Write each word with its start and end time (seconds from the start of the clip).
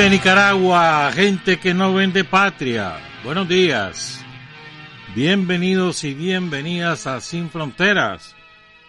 ¿Quién 0.00 0.12
vive 0.12 0.16
en 0.16 0.22
Nicaragua? 0.22 1.12
Gente 1.12 1.58
que 1.58 1.74
no 1.74 1.92
vende 1.92 2.24
patria. 2.24 2.96
Buenos 3.22 3.46
días. 3.46 4.24
Bienvenidos 5.14 6.04
y 6.04 6.14
bienvenidas 6.14 7.06
a 7.06 7.20
Sin 7.20 7.50
Fronteras 7.50 8.34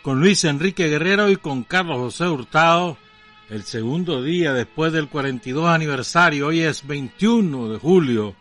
con 0.03 0.21
Luis 0.21 0.45
Enrique 0.45 0.87
Guerrero 0.87 1.29
y 1.29 1.35
con 1.35 1.63
Carlos 1.65 1.97
José 1.97 2.29
Hurtado. 2.29 2.97
El 3.49 3.63
segundo 3.63 4.23
día 4.23 4.53
después 4.53 4.93
del 4.93 5.09
42 5.09 5.67
aniversario. 5.67 6.47
Hoy 6.47 6.61
es 6.61 6.87
21 6.87 7.73
de 7.73 7.77
julio 7.77 8.37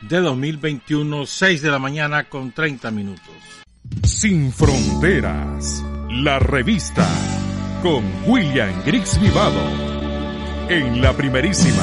de 0.00 0.20
2021, 0.20 1.26
6 1.26 1.62
de 1.62 1.70
la 1.70 1.78
mañana 1.78 2.24
con 2.28 2.50
30 2.50 2.90
minutos. 2.90 3.34
Sin 4.02 4.52
Fronteras, 4.52 5.84
la 6.08 6.40
revista 6.40 7.06
con 7.84 8.02
William 8.26 8.82
Griggs 8.84 9.20
Vivado 9.20 9.89
en 10.70 11.02
la 11.02 11.12
primerísima 11.12 11.82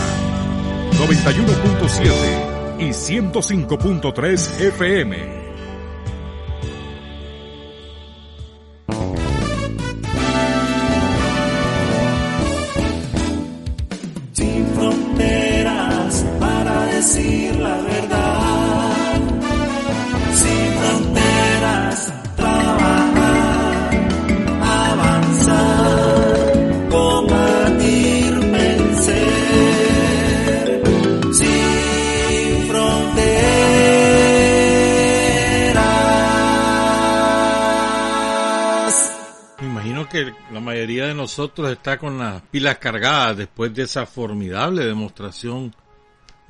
91.7 0.93 2.79
y 2.79 2.89
105.3 2.89 4.61
FM. 4.61 5.36
Mayoría 40.61 41.07
de 41.07 41.13
nosotros 41.13 41.71
está 41.71 41.97
con 41.97 42.17
las 42.17 42.41
pilas 42.43 42.77
cargadas 42.77 43.37
después 43.37 43.73
de 43.73 43.83
esa 43.83 44.05
formidable 44.05 44.85
demostración 44.85 45.73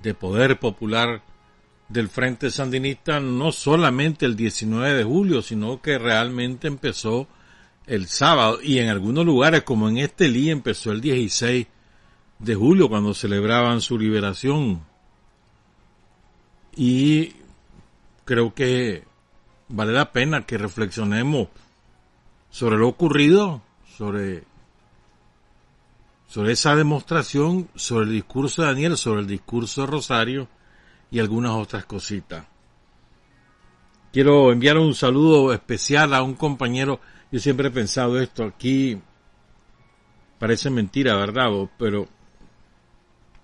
de 0.02 0.14
poder 0.14 0.60
popular 0.60 1.22
del 1.90 2.10
Frente 2.10 2.52
Sandinista, 2.52 3.20
no 3.20 3.52
solamente 3.52 4.26
el 4.26 4.36
19 4.36 4.94
de 4.94 5.04
julio, 5.04 5.42
sino 5.42 5.82
que 5.82 5.98
realmente 5.98 6.68
empezó 6.68 7.28
el 7.86 8.08
sábado 8.08 8.60
y 8.62 8.80
en 8.80 8.90
algunos 8.90 9.26
lugares, 9.26 9.64
como 9.64 9.88
en 9.90 9.98
este 9.98 10.30
día, 10.30 10.52
empezó 10.52 10.92
el 10.92 11.02
16 11.02 11.68
de 12.40 12.56
julio, 12.56 12.90
cuando 12.90 13.14
celebraban 13.14 13.82
su 13.82 13.98
liberación. 13.98 14.84
Y 16.76 17.34
creo 18.26 18.54
que 18.54 19.06
vale 19.70 19.94
la 19.94 20.12
pena 20.12 20.46
que 20.46 20.58
reflexionemos 20.58 21.48
sobre 22.50 22.78
lo 22.78 22.88
ocurrido 22.88 23.62
sobre, 23.98 24.44
sobre 26.28 26.52
esa 26.52 26.76
demostración, 26.76 27.68
sobre 27.76 28.06
el 28.06 28.12
discurso 28.12 28.62
de 28.62 28.68
Daniel, 28.68 28.96
sobre 28.96 29.22
el 29.22 29.28
discurso 29.28 29.82
de 29.82 29.88
Rosario 29.88 30.48
y 31.10 31.20
algunas 31.20 31.54
otras 31.54 31.86
cositas. 31.86 32.46
Quiero 34.14 34.52
enviar 34.52 34.78
un 34.78 34.94
saludo 34.94 35.52
especial 35.52 36.14
a 36.14 36.22
un 36.22 36.36
compañero. 36.36 37.00
Yo 37.32 37.40
siempre 37.40 37.70
he 37.70 37.72
pensado 37.72 38.20
esto 38.20 38.44
aquí. 38.44 39.00
Parece 40.38 40.70
mentira, 40.70 41.16
¿verdad? 41.16 41.50
Pero 41.80 42.08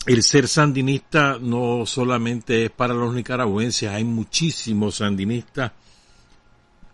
el 0.06 0.22
ser 0.22 0.48
sandinista 0.48 1.40
no 1.42 1.86
solamente 1.88 2.66
es 2.66 2.72
para 2.72 2.94
los 2.94 3.14
nicaragüenses, 3.14 3.90
hay 3.90 4.04
muchísimos 4.04 4.96
sandinistas 4.96 5.72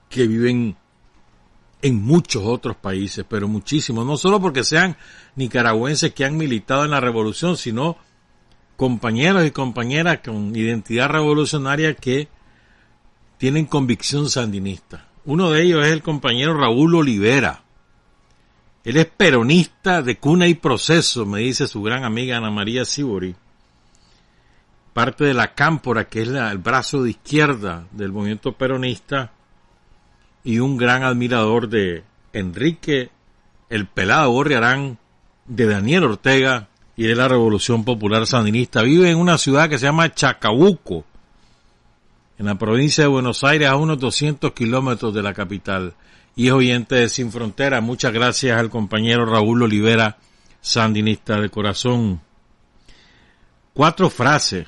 que 0.10 0.28
viven 0.28 0.78
en 1.82 2.04
muchos 2.04 2.44
otros 2.46 2.76
países, 2.76 3.26
pero 3.28 3.48
muchísimos, 3.48 4.06
no 4.06 4.18
solo 4.18 4.42
porque 4.42 4.64
sean 4.64 4.98
nicaragüenses 5.36 6.14
que 6.14 6.26
han 6.26 6.38
militado 6.38 6.84
en 6.84 6.92
la 6.92 7.00
revolución, 7.00 7.58
sino 7.58 7.98
compañeros 8.76 9.46
y 9.46 9.52
compañeras 9.52 10.20
con 10.24 10.56
identidad 10.56 11.10
revolucionaria 11.10 11.94
que 11.94 12.28
tienen 13.38 13.66
convicción 13.66 14.30
sandinista. 14.30 15.08
Uno 15.26 15.52
de 15.52 15.64
ellos 15.64 15.86
es 15.86 15.94
el 15.94 16.02
compañero 16.02 16.58
Raúl 16.58 16.96
Olivera. 16.96 17.64
Él 18.84 18.98
es 18.98 19.06
peronista 19.06 20.02
de 20.02 20.18
cuna 20.18 20.48
y 20.48 20.56
proceso, 20.56 21.26
me 21.26 21.40
dice 21.40 21.68
su 21.68 21.82
gran 21.82 22.04
amiga 22.04 22.38
Ana 22.38 22.52
María 22.52 22.86
Sibori. 22.86 23.36
Parte 24.94 25.26
de 25.26 25.34
la 25.34 25.54
cámpora, 25.54 26.08
que 26.08 26.24
es 26.24 26.30
el 26.30 26.58
brazo 26.58 27.04
de 27.04 27.12
izquierda 27.12 27.88
del 27.92 28.12
movimiento 28.12 28.54
peronista, 28.54 29.32
y 30.44 30.60
un 30.60 30.78
gran 30.78 31.04
admirador 31.04 31.70
de 31.70 32.04
Enrique 32.34 33.10
el 33.70 33.86
Pelado 33.86 34.32
Gorriarán, 34.32 34.98
de 35.46 35.66
Daniel 35.66 36.04
Ortega 36.04 36.70
y 36.96 37.04
de 37.04 37.16
la 37.16 37.28
Revolución 37.28 37.84
Popular 37.84 38.26
Sandinista. 38.26 38.82
Vive 38.82 39.10
en 39.10 39.18
una 39.18 39.38
ciudad 39.38 39.70
que 39.70 39.78
se 39.78 39.86
llama 39.86 40.14
Chacabuco, 40.14 41.06
en 42.38 42.46
la 42.46 42.56
provincia 42.56 43.04
de 43.04 43.10
Buenos 43.10 43.44
Aires, 43.44 43.68
a 43.68 43.76
unos 43.76 44.00
200 44.00 44.54
kilómetros 44.54 45.14
de 45.14 45.22
la 45.22 45.34
capital. 45.34 45.94
Y 46.36 46.48
es 46.48 46.54
oyente 46.54 46.96
de 46.96 47.10
Sin 47.10 47.32
Frontera. 47.32 47.82
Muchas 47.82 48.14
gracias 48.14 48.58
al 48.58 48.70
compañero 48.70 49.26
Raúl 49.26 49.64
Olivera, 49.64 50.18
sandinista 50.62 51.40
de 51.40 51.50
corazón. 51.50 52.22
Cuatro 53.74 54.10
frases 54.10 54.68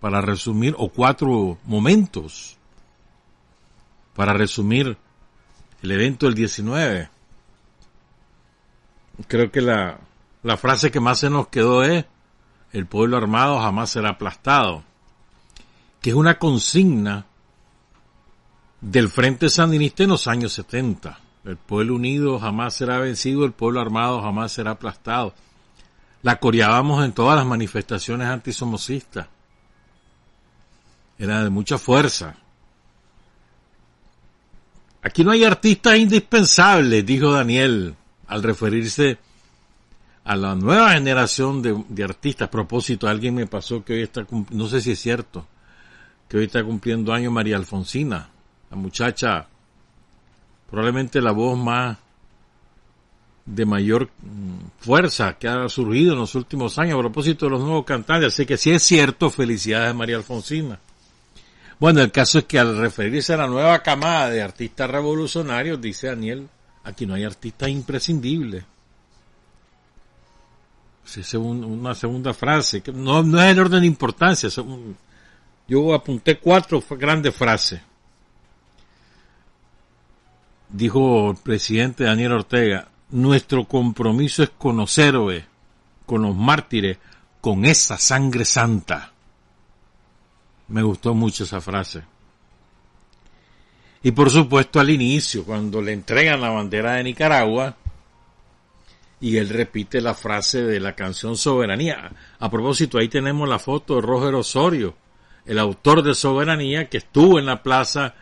para 0.00 0.20
resumir, 0.20 0.74
o 0.76 0.88
cuatro 0.88 1.58
momentos 1.64 2.58
para 4.14 4.32
resumir 4.32 4.96
el 5.82 5.90
evento 5.90 6.26
del 6.26 6.34
19, 6.34 7.08
creo 9.26 9.50
que 9.50 9.60
la, 9.60 9.98
la 10.42 10.56
frase 10.56 10.90
que 10.90 11.00
más 11.00 11.18
se 11.18 11.30
nos 11.30 11.48
quedó 11.48 11.82
es, 11.82 12.04
el 12.72 12.86
pueblo 12.86 13.16
armado 13.16 13.60
jamás 13.60 13.90
será 13.90 14.10
aplastado, 14.10 14.82
que 16.00 16.10
es 16.10 16.16
una 16.16 16.38
consigna 16.38 17.26
del 18.80 19.08
Frente 19.08 19.48
Sandinista 19.48 20.02
en 20.02 20.10
los 20.10 20.26
años 20.26 20.52
70. 20.52 21.18
El 21.44 21.56
pueblo 21.56 21.94
unido 21.94 22.38
jamás 22.38 22.74
será 22.74 22.98
vencido, 22.98 23.44
el 23.44 23.52
pueblo 23.52 23.80
armado 23.80 24.20
jamás 24.22 24.52
será 24.52 24.72
aplastado. 24.72 25.34
La 26.22 26.36
coreábamos 26.38 27.04
en 27.04 27.12
todas 27.12 27.36
las 27.36 27.46
manifestaciones 27.46 28.28
antisomocistas. 28.28 29.26
Era 31.18 31.42
de 31.42 31.50
mucha 31.50 31.78
fuerza. 31.78 32.36
Aquí 35.02 35.24
no 35.24 35.32
hay 35.32 35.44
artistas 35.44 35.98
indispensables, 35.98 37.04
dijo 37.04 37.32
Daniel, 37.32 37.96
al 38.28 38.42
referirse 38.42 39.18
a 40.24 40.36
la 40.36 40.54
nueva 40.54 40.92
generación 40.92 41.60
de, 41.60 42.04
artistas. 42.04 42.46
A 42.46 42.50
propósito, 42.50 43.08
alguien 43.08 43.34
me 43.34 43.48
pasó 43.48 43.84
que 43.84 43.94
hoy 43.94 44.02
está, 44.02 44.24
no 44.50 44.68
sé 44.68 44.80
si 44.80 44.92
es 44.92 45.00
cierto, 45.00 45.46
que 46.28 46.38
hoy 46.38 46.44
está 46.44 46.62
cumpliendo 46.62 47.12
años 47.12 47.32
María 47.32 47.56
Alfonsina, 47.56 48.28
la 48.70 48.76
muchacha, 48.76 49.46
probablemente 50.70 51.20
la 51.20 51.32
voz 51.32 51.58
más 51.58 51.98
de 53.44 53.66
mayor 53.66 54.08
mm, 54.22 54.84
fuerza 54.84 55.36
que 55.36 55.48
ha 55.48 55.68
surgido 55.68 56.12
en 56.12 56.20
los 56.20 56.36
últimos 56.36 56.78
años 56.78 56.94
a 56.94 57.00
propósito 57.00 57.46
de 57.46 57.50
los 57.50 57.60
nuevos 57.60 57.84
cantantes. 57.84 58.34
Así 58.34 58.46
que 58.46 58.56
si 58.56 58.70
es 58.70 58.84
cierto, 58.84 59.30
felicidades 59.30 59.90
a 59.90 59.94
María 59.94 60.16
Alfonsina. 60.16 60.78
Bueno, 61.82 62.00
el 62.00 62.12
caso 62.12 62.38
es 62.38 62.44
que 62.44 62.60
al 62.60 62.78
referirse 62.78 63.34
a 63.34 63.38
la 63.38 63.48
nueva 63.48 63.82
camada 63.82 64.30
de 64.30 64.40
artistas 64.40 64.88
revolucionarios, 64.88 65.80
dice 65.80 66.06
Daniel, 66.06 66.48
aquí 66.84 67.06
no 67.06 67.14
hay 67.14 67.24
artistas 67.24 67.70
imprescindibles. 67.70 68.62
Es 71.16 71.34
una 71.34 71.92
segunda 71.96 72.32
frase, 72.34 72.82
que 72.82 72.92
no, 72.92 73.18
es 73.18 73.50
el 73.50 73.58
orden 73.58 73.80
de 73.80 73.88
importancia. 73.88 74.48
Yo 75.66 75.92
apunté 75.92 76.38
cuatro 76.38 76.80
grandes 76.90 77.34
frases. 77.34 77.80
Dijo 80.68 81.32
el 81.32 81.36
presidente 81.38 82.04
Daniel 82.04 82.30
Ortega, 82.34 82.86
nuestro 83.10 83.64
compromiso 83.64 84.44
es 84.44 84.50
conocer, 84.50 85.16
con 86.06 86.22
los 86.22 86.36
mártires, 86.36 86.98
con 87.40 87.64
esa 87.64 87.98
sangre 87.98 88.44
santa. 88.44 89.11
Me 90.68 90.82
gustó 90.82 91.14
mucho 91.14 91.44
esa 91.44 91.60
frase. 91.60 92.02
Y 94.02 94.10
por 94.12 94.30
supuesto 94.30 94.80
al 94.80 94.90
inicio, 94.90 95.44
cuando 95.44 95.80
le 95.80 95.92
entregan 95.92 96.40
la 96.40 96.50
bandera 96.50 96.94
de 96.94 97.04
Nicaragua, 97.04 97.76
y 99.20 99.36
él 99.36 99.48
repite 99.48 100.00
la 100.00 100.14
frase 100.14 100.62
de 100.62 100.80
la 100.80 100.94
canción 100.96 101.36
Soberanía. 101.36 102.10
A 102.40 102.50
propósito, 102.50 102.98
ahí 102.98 103.08
tenemos 103.08 103.48
la 103.48 103.60
foto 103.60 103.94
de 103.94 104.00
Roger 104.00 104.34
Osorio, 104.34 104.96
el 105.46 105.58
autor 105.60 106.02
de 106.02 106.14
Soberanía, 106.14 106.88
que 106.88 106.98
estuvo 106.98 107.38
en 107.38 107.46
la 107.46 107.62
plaza 107.62 108.14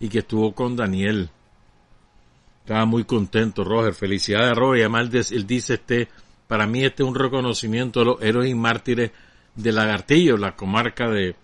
y 0.00 0.08
que 0.08 0.18
estuvo 0.18 0.52
con 0.54 0.74
Daniel. 0.74 1.30
Estaba 2.64 2.84
muy 2.86 3.04
contento, 3.04 3.62
Roger. 3.62 3.94
Felicidades, 3.94 4.56
Roger. 4.56 4.78
Y 4.78 4.82
además 4.82 5.30
él 5.30 5.46
dice 5.46 5.74
este 5.74 6.08
para 6.48 6.66
mí 6.66 6.82
este 6.82 7.02
es 7.02 7.08
un 7.08 7.14
reconocimiento 7.14 8.00
a 8.00 8.04
los 8.04 8.22
héroes 8.22 8.50
y 8.50 8.54
mártires 8.54 9.12
de 9.54 9.70
Lagartillo, 9.70 10.36
la 10.38 10.56
comarca 10.56 11.08
de 11.08 11.36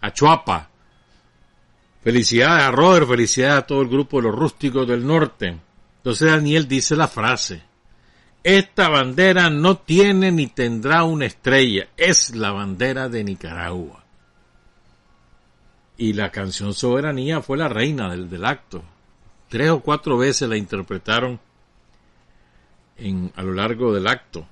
Achuapa. 0.00 0.68
Felicidades 2.02 2.64
a 2.64 2.70
Robert, 2.70 3.08
felicidades 3.08 3.58
a 3.58 3.66
todo 3.66 3.82
el 3.82 3.88
grupo 3.88 4.18
de 4.18 4.28
los 4.28 4.34
rústicos 4.34 4.86
del 4.86 5.06
norte. 5.06 5.58
Entonces 5.98 6.30
Daniel 6.30 6.68
dice 6.68 6.96
la 6.96 7.08
frase, 7.08 7.62
esta 8.42 8.88
bandera 8.88 9.50
no 9.50 9.76
tiene 9.76 10.30
ni 10.30 10.46
tendrá 10.46 11.04
una 11.04 11.26
estrella, 11.26 11.88
es 11.96 12.34
la 12.34 12.52
bandera 12.52 13.08
de 13.08 13.24
Nicaragua. 13.24 14.04
Y 15.96 16.12
la 16.12 16.30
canción 16.30 16.72
Soberanía 16.72 17.42
fue 17.42 17.58
la 17.58 17.68
reina 17.68 18.08
del, 18.08 18.30
del 18.30 18.44
acto. 18.44 18.84
Tres 19.48 19.70
o 19.70 19.80
cuatro 19.80 20.16
veces 20.16 20.48
la 20.48 20.56
interpretaron 20.56 21.40
a 23.34 23.42
lo 23.42 23.52
largo 23.52 23.92
del 23.92 24.06
acto. 24.06 24.46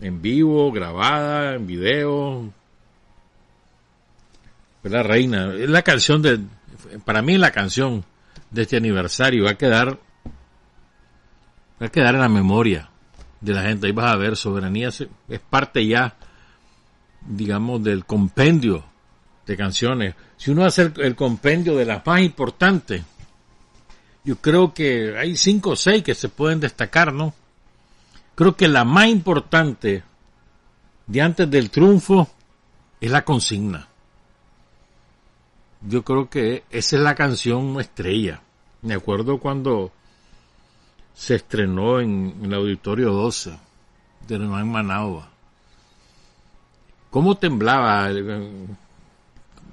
En 0.00 0.22
vivo, 0.22 0.70
grabada, 0.72 1.54
en 1.54 1.66
video. 1.66 2.52
La 4.82 5.02
reina. 5.02 5.46
La 5.46 5.82
canción 5.82 6.22
de, 6.22 6.40
para 7.04 7.22
mí 7.22 7.38
la 7.38 7.52
canción 7.52 8.04
de 8.50 8.62
este 8.62 8.76
aniversario 8.76 9.44
va 9.44 9.52
a 9.52 9.58
quedar, 9.58 9.98
va 11.80 11.86
a 11.86 11.90
quedar 11.90 12.14
en 12.14 12.20
la 12.20 12.28
memoria 12.28 12.90
de 13.40 13.52
la 13.52 13.62
gente. 13.62 13.86
Ahí 13.86 13.92
vas 13.92 14.12
a 14.12 14.16
ver, 14.16 14.36
soberanía 14.36 14.88
es 14.88 15.40
parte 15.48 15.86
ya, 15.86 16.16
digamos, 17.26 17.82
del 17.82 18.04
compendio 18.04 18.84
de 19.46 19.56
canciones. 19.56 20.14
Si 20.36 20.50
uno 20.50 20.64
hace 20.64 20.92
el 20.96 21.14
compendio 21.14 21.76
de 21.76 21.84
las 21.84 22.04
más 22.04 22.20
importantes, 22.20 23.02
yo 24.24 24.36
creo 24.36 24.72
que 24.72 25.16
hay 25.16 25.36
cinco 25.36 25.70
o 25.70 25.76
seis 25.76 26.02
que 26.02 26.14
se 26.14 26.28
pueden 26.28 26.60
destacar, 26.60 27.12
¿no? 27.12 27.34
Creo 28.34 28.56
que 28.56 28.68
la 28.68 28.84
más 28.84 29.08
importante 29.08 30.04
de 31.06 31.20
antes 31.20 31.50
del 31.50 31.70
triunfo 31.70 32.30
es 33.00 33.10
la 33.10 33.24
consigna. 33.24 33.88
Yo 35.86 36.04
creo 36.04 36.30
que 36.30 36.64
esa 36.70 36.96
es 36.96 37.02
la 37.02 37.14
canción 37.14 37.80
estrella. 37.80 38.40
Me 38.82 38.94
acuerdo 38.94 39.38
cuando 39.38 39.90
se 41.14 41.36
estrenó 41.36 42.00
en, 42.00 42.40
el 42.42 42.54
Auditorio 42.54 43.12
12 43.12 43.58
de 44.28 44.34
en 44.36 44.70
Managua. 44.70 45.28
¿Cómo 47.10 47.36
temblaba 47.36 48.08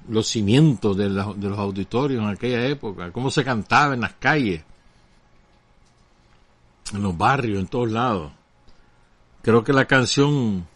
los 0.08 0.26
cimientos 0.26 0.96
de, 0.96 1.08
los 1.08 1.58
auditorios 1.58 2.22
en 2.22 2.28
aquella 2.28 2.66
época? 2.66 3.12
¿Cómo 3.12 3.30
se 3.30 3.44
cantaba 3.44 3.94
en 3.94 4.00
las 4.00 4.14
calles? 4.14 4.62
En 6.92 7.02
los 7.02 7.16
barrios, 7.16 7.60
en 7.60 7.68
todos 7.68 7.90
lados. 7.90 8.32
Creo 9.42 9.64
que 9.64 9.72
la 9.72 9.86
canción 9.86 10.66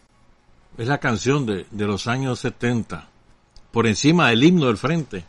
es 0.78 0.88
la 0.88 0.98
canción 0.98 1.44
de, 1.44 1.66
de 1.70 1.86
los 1.86 2.06
años 2.06 2.38
70. 2.38 3.08
Por 3.74 3.88
encima 3.88 4.28
del 4.28 4.44
himno 4.44 4.66
del 4.66 4.76
frente. 4.76 5.24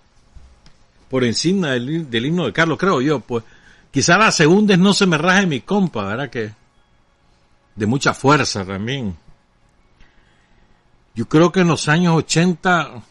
Por 1.10 1.24
encima 1.24 1.72
del, 1.72 2.26
himno 2.26 2.46
de 2.46 2.54
Carlos, 2.54 2.78
creo 2.78 3.02
yo, 3.02 3.20
pues 3.20 3.44
Quizá 3.90 4.20
la 4.20 4.32
segunda 4.32 4.76
es 4.76 4.80
No 4.80 4.94
se 4.94 5.08
me 5.08 5.18
raje 5.18 5.48
mi 5.48 5.62
compa, 5.62 6.06
¿verdad? 6.06 6.30
Que 6.30 6.54
de 7.76 7.86
mucha 7.88 8.14
fuerza 8.14 8.64
también. 8.64 9.18
Yo 11.16 11.28
creo 11.28 11.52
que 11.52 11.62
en 11.62 11.70
los 11.70 11.88
años 11.88 12.16
80 12.18 13.02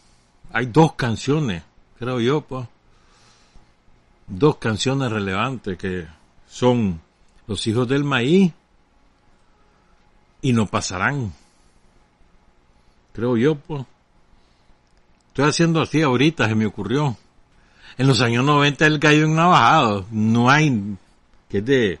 hay 0.53 0.67
dos 0.67 0.93
canciones, 0.93 1.63
creo 1.99 2.21
yo, 2.21 2.39
pues. 2.39 2.65
Dos 4.27 4.55
canciones 4.55 5.11
relevantes 5.11 5.77
que 5.77 6.07
son 6.47 7.01
Los 7.45 7.67
hijos 7.67 7.89
del 7.89 8.05
maíz 8.05 8.53
y 10.41 10.53
No 10.53 10.65
pasarán. 10.65 11.33
Creo 13.11 13.35
yo, 13.35 13.55
pues. 13.55 13.85
Estoy 15.35 15.49
haciendo 15.49 15.81
así 15.81 16.01
ahorita, 16.01 16.47
se 16.47 16.55
me 16.55 16.65
ocurrió 16.65 17.17
en 17.97 18.07
los 18.07 18.21
años 18.21 18.45
90 18.45 18.85
el 18.85 18.99
gallo 18.99 19.27
navajado, 19.27 20.05
no 20.09 20.49
hay, 20.49 20.95
que 21.49 21.57
es 21.57 21.65
de, 21.65 21.99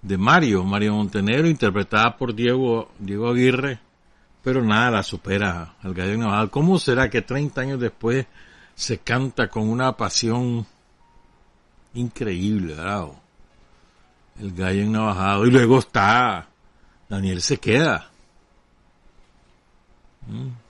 de 0.00 0.16
Mario, 0.16 0.62
Mario 0.62 0.94
Montenegro, 0.94 1.48
interpretada 1.48 2.16
por 2.16 2.36
Diego, 2.36 2.92
Diego 3.00 3.30
Aguirre, 3.30 3.80
pero 4.44 4.62
nada 4.62 4.92
la 4.92 5.02
supera 5.02 5.74
al 5.82 5.92
gallo 5.92 6.16
navajado. 6.18 6.52
¿Cómo 6.52 6.78
será 6.78 7.10
que 7.10 7.20
30 7.20 7.62
años 7.62 7.80
después 7.80 8.26
se 8.76 8.98
canta 8.98 9.48
con 9.48 9.68
una 9.68 9.96
pasión 9.96 10.64
increíble, 11.94 12.76
¿verdad? 12.76 13.08
El 14.38 14.52
gallo 14.52 14.88
navajado. 14.88 15.48
Y 15.48 15.50
luego 15.50 15.80
está 15.80 16.46
Daniel 17.08 17.42
se 17.42 17.58
queda. 17.58 18.08
¿Mm? 20.28 20.65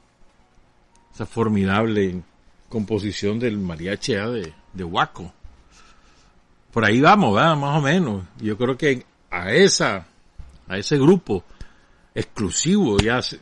Esa 1.16 1.25
formidable 1.25 2.23
composición 2.68 3.38
del 3.38 3.56
mariachi 3.56 4.12
de, 4.12 4.52
de 4.75 4.85
Huaco. 4.85 5.32
Por 6.70 6.85
ahí 6.85 7.00
vamos, 7.00 7.32
más 7.32 7.78
o 7.78 7.80
menos. 7.80 8.23
Yo 8.38 8.58
creo 8.58 8.76
que 8.76 9.06
a 9.30 9.50
esa, 9.50 10.06
a 10.68 10.76
ese 10.76 10.99
grupo 10.99 11.42
exclusivo 12.14 12.99
ya 12.99 13.23
se, 13.23 13.38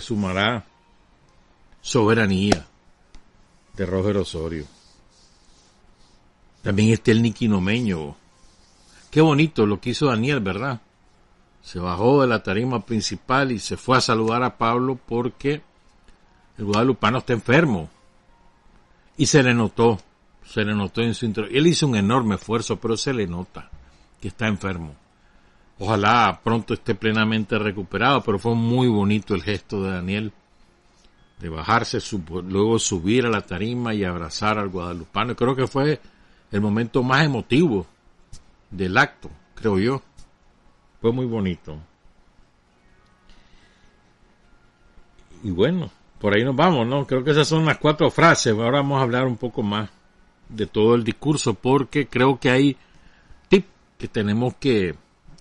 sumará 0.00 0.64
Soberanía 1.80 2.64
de 3.74 3.84
Roger 3.84 4.18
Osorio. 4.18 4.64
También 6.62 6.90
está 6.90 7.10
el 7.10 7.20
Niquinomeño. 7.20 8.14
Qué 9.10 9.20
bonito 9.20 9.66
lo 9.66 9.80
que 9.80 9.90
hizo 9.90 10.06
Daniel, 10.06 10.38
¿verdad? 10.38 10.82
Se 11.62 11.80
bajó 11.80 12.20
de 12.20 12.28
la 12.28 12.44
tarima 12.44 12.86
principal 12.86 13.50
y 13.50 13.58
se 13.58 13.76
fue 13.76 13.98
a 13.98 14.00
saludar 14.00 14.44
a 14.44 14.56
Pablo 14.56 14.96
porque 15.04 15.66
el 16.58 16.64
guadalupano 16.64 17.18
está 17.18 17.32
enfermo. 17.32 17.88
Y 19.16 19.26
se 19.26 19.42
le 19.42 19.54
notó, 19.54 19.98
se 20.44 20.64
le 20.64 20.74
notó 20.74 21.00
en 21.00 21.14
su 21.14 21.24
interior. 21.24 21.54
Él 21.56 21.66
hizo 21.66 21.86
un 21.86 21.96
enorme 21.96 22.34
esfuerzo, 22.34 22.76
pero 22.76 22.96
se 22.96 23.12
le 23.12 23.26
nota 23.26 23.70
que 24.20 24.28
está 24.28 24.46
enfermo. 24.46 24.94
Ojalá 25.78 26.40
pronto 26.42 26.74
esté 26.74 26.94
plenamente 26.94 27.58
recuperado, 27.58 28.22
pero 28.22 28.38
fue 28.38 28.54
muy 28.54 28.88
bonito 28.88 29.34
el 29.34 29.42
gesto 29.42 29.82
de 29.82 29.92
Daniel 29.92 30.32
de 31.38 31.48
bajarse, 31.48 31.98
luego 32.48 32.80
subir 32.80 33.26
a 33.26 33.30
la 33.30 33.42
tarima 33.42 33.94
y 33.94 34.04
abrazar 34.04 34.58
al 34.58 34.68
guadalupano. 34.68 35.36
Creo 35.36 35.54
que 35.54 35.68
fue 35.68 36.00
el 36.50 36.60
momento 36.60 37.04
más 37.04 37.24
emotivo 37.24 37.86
del 38.70 38.98
acto, 38.98 39.30
creo 39.54 39.78
yo. 39.78 40.02
Fue 41.00 41.12
muy 41.12 41.26
bonito. 41.26 41.78
Y 45.44 45.50
bueno, 45.50 45.92
por 46.20 46.34
ahí 46.34 46.44
nos 46.44 46.56
vamos, 46.56 46.86
¿no? 46.86 47.06
Creo 47.06 47.22
que 47.22 47.30
esas 47.30 47.48
son 47.48 47.64
las 47.64 47.78
cuatro 47.78 48.10
frases. 48.10 48.52
Ahora 48.52 48.78
vamos 48.78 48.98
a 48.98 49.02
hablar 49.02 49.26
un 49.26 49.36
poco 49.36 49.62
más 49.62 49.90
de 50.48 50.66
todo 50.66 50.94
el 50.94 51.04
discurso 51.04 51.54
porque 51.54 52.08
creo 52.08 52.38
que 52.40 52.50
hay 52.50 52.76
tips 53.48 53.68
que 53.98 54.08
tenemos 54.08 54.54
que 54.56 54.94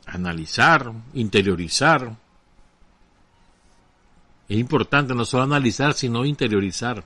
analizar, 0.05 0.91
interiorizar. 1.13 2.15
Es 4.48 4.57
importante 4.57 5.13
no 5.13 5.25
solo 5.25 5.43
analizar, 5.43 5.93
sino 5.93 6.25
interiorizar. 6.25 7.03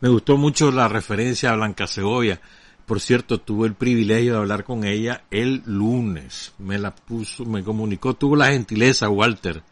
Me 0.00 0.08
gustó 0.08 0.36
mucho 0.36 0.70
la 0.70 0.88
referencia 0.88 1.50
a 1.50 1.56
Blanca 1.56 1.86
Segovia. 1.86 2.40
Por 2.86 3.00
cierto, 3.00 3.38
tuve 3.38 3.68
el 3.68 3.74
privilegio 3.74 4.32
de 4.32 4.38
hablar 4.38 4.64
con 4.64 4.84
ella 4.84 5.24
el 5.30 5.62
lunes. 5.66 6.52
Me 6.58 6.78
la 6.78 6.94
puso, 6.94 7.44
me 7.44 7.62
comunicó, 7.62 8.14
tuvo 8.14 8.36
la 8.36 8.48
gentileza, 8.48 9.08
Walter, 9.08 9.62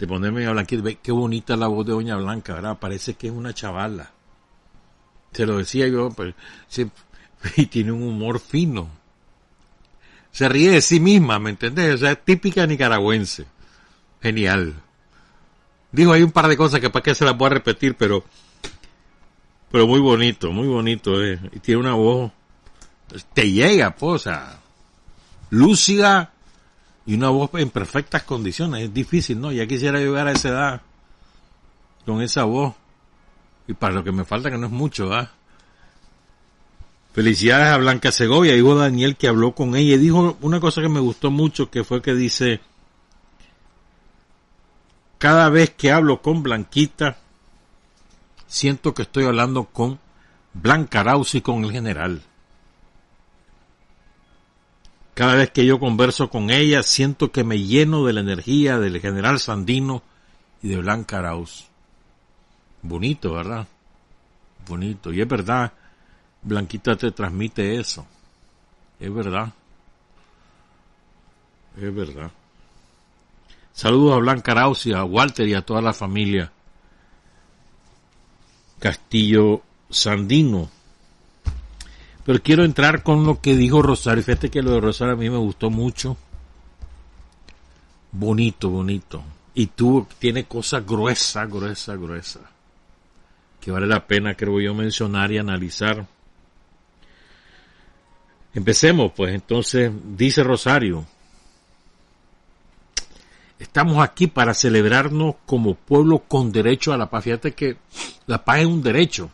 de 0.00 0.06
ponerme 0.06 0.46
a 0.46 0.52
Blanquita, 0.52 0.82
ve 0.82 0.98
qué 1.02 1.12
bonita 1.12 1.58
la 1.58 1.66
voz 1.66 1.84
de 1.84 1.92
Doña 1.92 2.16
Blanca, 2.16 2.54
¿verdad? 2.54 2.78
Parece 2.78 3.14
que 3.14 3.26
es 3.26 3.32
una 3.34 3.52
chavala. 3.52 4.10
Se 5.30 5.44
lo 5.44 5.58
decía 5.58 5.86
yo, 5.88 6.08
pues, 6.08 6.34
y 7.56 7.66
tiene 7.66 7.92
un 7.92 8.02
humor 8.02 8.40
fino. 8.40 8.88
Se 10.32 10.48
ríe 10.48 10.70
de 10.70 10.80
sí 10.80 11.00
misma, 11.00 11.38
¿me 11.38 11.50
entendés? 11.50 11.96
O 11.96 11.98
sea, 11.98 12.12
es 12.12 12.24
típica 12.24 12.66
nicaragüense. 12.66 13.44
Genial. 14.22 14.74
Dijo, 15.92 16.12
hay 16.12 16.22
un 16.22 16.32
par 16.32 16.48
de 16.48 16.56
cosas 16.56 16.80
que 16.80 16.88
para 16.88 17.02
qué 17.02 17.14
se 17.14 17.26
las 17.26 17.36
voy 17.36 17.48
a 17.48 17.50
repetir, 17.50 17.94
pero, 17.94 18.24
pero 19.70 19.86
muy 19.86 20.00
bonito, 20.00 20.50
muy 20.50 20.66
bonito, 20.66 21.22
eh. 21.22 21.38
Y 21.52 21.58
tiene 21.58 21.80
una 21.80 21.94
voz, 21.94 22.32
te 23.34 23.52
llega, 23.52 23.94
pues, 23.94 24.12
o 24.14 24.18
sea, 24.18 24.60
lúcida, 25.50 26.32
y 27.06 27.14
una 27.14 27.30
voz 27.30 27.50
en 27.54 27.70
perfectas 27.70 28.22
condiciones. 28.22 28.84
Es 28.84 28.94
difícil, 28.94 29.40
¿no? 29.40 29.52
Ya 29.52 29.66
quisiera 29.66 29.98
llegar 29.98 30.28
a 30.28 30.32
esa 30.32 30.48
edad 30.48 30.82
con 32.06 32.22
esa 32.22 32.44
voz. 32.44 32.74
Y 33.66 33.74
para 33.74 33.94
lo 33.94 34.04
que 34.04 34.12
me 34.12 34.24
falta, 34.24 34.50
que 34.50 34.58
no 34.58 34.66
es 34.66 34.72
mucho, 34.72 35.12
¿ah? 35.12 35.30
Felicidades 37.12 37.68
a 37.68 37.76
Blanca 37.76 38.12
Segovia, 38.12 38.54
dijo 38.54 38.74
Daniel 38.76 39.16
que 39.16 39.26
habló 39.26 39.52
con 39.52 39.74
ella 39.74 39.94
y 39.94 39.98
dijo 39.98 40.36
una 40.40 40.60
cosa 40.60 40.80
que 40.80 40.88
me 40.88 41.00
gustó 41.00 41.30
mucho, 41.30 41.70
que 41.70 41.82
fue 41.82 42.00
que 42.00 42.14
dice, 42.14 42.60
cada 45.18 45.48
vez 45.50 45.70
que 45.70 45.90
hablo 45.90 46.22
con 46.22 46.42
Blanquita, 46.42 47.18
siento 48.46 48.94
que 48.94 49.02
estoy 49.02 49.24
hablando 49.24 49.64
con 49.64 49.98
Blanca 50.54 51.02
Raus 51.02 51.34
y 51.34 51.40
con 51.40 51.64
el 51.64 51.72
general. 51.72 52.22
Cada 55.14 55.34
vez 55.34 55.50
que 55.50 55.66
yo 55.66 55.78
converso 55.78 56.30
con 56.30 56.50
ella, 56.50 56.82
siento 56.82 57.30
que 57.30 57.44
me 57.44 57.58
lleno 57.58 58.04
de 58.04 58.12
la 58.12 58.20
energía 58.20 58.78
del 58.78 59.00
general 59.00 59.38
Sandino 59.38 60.02
y 60.62 60.68
de 60.68 60.76
Blanca 60.78 61.18
Arauz. 61.18 61.66
Bonito, 62.82 63.34
¿verdad? 63.34 63.66
Bonito. 64.66 65.12
Y 65.12 65.20
es 65.20 65.28
verdad, 65.28 65.72
Blanquita 66.42 66.96
te 66.96 67.10
transmite 67.10 67.78
eso. 67.78 68.06
Es 68.98 69.12
verdad. 69.12 69.52
Es 71.76 71.94
verdad. 71.94 72.30
Saludos 73.72 74.16
a 74.16 74.20
Blanca 74.20 74.52
Arauz 74.52 74.86
y 74.86 74.92
a 74.92 75.04
Walter 75.04 75.48
y 75.48 75.54
a 75.54 75.62
toda 75.62 75.80
la 75.80 75.92
familia 75.92 76.52
Castillo 78.80 79.62
Sandino. 79.90 80.70
Pero 82.24 82.42
quiero 82.42 82.64
entrar 82.64 83.02
con 83.02 83.24
lo 83.24 83.40
que 83.40 83.56
dijo 83.56 83.82
Rosario. 83.82 84.22
Fíjate 84.22 84.50
que 84.50 84.62
lo 84.62 84.72
de 84.72 84.80
Rosario 84.80 85.14
a 85.14 85.16
mí 85.16 85.30
me 85.30 85.38
gustó 85.38 85.70
mucho. 85.70 86.16
Bonito, 88.12 88.70
bonito. 88.70 89.22
Y 89.54 89.66
tú 89.66 90.06
tiene 90.18 90.44
cosas 90.44 90.86
gruesas, 90.86 91.48
gruesas, 91.48 91.98
gruesas. 91.98 92.42
Que 93.60 93.70
vale 93.70 93.86
la 93.86 94.06
pena, 94.06 94.34
creo 94.34 94.60
yo, 94.60 94.74
mencionar 94.74 95.32
y 95.32 95.38
analizar. 95.38 96.06
Empecemos, 98.54 99.12
pues 99.12 99.34
entonces, 99.34 99.92
dice 100.16 100.42
Rosario. 100.42 101.06
Estamos 103.58 104.02
aquí 104.02 104.26
para 104.26 104.54
celebrarnos 104.54 105.36
como 105.46 105.74
pueblo 105.74 106.20
con 106.20 106.50
derecho 106.50 106.92
a 106.92 106.96
la 106.96 107.10
paz. 107.10 107.24
Fíjate 107.24 107.52
que 107.52 107.76
la 108.26 108.42
paz 108.42 108.60
es 108.60 108.66
un 108.66 108.82
derecho. 108.82 109.30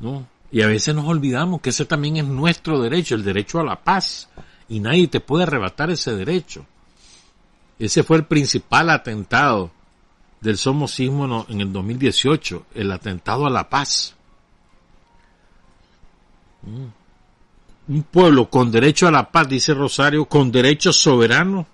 ¿No? 0.00 0.26
Y 0.54 0.62
a 0.62 0.68
veces 0.68 0.94
nos 0.94 1.06
olvidamos 1.06 1.60
que 1.60 1.70
ese 1.70 1.84
también 1.84 2.16
es 2.16 2.24
nuestro 2.26 2.80
derecho, 2.80 3.16
el 3.16 3.24
derecho 3.24 3.58
a 3.58 3.64
la 3.64 3.82
paz. 3.82 4.28
Y 4.68 4.78
nadie 4.78 5.08
te 5.08 5.18
puede 5.18 5.42
arrebatar 5.42 5.90
ese 5.90 6.14
derecho. 6.14 6.64
Ese 7.76 8.04
fue 8.04 8.18
el 8.18 8.26
principal 8.26 8.88
atentado 8.90 9.72
del 10.40 10.56
somocismo 10.56 11.44
en 11.48 11.60
el 11.60 11.72
2018, 11.72 12.66
el 12.72 12.92
atentado 12.92 13.46
a 13.46 13.50
la 13.50 13.68
paz. 13.68 14.14
Mm. 16.62 17.92
Un 17.92 18.02
pueblo 18.04 18.48
con 18.48 18.70
derecho 18.70 19.08
a 19.08 19.10
la 19.10 19.32
paz, 19.32 19.48
dice 19.48 19.74
Rosario, 19.74 20.24
con 20.26 20.52
derecho 20.52 20.92
soberano, 20.92 21.66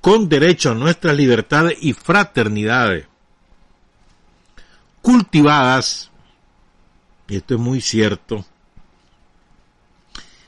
con 0.00 0.30
derecho 0.30 0.70
a 0.70 0.74
nuestras 0.74 1.14
libertades 1.14 1.76
y 1.82 1.92
fraternidades, 1.92 3.06
cultivadas 5.02 6.10
esto 7.28 7.54
es 7.54 7.60
muy 7.60 7.80
cierto, 7.80 8.44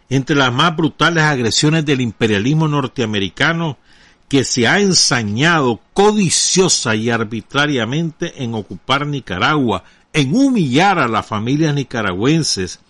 entre 0.09 0.37
las 0.37 0.53
más 0.53 0.77
brutales 0.77 1.25
agresiones 1.25 1.85
del 1.85 2.01
imperialismo 2.01 2.69
norteamericano 2.69 3.79
que 4.29 4.45
se 4.45 4.67
ha 4.67 4.81
ensañado 4.81 5.81
codiciosa 5.93 6.95
y 6.95 7.11
arbitrariamente 7.11 8.43
en 8.43 8.55
ocupar 8.55 9.07
Nicaragua, 9.07 9.85
en 10.13 10.35
humillar 10.35 10.99
a 10.99 11.09
las 11.09 11.27
familias 11.27 11.75
nicaragüenses, 11.75 12.81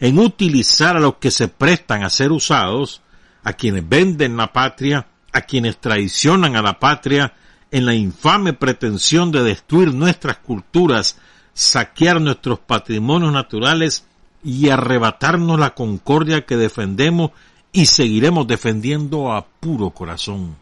en 0.00 0.18
utilizar 0.18 0.96
a 0.96 1.00
los 1.00 1.16
que 1.16 1.30
se 1.30 1.48
prestan 1.48 2.02
a 2.02 2.10
ser 2.10 2.32
usados, 2.32 3.02
a 3.42 3.52
quienes 3.52 3.88
venden 3.88 4.36
la 4.36 4.52
patria, 4.52 5.06
a 5.32 5.42
quienes 5.42 5.78
traicionan 5.78 6.56
a 6.56 6.62
la 6.62 6.78
patria, 6.78 7.34
en 7.70 7.86
la 7.86 7.94
infame 7.94 8.52
pretensión 8.52 9.32
de 9.32 9.42
destruir 9.42 9.92
nuestras 9.92 10.38
culturas, 10.38 11.18
saquear 11.54 12.20
nuestros 12.20 12.58
patrimonios 12.58 13.32
naturales 13.32 14.04
y 14.42 14.68
arrebatarnos 14.68 15.58
la 15.58 15.74
concordia 15.74 16.44
que 16.44 16.56
defendemos 16.56 17.30
y 17.72 17.86
seguiremos 17.86 18.46
defendiendo 18.46 19.32
a 19.32 19.46
puro 19.46 19.90
corazón. 19.90 20.56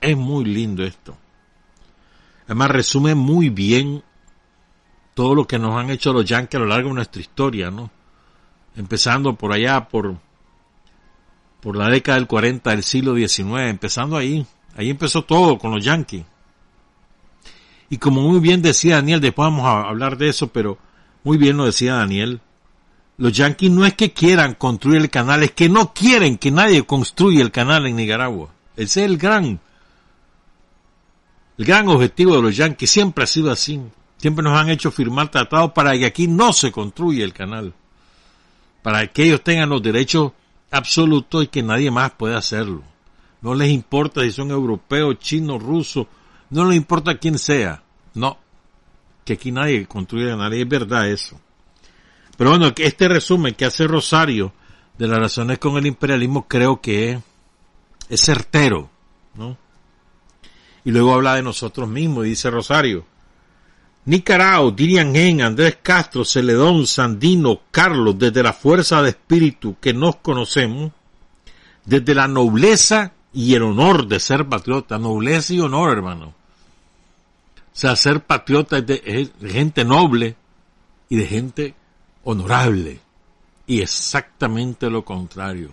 Es 0.00 0.16
muy 0.16 0.44
lindo 0.44 0.82
esto. 0.82 1.16
Además 2.46 2.70
resume 2.72 3.14
muy 3.14 3.50
bien 3.50 4.02
todo 5.14 5.34
lo 5.34 5.46
que 5.46 5.58
nos 5.58 5.76
han 5.76 5.90
hecho 5.90 6.12
los 6.12 6.24
yankees 6.24 6.56
a 6.56 6.62
lo 6.62 6.66
largo 6.66 6.88
de 6.88 6.96
nuestra 6.96 7.20
historia, 7.20 7.70
¿no? 7.70 7.90
Empezando 8.74 9.34
por 9.34 9.52
allá, 9.52 9.88
por, 9.88 10.16
por 11.60 11.76
la 11.76 11.88
década 11.88 12.18
del 12.18 12.26
40 12.26 12.70
del 12.70 12.82
siglo 12.82 13.14
XIX, 13.14 13.68
empezando 13.68 14.16
ahí. 14.16 14.44
Ahí 14.76 14.90
empezó 14.90 15.22
todo 15.22 15.58
con 15.58 15.70
los 15.70 15.84
yankees. 15.84 16.24
Y 17.92 17.98
como 17.98 18.22
muy 18.22 18.40
bien 18.40 18.62
decía 18.62 18.94
Daniel, 18.94 19.20
después 19.20 19.44
vamos 19.44 19.66
a 19.66 19.82
hablar 19.82 20.16
de 20.16 20.30
eso, 20.30 20.46
pero 20.46 20.78
muy 21.24 21.36
bien 21.36 21.58
lo 21.58 21.66
decía 21.66 21.96
Daniel, 21.96 22.40
los 23.18 23.34
yanquis 23.34 23.70
no 23.70 23.84
es 23.84 23.92
que 23.92 24.14
quieran 24.14 24.54
construir 24.54 25.02
el 25.02 25.10
canal, 25.10 25.42
es 25.42 25.50
que 25.50 25.68
no 25.68 25.92
quieren 25.92 26.38
que 26.38 26.50
nadie 26.50 26.84
construya 26.84 27.42
el 27.42 27.50
canal 27.50 27.86
en 27.86 27.96
Nicaragua. 27.96 28.48
Ese 28.78 29.04
es 29.04 29.10
el 29.10 29.18
gran, 29.18 29.60
el 31.58 31.64
gran 31.66 31.86
objetivo 31.88 32.36
de 32.36 32.40
los 32.40 32.56
yanquis, 32.56 32.90
siempre 32.90 33.24
ha 33.24 33.26
sido 33.26 33.50
así. 33.50 33.78
Siempre 34.16 34.42
nos 34.42 34.58
han 34.58 34.70
hecho 34.70 34.90
firmar 34.90 35.30
tratados 35.30 35.72
para 35.72 35.92
que 35.92 36.06
aquí 36.06 36.28
no 36.28 36.54
se 36.54 36.72
construya 36.72 37.26
el 37.26 37.34
canal. 37.34 37.74
Para 38.80 39.06
que 39.08 39.24
ellos 39.24 39.44
tengan 39.44 39.68
los 39.68 39.82
derechos 39.82 40.32
absolutos 40.70 41.44
y 41.44 41.48
que 41.48 41.62
nadie 41.62 41.90
más 41.90 42.12
pueda 42.12 42.38
hacerlo. 42.38 42.84
No 43.42 43.54
les 43.54 43.70
importa 43.70 44.22
si 44.22 44.32
son 44.32 44.50
europeos, 44.50 45.18
chinos, 45.18 45.62
rusos, 45.62 46.06
no 46.52 46.66
le 46.66 46.76
importa 46.76 47.16
quién 47.16 47.38
sea. 47.38 47.82
No. 48.14 48.38
Que 49.24 49.34
aquí 49.34 49.50
nadie 49.50 49.86
construye 49.86 50.30
a 50.30 50.36
nadie. 50.36 50.62
Es 50.62 50.68
verdad 50.68 51.08
eso. 51.08 51.40
Pero 52.36 52.50
bueno, 52.50 52.72
este 52.76 53.08
resumen 53.08 53.54
que 53.54 53.64
hace 53.64 53.86
Rosario 53.86 54.52
de 54.98 55.08
las 55.08 55.16
relaciones 55.16 55.58
con 55.58 55.76
el 55.78 55.86
imperialismo 55.86 56.46
creo 56.46 56.80
que 56.80 57.20
es, 58.08 58.20
certero. 58.20 58.90
¿no? 59.34 59.56
Y 60.84 60.90
luego 60.90 61.14
habla 61.14 61.36
de 61.36 61.42
nosotros 61.42 61.88
mismos. 61.88 62.24
dice 62.24 62.50
Rosario. 62.50 63.06
Nicaragua, 64.04 64.72
Dirian 64.72 65.14
Gen, 65.14 65.40
Andrés 65.40 65.78
Castro, 65.82 66.24
Celedón, 66.24 66.86
Sandino, 66.86 67.60
Carlos, 67.70 68.18
desde 68.18 68.42
la 68.42 68.52
fuerza 68.52 69.00
de 69.00 69.10
espíritu 69.10 69.76
que 69.80 69.94
nos 69.94 70.16
conocemos, 70.16 70.90
desde 71.84 72.14
la 72.14 72.26
nobleza 72.26 73.12
y 73.32 73.54
el 73.54 73.62
honor 73.62 74.06
de 74.06 74.18
ser 74.20 74.46
patriota, 74.48 74.98
nobleza 74.98 75.54
y 75.54 75.60
honor, 75.60 75.92
hermano. 75.92 76.41
Sea, 77.72 77.96
ser 77.96 78.24
patriota 78.24 78.78
es 78.78 78.86
de, 78.86 79.32
gente 79.50 79.84
noble 79.84 80.36
y 81.08 81.16
de 81.16 81.26
gente 81.26 81.74
honorable. 82.24 83.00
Y 83.66 83.80
exactamente 83.80 84.90
lo 84.90 85.04
contrario. 85.04 85.72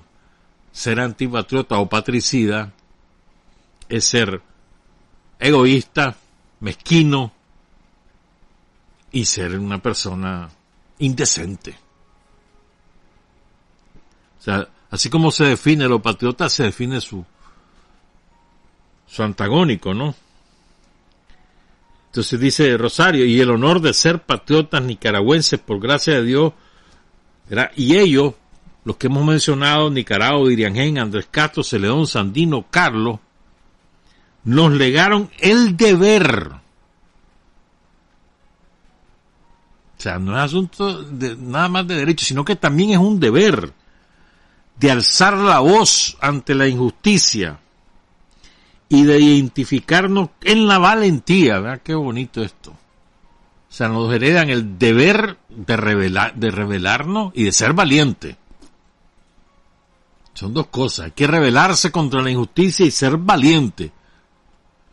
Ser 0.71 0.99
antipatriota 0.99 1.77
o 1.77 1.89
patricida 1.89 2.71
es 3.89 4.05
ser 4.05 4.41
egoísta, 5.39 6.15
mezquino 6.61 7.33
y 9.11 9.25
ser 9.25 9.59
una 9.59 9.81
persona 9.81 10.49
indecente. 10.99 11.77
O 14.39 14.41
sea, 14.41 14.69
así 14.89 15.09
como 15.09 15.31
se 15.31 15.45
define 15.45 15.87
lo 15.87 16.01
patriota, 16.01 16.47
se 16.49 16.63
define 16.63 17.01
su, 17.01 17.25
su 19.05 19.23
antagónico, 19.23 19.93
¿no? 19.93 20.15
Entonces 22.09 22.39
dice 22.39 22.75
Rosario, 22.75 23.23
y 23.25 23.39
el 23.39 23.51
honor 23.51 23.81
de 23.81 23.93
ser 23.93 24.23
patriotas 24.23 24.81
nicaragüenses 24.81 25.59
por 25.59 25.79
gracia 25.79 26.15
de 26.15 26.23
Dios, 26.23 26.53
y 27.75 27.97
ellos, 27.97 28.33
los 28.83 28.97
que 28.97 29.07
hemos 29.07 29.23
mencionado, 29.23 29.91
Nicaragua, 29.91 30.51
Iriangén, 30.51 30.97
Andrés 30.97 31.27
Castro, 31.29 31.63
Celedón, 31.63 32.07
Sandino, 32.07 32.65
Carlos, 32.69 33.19
nos 34.43 34.71
legaron 34.71 35.29
el 35.39 35.77
deber. 35.77 36.51
O 39.97 40.01
sea, 40.01 40.17
no 40.17 40.35
es 40.35 40.43
asunto 40.43 41.03
de 41.03 41.35
nada 41.35 41.67
más 41.67 41.85
de 41.85 41.95
derecho, 41.95 42.25
sino 42.25 42.43
que 42.43 42.55
también 42.55 42.91
es 42.91 42.97
un 42.97 43.19
deber 43.19 43.73
de 44.79 44.91
alzar 44.91 45.37
la 45.37 45.59
voz 45.59 46.17
ante 46.21 46.55
la 46.55 46.67
injusticia, 46.67 47.59
y 48.89 49.03
de 49.03 49.19
identificarnos 49.19 50.29
en 50.41 50.67
la 50.67 50.79
valentía. 50.79 51.59
¿verdad? 51.59 51.81
Qué 51.83 51.93
bonito 51.93 52.41
esto. 52.41 52.71
O 52.71 53.71
sea, 53.71 53.87
nos 53.87 54.11
heredan 54.11 54.49
el 54.49 54.79
deber 54.79 55.37
de, 55.47 55.77
revelar, 55.77 56.33
de 56.33 56.49
revelarnos 56.49 57.31
y 57.35 57.43
de 57.43 57.51
ser 57.51 57.73
valiente. 57.73 58.35
Son 60.33 60.53
dos 60.53 60.67
cosas. 60.67 61.05
Hay 61.05 61.11
que 61.11 61.27
rebelarse 61.27 61.91
contra 61.91 62.21
la 62.21 62.31
injusticia 62.31 62.85
y 62.85 62.91
ser 62.91 63.17
valiente 63.17 63.91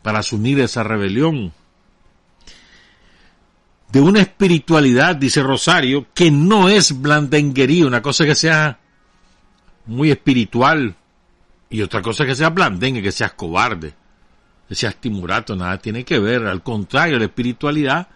para 0.03 0.19
asumir 0.19 0.59
esa 0.59 0.83
rebelión. 0.83 1.51
De 3.91 4.01
una 4.01 4.19
espiritualidad, 4.19 5.15
dice 5.15 5.41
Rosario, 5.41 6.07
que 6.13 6.29
no 6.29 6.69
es 6.69 7.01
blandenguería, 7.01 7.87
una 7.87 8.01
cosa 8.01 8.25
que 8.25 8.35
sea 8.35 8.79
muy 9.85 10.11
espiritual, 10.11 10.95
y 11.69 11.81
otra 11.81 12.01
cosa 12.01 12.25
que 12.25 12.35
sea 12.35 12.49
blandengue, 12.49 13.01
que 13.01 13.11
seas 13.11 13.33
cobarde, 13.33 13.93
que 14.67 14.75
seas 14.75 14.95
timurato, 14.95 15.55
nada 15.55 15.77
tiene 15.77 16.03
que 16.03 16.19
ver. 16.19 16.45
Al 16.45 16.63
contrario, 16.63 17.17
la 17.17 17.25
espiritualidad, 17.25 18.07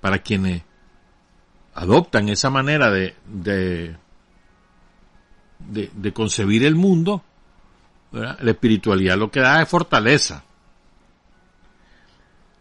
para 0.00 0.18
quienes 0.18 0.62
adoptan 1.74 2.28
esa 2.28 2.50
manera 2.50 2.90
de, 2.90 3.16
de, 3.26 3.96
de, 5.58 6.12
concebir 6.12 6.64
el 6.64 6.74
mundo, 6.74 7.22
la 8.12 8.50
espiritualidad 8.50 9.16
lo 9.16 9.30
que 9.30 9.40
da 9.40 9.62
es 9.62 9.68
fortaleza. 9.68 10.44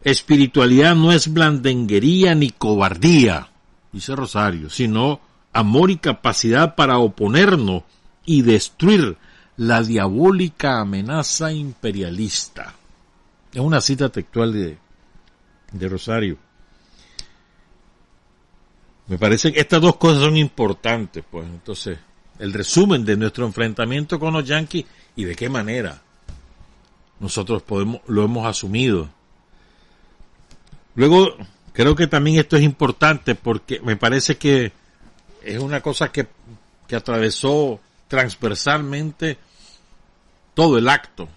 Espiritualidad 0.04 0.96
no 0.96 1.12
es 1.12 1.32
blandenguería 1.32 2.34
ni 2.34 2.50
cobardía, 2.50 3.50
dice 3.92 4.16
Rosario, 4.16 4.70
sino 4.70 5.20
amor 5.54 5.92
y 5.92 5.98
capacidad 5.98 6.74
para 6.76 6.98
oponernos 6.98 7.84
y 8.26 8.42
destruir 8.42 9.18
la 9.62 9.84
diabólica 9.84 10.80
amenaza 10.80 11.52
imperialista. 11.52 12.74
Es 13.54 13.60
una 13.60 13.80
cita 13.80 14.10
textual 14.10 14.52
de, 14.54 14.76
de 15.72 15.88
Rosario. 15.88 16.36
Me 19.06 19.20
parece 19.20 19.54
que 19.54 19.60
estas 19.60 19.80
dos 19.80 19.98
cosas 19.98 20.24
son 20.24 20.36
importantes, 20.36 21.24
pues. 21.30 21.46
Entonces, 21.46 22.00
el 22.40 22.54
resumen 22.54 23.06
de 23.06 23.16
nuestro 23.16 23.46
enfrentamiento 23.46 24.20
con 24.20 24.34
los 24.34 24.48
yanquis 24.48 24.84
y 25.16 25.26
de 25.26 25.36
qué 25.36 25.48
manera 25.48 26.02
nosotros 27.20 27.62
podemos, 27.62 28.02
lo 28.08 28.24
hemos 28.24 28.48
asumido. 28.48 29.10
Luego, 30.96 31.36
creo 31.72 31.96
que 31.96 32.08
también 32.08 32.40
esto 32.40 32.58
es 32.58 32.64
importante 32.64 33.36
porque 33.36 33.80
me 33.82 33.96
parece 33.96 34.38
que 34.38 34.72
es 35.44 35.60
una 35.60 35.82
cosa 35.82 36.12
que, 36.12 36.28
que 36.88 36.96
atravesó 36.96 37.80
transversalmente 38.08 39.38
todo 40.54 40.78
el 40.78 40.90
acto. 40.90 41.28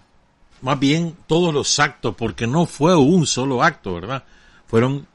Más 0.61 0.79
bien 0.79 1.15
todos 1.27 1.53
los 1.53 1.79
actos, 1.79 2.15
porque 2.15 2.47
no 2.47 2.65
fue 2.65 2.95
un 2.95 3.27
solo 3.27 3.63
acto, 3.63 3.93
¿verdad? 3.93 4.23
Fueron 4.67 5.07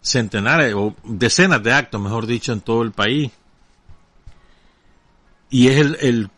centenares 0.00 0.74
o 0.74 0.94
decenas 1.04 1.62
de 1.62 1.72
actos, 1.72 2.00
mejor 2.00 2.26
dicho, 2.26 2.52
en 2.52 2.60
todo 2.60 2.82
el 2.82 2.92
país. 2.92 3.30
Y 5.50 5.68
es 5.68 5.78
el, 5.78 6.30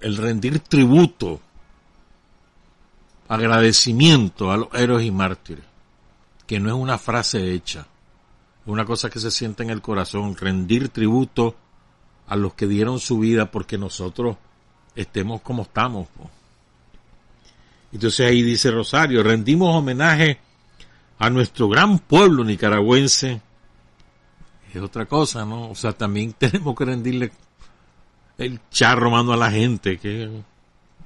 el, 0.00 0.16
rendir 0.16 0.58
tributo, 0.58 1.40
agradecimiento 3.28 4.50
a 4.50 4.56
los 4.56 4.68
héroes 4.74 5.06
y 5.06 5.10
mártires, 5.10 5.64
que 6.46 6.60
no 6.60 6.68
es 6.68 6.74
una 6.74 6.98
frase 6.98 7.52
hecha, 7.52 7.86
una 8.66 8.84
cosa 8.84 9.08
que 9.08 9.20
se 9.20 9.30
siente 9.30 9.62
en 9.62 9.70
el 9.70 9.80
corazón, 9.80 10.36
rendir 10.36 10.88
tributo 10.88 11.54
a 12.26 12.36
los 12.36 12.54
que 12.54 12.66
dieron 12.66 12.98
su 12.98 13.18
vida 13.20 13.50
porque 13.50 13.78
nosotros 13.78 14.36
estemos 14.94 15.40
como 15.40 15.62
estamos. 15.62 16.08
Entonces 17.92 18.26
ahí 18.26 18.42
dice 18.42 18.70
Rosario, 18.70 19.22
rendimos 19.22 19.74
homenaje 19.74 20.38
a 21.18 21.30
nuestro 21.30 21.68
gran 21.68 21.98
pueblo 22.00 22.44
nicaragüense, 22.44 23.40
es 24.74 24.82
otra 24.82 25.06
cosa, 25.06 25.44
¿no? 25.44 25.70
O 25.70 25.74
sea, 25.74 25.92
también 25.92 26.32
tenemos 26.38 26.74
que 26.76 26.84
rendirle 26.84 27.32
el 28.38 28.60
charro 28.70 29.10
mano 29.10 29.32
a 29.32 29.36
la 29.36 29.50
gente, 29.50 29.98
que 29.98 30.24
es 30.24 30.30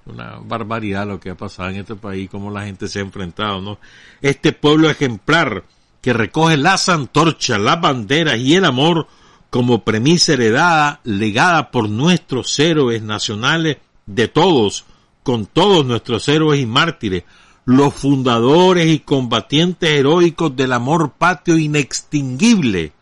una 0.07 0.39
barbaridad 0.43 1.07
lo 1.07 1.21
que 1.21 1.31
ha 1.31 1.37
pasado 1.37 1.69
en 1.69 1.77
este 1.77 1.95
país, 1.95 2.31
cómo 2.31 2.51
la 2.51 2.65
gente 2.65 2.89
se 2.89 3.01
ha 3.01 3.03
enfrentado, 3.03 3.61
¿no? 3.61 3.79
Este 4.23 4.53
pueblo 4.53 4.89
ejemplar 4.89 5.65
que 6.01 6.13
recoge 6.13 6.57
las 6.57 6.89
antorchas, 6.89 7.61
las 7.61 7.81
banderas 7.81 8.39
y 8.39 8.55
el 8.55 8.65
amor 8.65 9.07
como 9.51 9.85
premisa 9.85 10.35
heredada, 10.35 11.01
legada 11.05 11.71
por 11.71 11.89
nuestros 11.89 12.59
héroes 12.59 13.03
nacionales 13.03 13.79
de 14.07 14.29
todos, 14.29 14.85
con 15.23 15.47
todos 15.47 15.87
nuestros 15.87 16.29
héroes 16.29 16.61
y 16.61 16.67
mártires, 16.67 17.25
los 17.65 17.95
fundadores 17.95 18.87
y 18.87 19.01
combatientes 19.01 19.91
heroicos 19.91 20.57
del 20.57 20.73
amor 20.73 21.13
patrio 21.19 21.59
inextinguible 21.59 22.93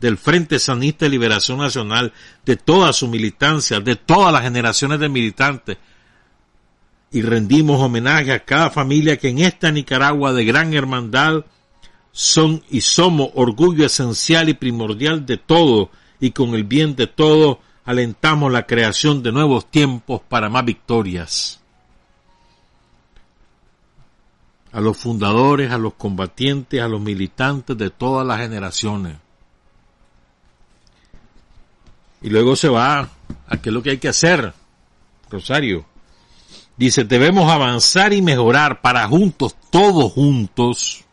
del 0.00 0.16
Frente 0.16 0.58
Sanista 0.58 1.04
de 1.04 1.10
Liberación 1.10 1.58
Nacional, 1.58 2.12
de 2.44 2.56
toda 2.56 2.92
su 2.92 3.06
militancia, 3.08 3.80
de 3.80 3.96
todas 3.96 4.32
las 4.32 4.42
generaciones 4.42 4.98
de 4.98 5.08
militantes, 5.10 5.76
y 7.12 7.22
rendimos 7.22 7.80
homenaje 7.80 8.32
a 8.32 8.44
cada 8.44 8.70
familia 8.70 9.18
que 9.18 9.28
en 9.28 9.40
esta 9.40 9.70
Nicaragua 9.70 10.32
de 10.32 10.44
gran 10.44 10.72
hermandad 10.72 11.44
son 12.12 12.62
y 12.70 12.80
somos 12.80 13.30
orgullo 13.34 13.86
esencial 13.86 14.48
y 14.48 14.54
primordial 14.54 15.26
de 15.26 15.36
todo, 15.36 15.90
y 16.20 16.32
con 16.32 16.54
el 16.54 16.64
bien 16.64 16.96
de 16.96 17.06
todos 17.06 17.58
alentamos 17.84 18.52
la 18.52 18.66
creación 18.66 19.22
de 19.22 19.32
nuevos 19.32 19.70
tiempos 19.70 20.20
para 20.28 20.48
más 20.48 20.64
victorias. 20.64 21.60
a 24.72 24.80
los 24.80 24.96
fundadores, 24.96 25.72
a 25.72 25.78
los 25.78 25.94
combatientes, 25.94 26.80
a 26.80 26.88
los 26.88 27.00
militantes 27.00 27.76
de 27.76 27.90
todas 27.90 28.26
las 28.26 28.38
generaciones. 28.38 29.16
Y 32.22 32.28
luego 32.28 32.54
se 32.54 32.68
va 32.68 33.08
a 33.48 33.56
qué 33.56 33.70
es 33.70 33.74
lo 33.74 33.82
que 33.82 33.90
hay 33.90 33.98
que 33.98 34.08
hacer, 34.08 34.52
Rosario. 35.30 35.86
Dice, 36.76 37.04
debemos 37.04 37.50
avanzar 37.50 38.12
y 38.12 38.22
mejorar 38.22 38.80
para 38.80 39.06
juntos, 39.08 39.56
todos 39.70 40.12
juntos, 40.12 41.04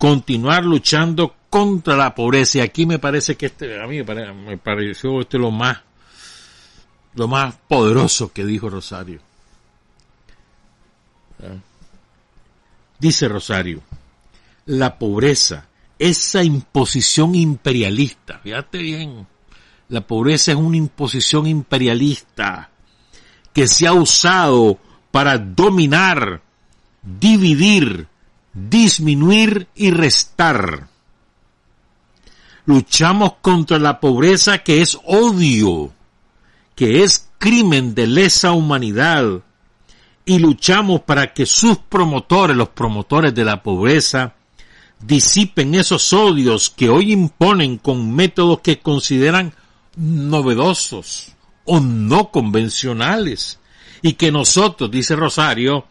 continuar 0.00 0.64
luchando 0.64 1.36
contra 1.50 1.94
la 1.94 2.14
pobreza. 2.14 2.56
Y 2.56 2.60
aquí 2.62 2.86
me 2.86 2.98
parece 2.98 3.36
que 3.36 3.46
este, 3.46 3.78
a 3.82 3.86
mí 3.86 4.02
me 4.02 4.56
pareció 4.56 5.20
este 5.20 5.36
lo 5.36 5.50
más, 5.50 5.76
lo 7.14 7.28
más 7.28 7.54
poderoso 7.68 8.32
que 8.32 8.46
dijo 8.46 8.70
Rosario. 8.70 9.20
Dice 12.98 13.28
Rosario, 13.28 13.82
la 14.64 14.98
pobreza, 14.98 15.66
esa 15.98 16.42
imposición 16.42 17.34
imperialista, 17.34 18.38
fíjate 18.38 18.78
bien, 18.78 19.26
la 19.90 20.00
pobreza 20.00 20.52
es 20.52 20.56
una 20.56 20.78
imposición 20.78 21.46
imperialista 21.46 22.70
que 23.52 23.68
se 23.68 23.86
ha 23.86 23.92
usado 23.92 24.78
para 25.10 25.36
dominar, 25.36 26.40
dividir, 27.02 28.06
disminuir 28.52 29.68
y 29.74 29.90
restar. 29.90 30.88
Luchamos 32.64 33.34
contra 33.40 33.78
la 33.78 34.00
pobreza 34.00 34.58
que 34.58 34.82
es 34.82 34.98
odio, 35.04 35.92
que 36.74 37.02
es 37.02 37.28
crimen 37.38 37.94
de 37.94 38.06
lesa 38.06 38.52
humanidad, 38.52 39.42
y 40.24 40.38
luchamos 40.38 41.00
para 41.00 41.32
que 41.32 41.46
sus 41.46 41.78
promotores, 41.78 42.56
los 42.56 42.68
promotores 42.68 43.34
de 43.34 43.44
la 43.44 43.62
pobreza, 43.62 44.34
disipen 45.00 45.74
esos 45.74 46.12
odios 46.12 46.70
que 46.70 46.90
hoy 46.90 47.12
imponen 47.12 47.78
con 47.78 48.14
métodos 48.14 48.60
que 48.60 48.78
consideran 48.78 49.54
novedosos 49.96 51.32
o 51.64 51.80
no 51.80 52.30
convencionales 52.30 53.58
y 54.02 54.12
que 54.14 54.30
nosotros, 54.30 54.90
dice 54.90 55.16
Rosario, 55.16 55.86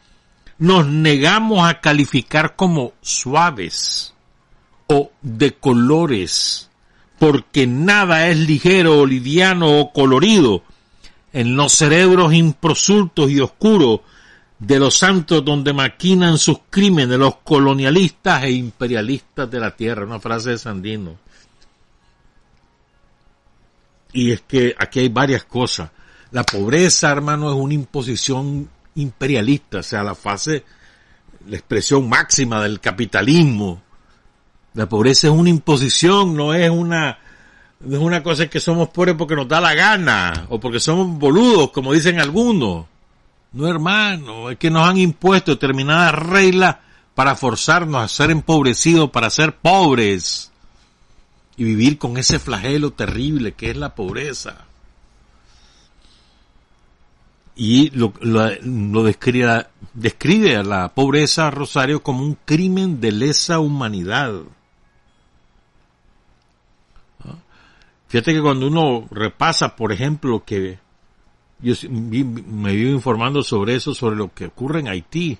nos 0.59 0.87
negamos 0.87 1.67
a 1.67 1.79
calificar 1.79 2.55
como 2.55 2.93
suaves 3.01 4.13
o 4.87 5.11
de 5.21 5.53
colores, 5.53 6.69
porque 7.17 7.65
nada 7.65 8.27
es 8.27 8.37
ligero 8.37 8.99
o 8.99 9.05
liviano 9.05 9.79
o 9.79 9.93
colorido 9.93 10.63
en 11.31 11.55
los 11.55 11.73
cerebros 11.73 12.33
improsultos 12.33 13.31
y 13.31 13.39
oscuros 13.39 14.01
de 14.57 14.79
los 14.79 14.97
santos 14.97 15.45
donde 15.45 15.71
maquinan 15.71 16.37
sus 16.37 16.57
crímenes 16.69 17.17
los 17.17 17.37
colonialistas 17.37 18.43
e 18.43 18.51
imperialistas 18.51 19.49
de 19.49 19.59
la 19.59 19.73
tierra, 19.75 20.05
una 20.05 20.19
frase 20.19 20.51
de 20.51 20.57
Sandino. 20.57 21.17
Y 24.11 24.31
es 24.31 24.41
que 24.41 24.75
aquí 24.77 24.99
hay 24.99 25.09
varias 25.09 25.45
cosas. 25.45 25.91
La 26.31 26.43
pobreza, 26.43 27.11
hermano, 27.11 27.49
es 27.49 27.55
una 27.55 27.75
imposición 27.75 28.69
imperialista, 28.99 29.79
o 29.79 29.83
sea, 29.83 30.03
la 30.03 30.15
fase, 30.15 30.63
la 31.47 31.55
expresión 31.55 32.07
máxima 32.07 32.61
del 32.63 32.79
capitalismo. 32.79 33.81
La 34.73 34.87
pobreza 34.87 35.27
es 35.27 35.33
una 35.33 35.49
imposición, 35.49 36.35
no 36.35 36.53
es 36.53 36.69
una, 36.69 37.19
no 37.79 37.97
es 37.97 38.01
una 38.01 38.23
cosa 38.23 38.47
que 38.47 38.59
somos 38.59 38.89
pobres 38.89 39.15
porque 39.17 39.35
nos 39.35 39.47
da 39.47 39.59
la 39.59 39.73
gana, 39.73 40.45
o 40.49 40.59
porque 40.59 40.79
somos 40.79 41.17
boludos, 41.17 41.71
como 41.71 41.93
dicen 41.93 42.19
algunos. 42.19 42.85
No, 43.51 43.67
hermano, 43.67 44.51
es 44.51 44.57
que 44.57 44.69
nos 44.69 44.87
han 44.87 44.97
impuesto 44.97 45.51
determinadas 45.51 46.13
reglas 46.13 46.77
para 47.15 47.35
forzarnos 47.35 48.03
a 48.03 48.07
ser 48.07 48.31
empobrecidos, 48.31 49.09
para 49.09 49.29
ser 49.29 49.55
pobres 49.55 50.51
y 51.57 51.63
vivir 51.63 51.97
con 51.97 52.17
ese 52.17 52.39
flagelo 52.39 52.91
terrible 52.91 53.53
que 53.53 53.71
es 53.71 53.75
la 53.75 53.95
pobreza. 53.95 54.68
Y 57.61 57.89
lo, 57.89 58.13
describe, 59.03 59.67
describe 59.93 60.55
a 60.55 60.63
la 60.63 60.95
pobreza 60.95 61.51
Rosario 61.51 62.01
como 62.01 62.23
un 62.23 62.37
crimen 62.45 63.01
de 63.01 63.11
lesa 63.11 63.59
humanidad. 63.59 64.33
¿Ah? 67.19 67.35
Fíjate 68.07 68.33
que 68.33 68.41
cuando 68.41 68.67
uno 68.67 69.09
repasa, 69.11 69.75
por 69.75 69.91
ejemplo, 69.91 70.45
que 70.45 70.79
yo 71.61 71.73
me 71.89 72.71
vivo 72.73 72.91
informando 72.91 73.43
sobre 73.43 73.75
eso, 73.75 73.93
sobre 73.93 74.15
lo 74.15 74.33
que 74.33 74.45
ocurre 74.45 74.79
en 74.79 74.87
Haití. 74.87 75.37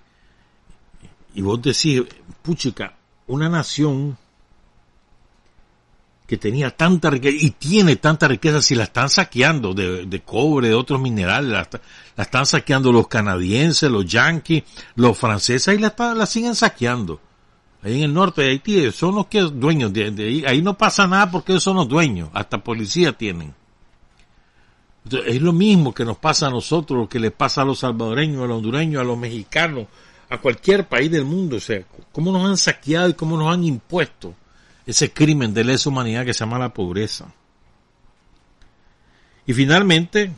Y 1.36 1.42
vos 1.42 1.62
decís, 1.62 2.04
puchica, 2.42 2.98
una 3.28 3.48
nación 3.48 4.18
que 6.30 6.38
tenía 6.38 6.70
tanta 6.70 7.10
riqueza 7.10 7.36
y 7.44 7.50
tiene 7.50 7.96
tanta 7.96 8.28
riqueza 8.28 8.62
si 8.62 8.76
la 8.76 8.84
están 8.84 9.10
saqueando 9.10 9.74
de, 9.74 10.22
cobre, 10.24 10.68
de 10.68 10.76
otros 10.76 11.02
minerales, 11.02 11.50
la, 11.50 11.68
están 12.22 12.46
saqueando 12.46 12.92
los 12.92 13.08
canadienses, 13.08 13.90
los 13.90 14.06
yanquis, 14.06 14.62
los 14.94 15.18
franceses 15.18 15.74
y 15.76 15.80
la, 15.80 15.96
la 16.16 16.28
siguen 16.28 16.54
saqueando. 16.54 17.20
Ahí 17.82 17.98
en 17.98 18.04
el 18.04 18.14
norte 18.14 18.44
de 18.44 18.50
Haití 18.50 18.92
son 18.92 19.16
los 19.16 19.26
que 19.26 19.42
dueños 19.42 19.92
de, 19.92 20.06
ahí, 20.06 20.44
ahí 20.46 20.62
no 20.62 20.78
pasa 20.78 21.08
nada 21.08 21.32
porque 21.32 21.54
ellos 21.54 21.64
son 21.64 21.78
los 21.78 21.90
dueños, 21.90 22.30
hasta 22.32 22.64
policía 22.64 23.12
tienen. 23.14 23.56
es 25.26 25.42
lo 25.42 25.52
mismo 25.52 25.96
que 25.96 26.06
nos 26.06 26.18
pasa 26.18 26.46
a 26.46 26.52
nosotros, 26.52 27.00
lo 27.00 27.10
que 27.10 27.20
le 27.20 27.32
pasa 27.32 27.64
a 27.64 27.66
los 27.66 27.80
salvadoreños, 27.80 28.44
a 28.44 28.46
los 28.46 28.58
hondureños, 28.58 29.02
a 29.02 29.04
los 29.04 29.18
mexicanos, 29.18 29.88
a 30.30 30.38
cualquier 30.38 30.88
país 30.88 31.10
del 31.10 31.26
mundo, 31.26 31.56
o 31.56 31.60
sea, 31.60 31.82
cómo 32.12 32.32
nos 32.32 32.48
han 32.48 32.58
saqueado 32.58 33.10
y 33.10 33.16
cómo 33.16 33.36
nos 33.36 33.52
han 33.52 33.64
impuesto 33.64 34.36
ese 34.90 35.14
crimen 35.14 35.54
de 35.54 35.64
lesa 35.64 35.90
humanidad 35.90 36.26
que 36.26 36.34
se 36.34 36.40
llama 36.40 36.58
la 36.58 36.74
pobreza. 36.74 37.32
Y 39.46 39.54
finalmente, 39.54 40.32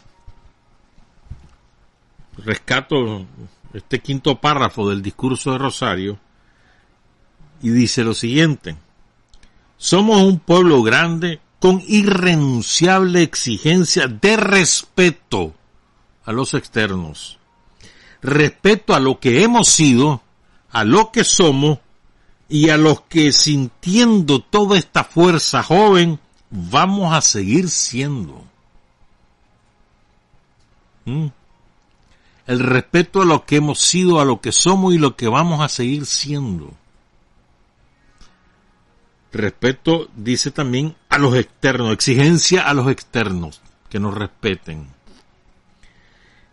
rescato 2.37 3.25
este 3.73 3.99
quinto 3.99 4.41
párrafo 4.41 4.89
del 4.89 5.01
discurso 5.01 5.53
de 5.53 5.57
Rosario 5.57 6.19
y 7.61 7.69
dice 7.69 8.03
lo 8.03 8.13
siguiente, 8.13 8.75
somos 9.77 10.21
un 10.21 10.39
pueblo 10.39 10.83
grande 10.83 11.39
con 11.59 11.81
irrenunciable 11.87 13.23
exigencia 13.23 14.07
de 14.07 14.35
respeto 14.35 15.53
a 16.25 16.33
los 16.33 16.55
externos, 16.55 17.39
respeto 18.21 18.95
a 18.95 18.99
lo 18.99 19.17
que 19.21 19.43
hemos 19.43 19.69
sido, 19.69 20.21
a 20.71 20.83
lo 20.83 21.09
que 21.11 21.23
somos 21.23 21.79
y 22.51 22.69
a 22.69 22.75
los 22.75 22.99
que 23.03 23.31
sintiendo 23.31 24.41
toda 24.41 24.77
esta 24.77 25.05
fuerza 25.05 25.63
joven 25.63 26.19
vamos 26.49 27.13
a 27.13 27.21
seguir 27.21 27.69
siendo. 27.69 28.43
¿Mm? 31.05 31.27
El 32.47 32.59
respeto 32.59 33.21
a 33.21 33.25
lo 33.25 33.45
que 33.45 33.55
hemos 33.55 33.79
sido, 33.79 34.19
a 34.19 34.25
lo 34.25 34.41
que 34.41 34.51
somos 34.51 34.93
y 34.93 34.97
lo 34.97 35.15
que 35.15 35.29
vamos 35.29 35.61
a 35.61 35.69
seguir 35.69 36.05
siendo. 36.05 36.73
Respeto, 39.31 40.09
dice 40.17 40.51
también, 40.51 40.97
a 41.07 41.19
los 41.19 41.35
externos, 41.35 41.93
exigencia 41.93 42.63
a 42.63 42.73
los 42.73 42.91
externos, 42.91 43.61
que 43.89 44.01
nos 44.01 44.13
respeten. 44.13 44.87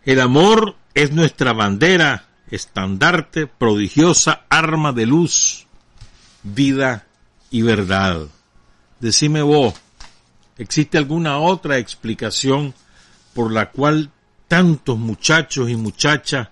El 0.05 0.21
amor 0.21 0.77
es 0.93 1.11
nuestra 1.11 1.51
bandera, 1.51 2.29
estandarte, 2.49 3.47
prodigiosa 3.47 4.45
arma 4.49 4.93
de 4.93 5.05
luz 5.05 5.65
vida 6.43 7.05
y 7.49 7.61
verdad. 7.61 8.27
Decime 8.99 9.41
vos, 9.41 9.73
¿existe 10.57 10.97
alguna 10.97 11.39
otra 11.39 11.77
explicación 11.77 12.73
por 13.33 13.51
la 13.51 13.71
cual 13.71 14.11
tantos 14.47 14.97
muchachos 14.97 15.69
y 15.69 15.75
muchachas 15.75 16.49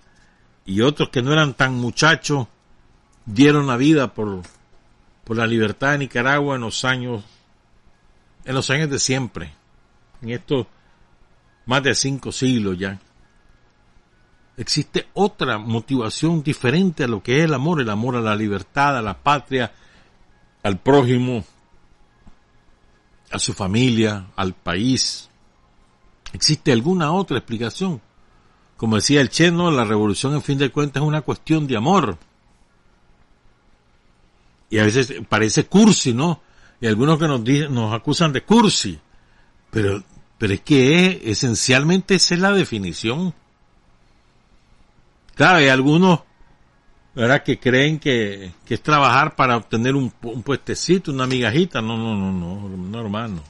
y 0.64 0.80
otros 0.80 1.08
que 1.10 1.22
no 1.22 1.32
eran 1.32 1.54
tan 1.54 1.74
muchachos 1.74 2.46
dieron 3.26 3.66
la 3.66 3.76
vida 3.76 4.14
por, 4.14 4.42
por 5.24 5.36
la 5.36 5.46
libertad 5.46 5.92
de 5.92 5.98
Nicaragua 5.98 6.54
en 6.56 6.62
los 6.62 6.84
años, 6.84 7.24
en 8.44 8.54
los 8.54 8.70
años 8.70 8.90
de 8.90 8.98
siempre, 8.98 9.52
en 10.22 10.30
estos 10.30 10.66
más 11.66 11.82
de 11.82 11.94
cinco 11.94 12.32
siglos 12.32 12.78
ya? 12.78 12.98
Existe 14.58 15.06
otra 15.14 15.56
motivación 15.56 16.42
diferente 16.42 17.04
a 17.04 17.08
lo 17.08 17.22
que 17.22 17.38
es 17.38 17.44
el 17.44 17.54
amor, 17.54 17.80
el 17.80 17.88
amor 17.88 18.16
a 18.16 18.20
la 18.20 18.34
libertad, 18.34 18.98
a 18.98 19.02
la 19.02 19.16
patria, 19.16 19.72
al 20.64 20.78
prójimo, 20.78 21.44
a 23.30 23.38
su 23.38 23.54
familia, 23.54 24.26
al 24.34 24.54
país. 24.54 25.30
¿Existe 26.32 26.72
alguna 26.72 27.12
otra 27.12 27.38
explicación? 27.38 28.00
Como 28.76 28.96
decía 28.96 29.20
el 29.20 29.30
Cheno, 29.30 29.70
la 29.70 29.84
revolución 29.84 30.34
en 30.34 30.42
fin 30.42 30.58
de 30.58 30.70
cuentas 30.70 31.02
es 31.02 31.08
una 31.08 31.22
cuestión 31.22 31.66
de 31.66 31.76
amor. 31.76 32.18
Y 34.70 34.78
a 34.78 34.84
veces 34.84 35.14
parece 35.28 35.66
cursi, 35.66 36.12
¿no? 36.12 36.42
Y 36.80 36.88
algunos 36.88 37.18
que 37.18 37.28
nos, 37.28 37.40
nos 37.70 37.94
acusan 37.94 38.32
de 38.32 38.42
cursi. 38.42 38.98
Pero, 39.70 40.02
pero 40.36 40.52
es 40.52 40.60
que 40.60 41.22
esencialmente 41.24 42.16
esa 42.16 42.34
es 42.34 42.40
la 42.40 42.52
definición. 42.52 43.34
Claro, 45.38 45.58
hay 45.58 45.68
algunos 45.68 46.20
¿verdad? 47.14 47.42
Que 47.42 47.58
creen 47.58 47.98
que, 47.98 48.52
es 48.68 48.82
trabajar 48.82 49.34
para 49.34 49.56
obtener 49.56 49.94
un, 49.94 50.10
puestecito, 50.10 51.12
una 51.12 51.26
migajita. 51.26 51.80
No, 51.80 51.96
no, 51.96 52.16
no, 52.16 52.32
no, 52.32 52.68
no 52.68 53.00
hermano. 53.00 53.42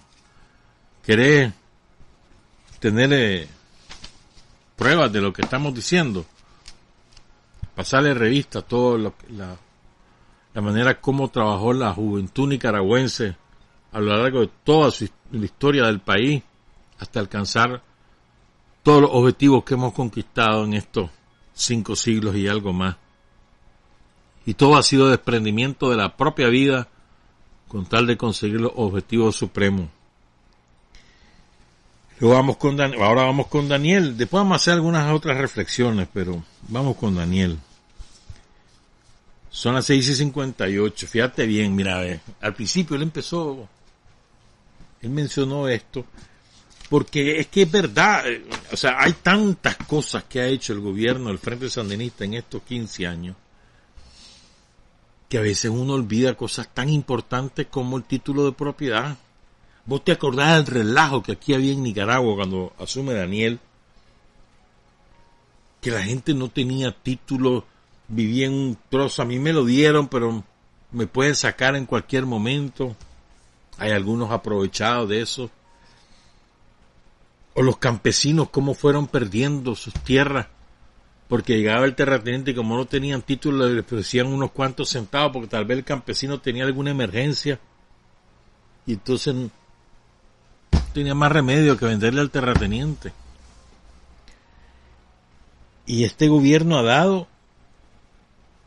Querés 1.03 1.53
tener 2.79 3.13
eh, 3.13 3.49
pruebas 4.77 5.13
de 5.13 5.21
lo 5.23 5.33
que 5.33 5.43
estamos 5.43 5.75
diciendo. 5.75 6.25
Pasarle 7.75 8.15
revista 8.15 8.63
todo 8.63 8.97
lo, 8.97 9.15
la, 9.31 9.57
la 10.55 10.61
manera 10.61 11.01
como 11.01 11.29
trabajó 11.29 11.73
la 11.73 11.93
juventud 11.93 12.49
nicaragüense 12.49 13.37
a 13.93 14.01
lo 14.01 14.17
largo 14.17 14.41
de 14.41 14.51
toda 14.65 14.91
su, 14.91 15.09
la 15.31 15.45
historia 15.45 15.85
del 15.87 16.01
país 16.01 16.43
hasta 16.99 17.21
alcanzar 17.21 17.83
todos 18.83 19.03
los 19.03 19.11
objetivos 19.13 19.65
que 19.65 19.75
hemos 19.75 19.93
conquistado 19.93 20.65
en 20.65 20.75
estos 20.75 21.11
cinco 21.59 21.97
siglos 21.97 22.37
y 22.37 22.49
algo 22.49 22.73
más. 22.73 22.97
Y 24.47 24.55
todo 24.55 24.77
ha 24.77 24.83
sido 24.83 25.11
desprendimiento 25.11 25.91
de 25.91 25.97
la 25.97 26.17
propia 26.17 26.49
vida 26.49 26.89
con 27.67 27.85
tal 27.85 28.07
de 28.07 28.17
conseguir 28.17 28.61
los 28.61 28.73
objetivos 28.77 29.37
supremos. 29.37 29.89
Luego 32.21 32.35
vamos 32.35 32.57
con 32.57 32.81
ahora 32.81 33.25
vamos 33.25 33.47
con 33.49 33.69
Daniel. 33.69 34.17
Después 34.17 34.41
vamos 34.41 34.55
a 34.55 34.57
hacer 34.57 34.75
algunas 34.75 35.13
otras 35.13 35.37
reflexiones, 35.37 36.09
pero 36.13 36.43
vamos 36.69 36.97
con 36.97 37.15
Daniel. 37.15 37.59
Son 39.51 39.75
las 39.75 39.87
6 39.87 40.09
y 40.09 40.15
58. 40.17 41.07
Fíjate 41.07 41.47
bien, 41.47 41.75
mira, 41.75 42.21
al 42.41 42.55
principio 42.55 42.97
él 42.97 43.03
empezó, 43.03 43.69
él 45.01 45.11
mencionó 45.11 45.69
esto, 45.69 46.05
porque 46.89 47.39
es 47.39 47.49
que 47.49 47.63
es 47.63 47.71
verdad, 47.71 48.27
eh, 48.27 48.45
o 48.73 48.77
sea, 48.77 48.97
hay 48.99 49.13
tantas 49.13 49.77
cosas 49.77 50.25
que 50.25 50.41
ha 50.41 50.47
hecho 50.47 50.73
el 50.73 50.81
gobierno 50.81 51.29
del 51.29 51.39
Frente 51.39 51.69
Sandinista 51.69 52.25
en 52.25 52.35
estos 52.35 52.63
15 52.63 53.07
años, 53.07 53.37
que 55.29 55.39
a 55.39 55.43
veces 55.43 55.71
uno 55.71 55.95
olvida 55.95 56.35
cosas 56.35 56.69
tan 56.73 56.89
importantes 56.89 57.67
como 57.67 57.99
el 57.99 58.05
título 58.05 58.47
de 58.47 58.53
propiedad. 58.53 59.19
¿Vos 59.85 60.03
te 60.05 60.13
acordás 60.13 60.57
del 60.57 60.67
relajo 60.67 61.23
que 61.23 61.33
aquí 61.33 61.53
había 61.53 61.73
en 61.73 61.83
Nicaragua 61.83 62.37
cuando 62.37 62.73
asume 62.79 63.13
Daniel? 63.13 63.59
Que 65.83 65.91
la 65.91 66.03
gente 66.03 66.33
no 66.33 66.49
tenía 66.49 66.93
título, 66.93 67.65
vivía 68.09 68.47
en 68.47 68.55
un 68.55 68.79
trozo. 68.89 69.23
A 69.23 69.27
mí 69.27 69.39
me 69.39 69.53
lo 69.53 69.65
dieron, 69.65 70.09
pero 70.09 70.43
me 70.93 71.07
pueden 71.07 71.35
sacar 71.35 71.77
en 71.77 71.87
cualquier 71.87 72.25
momento. 72.27 72.97
Hay 73.79 73.93
algunos 73.93 74.31
aprovechados 74.31 75.09
de 75.09 75.21
eso 75.21 75.51
o 77.59 77.63
los 77.63 77.79
campesinos 77.79 78.51
cómo 78.51 78.73
fueron 78.73 79.09
perdiendo 79.09 79.75
sus 79.75 79.93
tierras 79.93 80.47
porque 81.27 81.57
llegaba 81.57 81.87
el 81.87 81.97
terrateniente 81.97 82.53
y 82.53 82.55
como 82.55 82.77
no 82.77 82.87
tenían 82.87 83.21
título 83.21 83.69
le 83.69 83.81
ofrecían 83.81 84.29
unos 84.29 84.53
cuantos 84.53 84.91
centavos 84.91 85.33
porque 85.33 85.49
tal 85.49 85.65
vez 85.65 85.79
el 85.79 85.85
campesino 85.85 86.41
tenía 86.41 86.65
alguna 86.65 86.93
emergencia 86.93 87.59
y 88.87 88.93
entonces 88.93 89.35
tenía 90.95 91.17
más 91.17 91.33
remedio 91.33 91.77
que 91.77 91.87
venderle 91.87 92.21
al 92.21 92.31
terrateniente. 92.31 93.13
Y 95.85 96.05
este 96.05 96.29
gobierno 96.29 96.79
ha 96.79 96.83
dado 96.83 97.27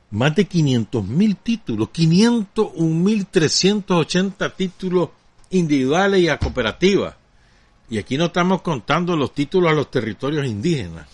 más 0.10 0.36
de 0.36 0.43
500 0.45 1.08
mil 1.08 1.38
títulos, 1.38 1.89
501 1.91 2.86
mil 2.93 3.25
380 3.25 4.49
títulos 4.54 5.10
individuales 5.49 6.19
y 6.19 6.27
a 6.27 6.38
cooperativas. 6.38 7.20
Y 7.91 7.97
aquí 7.97 8.17
no 8.17 8.27
estamos 8.27 8.62
contando 8.62 9.17
los 9.17 9.34
títulos 9.34 9.69
a 9.69 9.75
los 9.75 9.91
territorios 9.91 10.47
indígenas. 10.47 11.08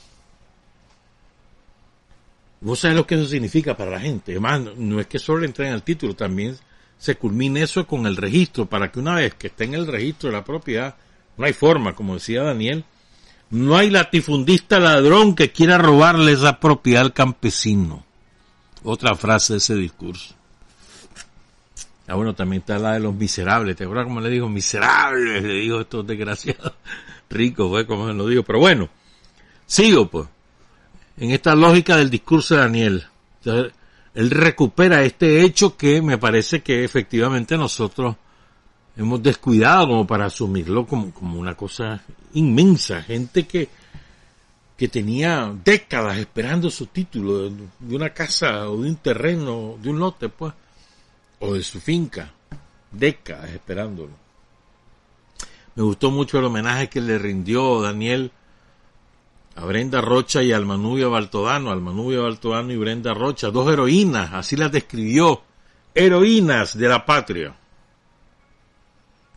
Vos 2.62 2.80
sabés 2.80 2.96
lo 2.96 3.08
que 3.08 3.16
eso 3.16 3.26
significa 3.26 3.76
para 3.76 3.90
la 3.90 4.00
gente. 4.00 4.34
Además, 4.34 4.78
no 4.78 5.00
es 5.00 5.08
que 5.08 5.18
solo 5.18 5.40
le 5.40 5.48
entreguen 5.48 5.74
el 5.74 5.82
título, 5.82 6.16
también 6.16 6.56
se 7.00 7.16
culmine 7.16 7.64
eso 7.64 7.88
con 7.88 8.06
el 8.06 8.16
registro, 8.16 8.68
para 8.68 8.92
que 8.92 9.00
una 9.00 9.16
vez 9.16 9.34
que 9.34 9.48
esté 9.48 9.64
en 9.64 9.74
el 9.74 9.88
registro 9.88 10.30
de 10.30 10.36
la 10.36 10.46
propiedad, 10.46 10.96
no 11.36 11.46
hay 11.46 11.54
forma, 11.54 11.96
como 11.96 12.14
decía 12.14 12.44
Daniel, 12.44 12.86
no 13.50 13.76
hay 13.76 13.90
latifundista 13.90 14.80
ladrón 14.80 15.34
que 15.34 15.52
quiera 15.52 15.80
robarle 15.80 16.34
esa 16.34 16.60
propiedad 16.60 17.02
al 17.02 17.14
campesino. 17.14 18.06
Otra 18.84 19.16
frase 19.16 19.54
de 19.54 19.58
ese 19.58 19.74
discurso. 19.74 20.37
Ah, 22.08 22.16
bueno, 22.16 22.34
también 22.34 22.62
está 22.62 22.80
la 22.80 22.94
de 22.94 23.02
los 23.02 23.14
miserables. 23.14 23.76
¿Te 23.76 23.84
acuerdas 23.84 24.06
cómo 24.06 24.22
le 24.22 24.30
digo? 24.30 24.48
Miserables, 24.48 25.44
le 25.44 25.54
digo 25.56 25.82
estos 25.82 26.08
desgraciados. 26.08 26.74
Ricos, 27.30 27.70
fue 27.70 27.86
como 27.86 28.08
lo 28.14 28.28
digo. 28.28 28.44
Pero 28.44 28.60
bueno, 28.60 28.90
sigo 29.66 30.08
pues. 30.08 30.28
En 31.18 31.32
esta 31.32 31.54
lógica 31.54 31.98
del 31.98 32.10
discurso 32.10 32.56
de 32.56 32.62
Daniel. 32.62 33.06
él 34.14 34.32
recupera 34.32 35.04
este 35.04 35.42
hecho 35.44 35.76
que 35.76 36.02
me 36.02 36.18
parece 36.18 36.62
que 36.62 36.84
efectivamente 36.86 37.58
nosotros 37.58 38.16
hemos 38.96 39.22
descuidado 39.22 39.88
como 39.88 40.08
para 40.08 40.26
asumirlo 40.26 40.86
como, 40.86 41.12
como 41.12 41.40
una 41.40 41.56
cosa 41.56 42.02
inmensa. 42.36 43.02
Gente 43.02 43.46
que, 43.46 43.68
que 44.78 44.88
tenía 44.88 45.54
décadas 45.64 46.18
esperando 46.20 46.70
su 46.70 46.86
título 46.86 47.50
de 47.50 47.96
una 47.96 48.12
casa 48.12 48.70
o 48.70 48.82
de 48.82 48.90
un 48.90 48.96
terreno, 48.98 49.76
de 49.82 49.90
un 49.90 50.00
lote, 50.00 50.30
pues, 50.30 50.54
o 51.40 51.54
de 51.54 51.64
su 51.64 51.80
finca. 51.80 52.34
Décadas 52.92 53.52
esperándolo. 53.52 54.14
Me 55.76 55.84
gustó 55.84 56.10
mucho 56.10 56.40
el 56.40 56.46
homenaje 56.46 56.90
que 56.90 57.02
le 57.02 57.20
rindió 57.20 57.82
Daniel 57.82 58.32
a 59.56 59.66
Brenda 59.66 60.02
Rocha 60.02 60.44
y 60.44 60.52
al 60.52 60.66
Manubio 60.66 61.10
Baltodano, 61.10 61.72
al 61.72 61.82
Manubio 61.82 62.24
Baltodano 62.24 62.72
y 62.72 62.78
Brenda 62.78 63.14
Rocha, 63.14 63.50
dos 63.50 63.72
heroínas, 63.72 64.34
así 64.34 64.56
las 64.56 64.72
describió, 64.72 65.42
heroínas 65.94 66.78
de 66.78 66.88
la 66.88 67.06
patria. 67.06 67.56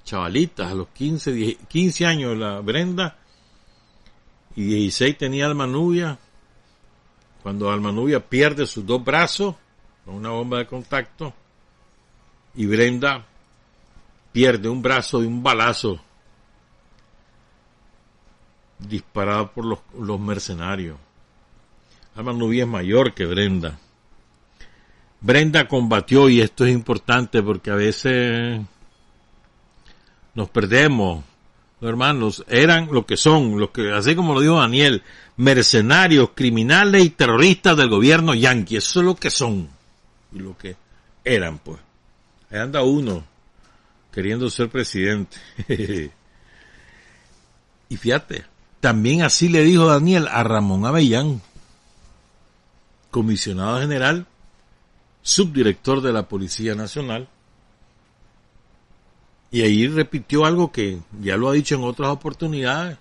Chavalitas, 0.05 0.71
a 0.71 0.75
los 0.75 0.89
15, 0.89 1.59
15 1.69 2.07
años 2.07 2.37
la 2.37 2.61
Brenda 2.61 3.17
y 4.57 4.63
16 4.65 5.17
tenía 5.19 5.47
Almanubia. 5.47 6.19
Cuando 7.43 7.71
Almanubia 7.71 8.21
pierde 8.21 8.67
sus 8.67 8.85
dos 8.85 9.03
brazos 9.03 9.55
con 10.05 10.15
una 10.15 10.31
bomba 10.31 10.59
de 10.59 10.67
contacto 10.67 11.33
y 12.55 12.67
Brenda 12.67 13.27
pierde 14.33 14.69
un 14.69 14.83
brazo 14.83 15.21
de 15.21 15.27
un 15.27 15.43
balazo 15.43 16.01
disparado 18.79 19.51
por 19.53 19.65
los, 19.65 19.79
los 19.99 20.19
mercenarios. 20.19 20.97
Almanubia 22.17 22.65
es 22.65 22.69
mayor 22.69 23.15
que 23.15 23.27
Brenda. 23.27 23.79
Brenda 25.21 25.69
combatió, 25.69 26.29
y 26.29 26.41
esto 26.41 26.65
es 26.65 26.73
importante 26.73 27.43
porque 27.43 27.71
a 27.71 27.75
veces 27.75 28.61
nos 30.35 30.49
perdemos. 30.49 31.25
hermanos 31.83 32.45
eran 32.49 32.89
lo 32.91 33.05
que 33.05 33.17
son, 33.17 33.59
los 33.59 33.71
que, 33.71 33.93
así 33.93 34.15
como 34.15 34.35
lo 34.35 34.41
dijo 34.41 34.57
Daniel, 34.59 35.03
mercenarios, 35.37 36.31
criminales 36.35 37.05
y 37.05 37.11
terroristas 37.11 37.77
del 37.77 37.91
gobierno 37.91 38.35
yanqui. 38.35 38.77
Eso 38.77 39.01
es 39.01 39.07
lo 39.07 39.15
que 39.15 39.31
son. 39.31 39.69
Y 40.33 40.39
lo 40.39 40.57
que 40.57 40.77
eran, 41.25 41.59
pues. 41.59 41.79
Ahí 42.51 42.59
anda 42.59 42.83
uno 42.83 43.25
queriendo 44.13 44.51
ser 44.51 44.69
presidente. 44.69 45.37
y 47.89 47.97
fíjate, 47.97 48.45
también 48.81 49.23
así 49.23 49.49
le 49.49 49.63
dijo 49.63 49.87
Daniel 49.87 50.27
a 50.29 50.43
Ramón 50.43 50.87
Avellán, 50.87 51.41
comisionado 53.11 53.81
general, 53.81 54.27
subdirector 55.23 56.01
de 56.01 56.13
la 56.13 56.29
Policía 56.29 56.75
Nacional, 56.75 57.29
y 59.53 59.63
ahí 59.63 59.89
repitió 59.89 60.45
algo 60.45 60.71
que 60.71 61.01
ya 61.21 61.37
lo 61.37 61.49
ha 61.49 61.53
dicho 61.53 61.75
en 61.75 61.85
otras 61.85 62.11
oportunidades, 62.11 62.99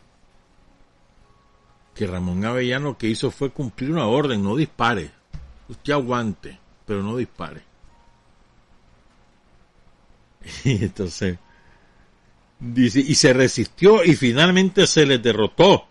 que 1.96 2.08
Ramón 2.08 2.44
Avellán 2.46 2.84
lo 2.84 2.98
que 2.98 3.08
hizo 3.08 3.30
fue 3.30 3.52
cumplir 3.52 3.92
una 3.92 4.08
orden, 4.08 4.44
no 4.44 4.56
dispare, 4.56 5.12
usted 5.68 5.94
aguante, 5.94 6.60
pero 6.86 7.04
no 7.04 7.18
dispare. 7.18 7.69
Y 10.64 10.84
entonces, 10.84 11.38
Dice, 12.60 13.00
y 13.00 13.16
se 13.16 13.32
resistió 13.32 14.04
y 14.04 14.16
finalmente 14.16 14.86
se 14.86 15.06
les 15.06 15.24
derrotó. 15.24 15.86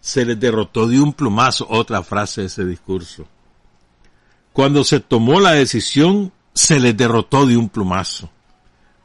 Se 0.00 0.24
les 0.24 0.38
derrotó 0.40 0.88
de 0.88 1.00
un 1.00 1.12
plumazo. 1.12 1.66
Otra 1.70 2.02
frase 2.02 2.40
de 2.40 2.46
ese 2.48 2.64
discurso. 2.64 3.26
Cuando 4.52 4.82
se 4.82 4.98
tomó 4.98 5.38
la 5.38 5.52
decisión, 5.52 6.32
se 6.52 6.80
les 6.80 6.96
derrotó 6.96 7.46
de 7.46 7.56
un 7.56 7.68
plumazo. 7.68 8.28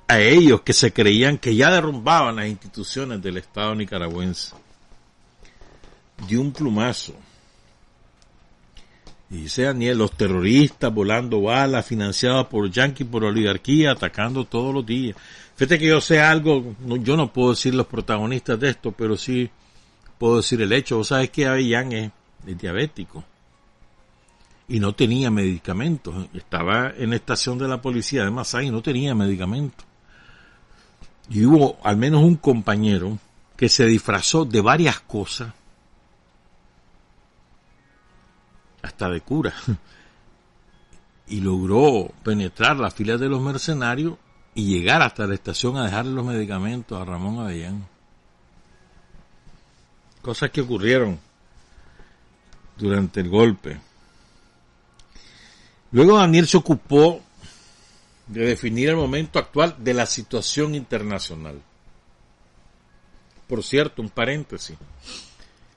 A 0.07 0.19
ellos 0.19 0.61
que 0.61 0.73
se 0.73 0.93
creían 0.93 1.37
que 1.37 1.55
ya 1.55 1.71
derrumbaban 1.71 2.37
las 2.37 2.47
instituciones 2.47 3.21
del 3.21 3.37
Estado 3.37 3.75
nicaragüense. 3.75 4.55
De 6.27 6.37
un 6.37 6.51
plumazo. 6.51 7.13
Y 9.29 9.37
dice 9.37 9.63
Daniel, 9.63 9.97
los 9.97 10.11
terroristas 10.11 10.93
volando 10.93 11.41
balas 11.41 11.85
financiados 11.85 12.47
por 12.47 12.69
Yankee, 12.69 13.03
por 13.03 13.23
oligarquía, 13.23 13.91
atacando 13.91 14.45
todos 14.45 14.73
los 14.73 14.85
días. 14.85 15.17
Fíjate 15.55 15.79
que 15.79 15.87
yo 15.87 16.01
sé 16.01 16.19
algo, 16.19 16.75
yo 17.01 17.17
no 17.17 17.31
puedo 17.31 17.51
decir 17.51 17.73
los 17.73 17.87
protagonistas 17.87 18.59
de 18.59 18.69
esto, 18.69 18.91
pero 18.91 19.17
sí 19.17 19.49
puedo 20.17 20.37
decir 20.37 20.61
el 20.61 20.71
hecho. 20.73 20.97
Vos 20.97 21.07
sabes 21.07 21.29
que 21.31 21.45
Avellán 21.45 21.91
es, 21.91 22.11
diabético 22.45 23.23
y 24.67 24.79
no 24.79 24.93
tenía 24.93 25.31
medicamentos. 25.31 26.27
Estaba 26.33 26.93
en 26.95 27.11
la 27.11 27.15
estación 27.15 27.57
de 27.57 27.67
la 27.67 27.81
policía 27.81 28.23
de 28.23 28.31
Masai 28.31 28.67
y 28.67 28.71
no 28.71 28.81
tenía 28.81 29.15
medicamentos. 29.15 29.85
Y 31.29 31.45
hubo 31.45 31.77
al 31.83 31.97
menos 31.97 32.23
un 32.23 32.35
compañero 32.35 33.17
que 33.55 33.69
se 33.69 33.85
disfrazó 33.85 34.45
de 34.45 34.61
varias 34.61 34.99
cosas, 34.99 35.53
hasta 38.85 39.09
de 39.09 39.21
cura, 39.21 39.53
y 41.27 41.41
logró 41.41 42.11
penetrar 42.23 42.77
las 42.77 42.93
filas 42.93 43.19
de 43.19 43.29
los 43.29 43.41
mercenarios 43.41 44.17
y 44.53 44.65
llegar 44.65 45.01
hasta 45.01 45.25
la 45.27 45.33
estación 45.33 45.75
a 45.77 45.85
dejarle 45.85 46.13
los 46.13 46.25
medicamentos 46.25 46.99
a 46.99 47.03
Ramón 47.03 47.39
Avellán. 47.39 47.87
Cosas 50.21 50.51
que 50.51 50.61
ocurrieron 50.61 51.19
durante 52.77 53.21
el 53.21 53.29
golpe. 53.29 53.79
Luego 55.91 56.17
Daniel 56.17 56.47
se 56.47 56.57
ocupó 56.57 57.21
de 58.27 58.45
definir 58.45 58.89
el 58.89 58.95
momento 58.95 59.39
actual 59.39 59.75
de 59.79 59.93
la 59.93 60.05
situación 60.05 60.75
internacional. 60.75 61.61
Por 63.47 63.63
cierto, 63.63 64.01
un 64.01 64.09
paréntesis. 64.09 64.77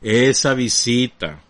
Esa 0.00 0.54
visita 0.54 1.40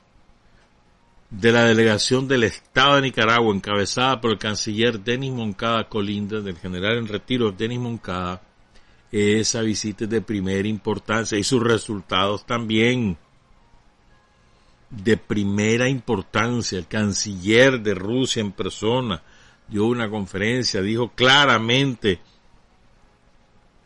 de 1.31 1.53
la 1.53 1.65
delegación 1.65 2.27
del 2.27 2.45
Estado 2.45 2.97
de 2.97 3.03
Nicaragua, 3.03 3.55
encabezada 3.55 4.21
por 4.21 4.33
el 4.33 4.39
canciller 4.39 5.01
Denis 5.01 5.33
Moncada 5.33 5.89
Colinda, 5.89 6.41
del 6.41 6.57
general 6.57 6.99
en 6.99 7.09
retiro 7.09 7.53
Denis 7.53 7.79
Moncada, 7.79 8.43
esa 9.11 9.63
visita 9.63 10.05
es 10.05 10.11
de 10.11 10.21
primera 10.21 10.69
importancia 10.69 11.39
y 11.39 11.45
sus 11.45 11.63
resultados 11.63 12.45
también 12.45 13.17
de 14.91 15.17
primera 15.17 15.89
importancia. 15.89 16.79
El 16.79 16.87
canciller 16.87 17.81
de 17.81 17.95
Rusia 17.95 18.41
en 18.41 18.53
persona 18.53 19.23
dio 19.67 19.87
una 19.87 20.11
conferencia, 20.11 20.83
dijo 20.83 21.13
claramente 21.15 22.21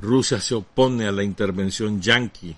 Rusia 0.01 0.41
se 0.41 0.57
opone 0.57 1.07
a 1.07 1.13
la 1.13 1.23
intervención 1.23 2.01
yanqui 2.01 2.57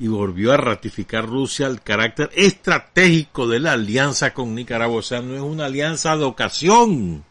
y 0.00 0.08
volvió 0.08 0.52
a 0.52 0.56
ratificar 0.56 1.26
Rusia 1.26 1.66
el 1.66 1.82
carácter 1.82 2.30
estratégico 2.34 3.46
de 3.46 3.60
la 3.60 3.72
alianza 3.72 4.32
con 4.32 4.54
Nicaragua. 4.54 5.00
O 5.00 5.02
sea, 5.02 5.20
no 5.20 5.34
es 5.34 5.42
una 5.42 5.66
alianza 5.66 6.16
de 6.16 6.24
ocasión. 6.24 7.22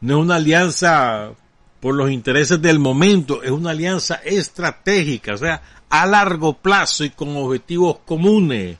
No 0.00 0.16
es 0.16 0.24
una 0.24 0.36
alianza 0.36 1.32
por 1.80 1.94
los 1.94 2.10
intereses 2.10 2.62
del 2.62 2.78
momento, 2.78 3.42
es 3.42 3.50
una 3.50 3.70
alianza 3.70 4.16
estratégica, 4.24 5.34
o 5.34 5.36
sea, 5.36 5.60
a 5.90 6.06
largo 6.06 6.54
plazo 6.54 7.04
y 7.04 7.10
con 7.10 7.36
objetivos 7.36 7.98
comunes. 8.06 8.78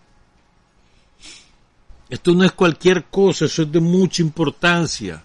Esto 2.08 2.32
no 2.32 2.44
es 2.44 2.52
cualquier 2.52 3.04
cosa, 3.04 3.44
eso 3.44 3.62
es 3.62 3.70
de 3.70 3.80
mucha 3.80 4.22
importancia. 4.22 5.22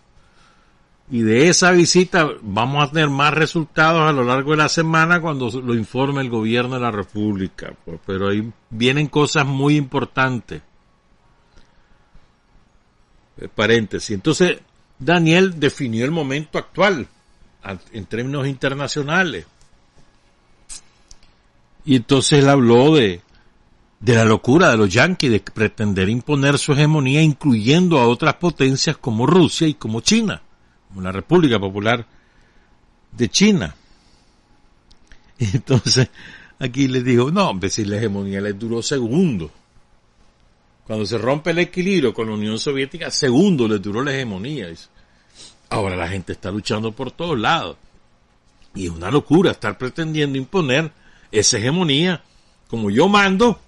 Y 1.13 1.21
de 1.21 1.47
esa 1.47 1.69
visita 1.69 2.27
vamos 2.41 2.83
a 2.83 2.91
tener 2.91 3.07
más 3.07 3.35
resultados 3.35 4.01
a 4.01 4.11
lo 4.11 4.23
largo 4.23 4.49
de 4.49 4.57
la 4.57 4.67
semana 4.67 5.21
cuando 5.21 5.47
lo 5.61 5.75
informe 5.75 6.21
el 6.21 6.29
gobierno 6.31 6.73
de 6.73 6.81
la 6.81 6.89
República. 6.89 7.71
Pues, 7.85 7.99
pero 8.03 8.29
ahí 8.29 8.51
vienen 8.71 9.05
cosas 9.09 9.45
muy 9.45 9.75
importantes. 9.75 10.63
Eh, 13.37 13.47
paréntesis. 13.47 14.09
Entonces, 14.09 14.57
Daniel 14.97 15.59
definió 15.59 16.03
el 16.03 16.09
momento 16.09 16.57
actual 16.57 17.07
en 17.91 18.05
términos 18.07 18.47
internacionales. 18.47 19.45
Y 21.85 21.97
entonces 21.97 22.39
él 22.39 22.49
habló 22.49 22.95
de, 22.95 23.21
de 23.99 24.15
la 24.15 24.25
locura 24.25 24.71
de 24.71 24.77
los 24.77 24.91
yanquis 24.91 25.29
de 25.29 25.41
pretender 25.41 26.09
imponer 26.09 26.57
su 26.57 26.73
hegemonía 26.73 27.21
incluyendo 27.21 27.99
a 27.99 28.07
otras 28.07 28.33
potencias 28.37 28.97
como 28.97 29.27
Rusia 29.27 29.67
y 29.67 29.75
como 29.75 30.01
China 30.01 30.41
la 31.01 31.11
República 31.11 31.59
Popular 31.59 32.05
de 33.11 33.29
China. 33.29 33.75
entonces 35.39 36.09
aquí 36.59 36.87
les 36.87 37.03
digo, 37.03 37.31
no, 37.31 37.49
hombre, 37.49 37.69
si 37.69 37.85
la 37.85 37.97
hegemonía 37.97 38.41
les 38.41 38.57
duró 38.57 38.81
segundos. 38.81 39.51
Cuando 40.85 41.05
se 41.05 41.17
rompe 41.17 41.51
el 41.51 41.59
equilibrio 41.59 42.13
con 42.13 42.27
la 42.27 42.33
Unión 42.33 42.59
Soviética, 42.59 43.09
segundos 43.09 43.69
les 43.69 43.81
duró 43.81 44.03
la 44.03 44.13
hegemonía. 44.13 44.67
Ahora 45.69 45.95
la 45.95 46.07
gente 46.07 46.33
está 46.33 46.51
luchando 46.51 46.91
por 46.91 47.11
todos 47.11 47.39
lados. 47.39 47.77
Y 48.75 48.85
es 48.85 48.91
una 48.91 49.09
locura 49.09 49.51
estar 49.51 49.77
pretendiendo 49.77 50.37
imponer 50.37 50.91
esa 51.31 51.57
hegemonía. 51.57 52.21
Como 52.67 52.89
yo 52.89 53.07
mando, 53.07 53.59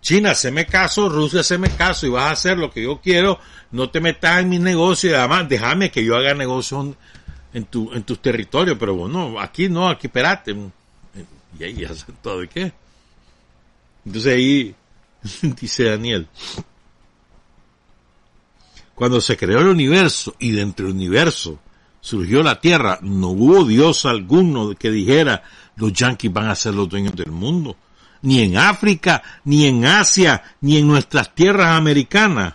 China, 0.00 0.32
me 0.52 0.66
caso, 0.66 1.08
Rusia, 1.08 1.58
me 1.58 1.70
caso 1.70 2.06
y 2.06 2.10
vas 2.10 2.24
a 2.24 2.30
hacer 2.30 2.58
lo 2.58 2.70
que 2.70 2.82
yo 2.82 3.00
quiero, 3.00 3.38
no 3.72 3.90
te 3.90 4.00
metas 4.00 4.40
en 4.40 4.48
mi 4.48 4.58
negocio 4.58 5.10
y 5.10 5.14
además 5.14 5.48
déjame 5.48 5.90
que 5.90 6.04
yo 6.04 6.16
haga 6.16 6.34
negocio 6.34 6.96
en 7.52 7.64
tu 7.64 7.92
en 7.92 8.02
tus 8.04 8.20
territorios, 8.20 8.76
pero 8.78 8.94
bueno, 8.94 9.40
aquí 9.40 9.68
no, 9.68 9.88
aquí 9.88 10.06
espérate. 10.06 10.56
Y 11.58 11.64
ahí 11.64 11.74
ya 11.74 11.90
todo 12.22 12.40
de 12.40 12.48
qué. 12.48 12.72
Entonces 14.06 14.34
ahí 14.34 14.74
dice 15.60 15.84
Daniel, 15.84 16.28
cuando 18.94 19.20
se 19.20 19.36
creó 19.36 19.60
el 19.60 19.68
universo 19.68 20.34
y 20.38 20.52
dentro 20.52 20.86
del 20.86 20.94
universo 20.94 21.58
surgió 22.00 22.42
la 22.42 22.60
tierra, 22.60 22.98
no 23.02 23.28
hubo 23.28 23.64
Dios 23.64 24.06
alguno 24.06 24.74
que 24.74 24.90
dijera 24.90 25.42
los 25.76 25.92
yanquis 25.92 26.32
van 26.32 26.48
a 26.48 26.54
ser 26.54 26.74
los 26.74 26.88
dueños 26.88 27.14
del 27.14 27.30
mundo. 27.30 27.76
Ni 28.22 28.42
en 28.42 28.56
África, 28.56 29.22
ni 29.44 29.66
en 29.66 29.84
Asia, 29.84 30.42
ni 30.60 30.76
en 30.76 30.88
nuestras 30.88 31.34
tierras 31.34 31.76
americanas, 31.76 32.54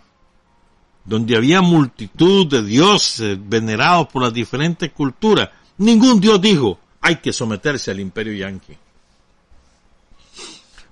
donde 1.05 1.35
había 1.35 1.61
multitud 1.61 2.47
de 2.47 2.63
dioses 2.63 3.37
venerados 3.41 4.07
por 4.07 4.23
las 4.23 4.33
diferentes 4.33 4.91
culturas. 4.91 5.49
Ningún 5.77 6.19
dios 6.19 6.41
dijo, 6.41 6.79
hay 7.01 7.17
que 7.17 7.33
someterse 7.33 7.91
al 7.91 7.99
imperio 7.99 8.33
yanqui. 8.33 8.77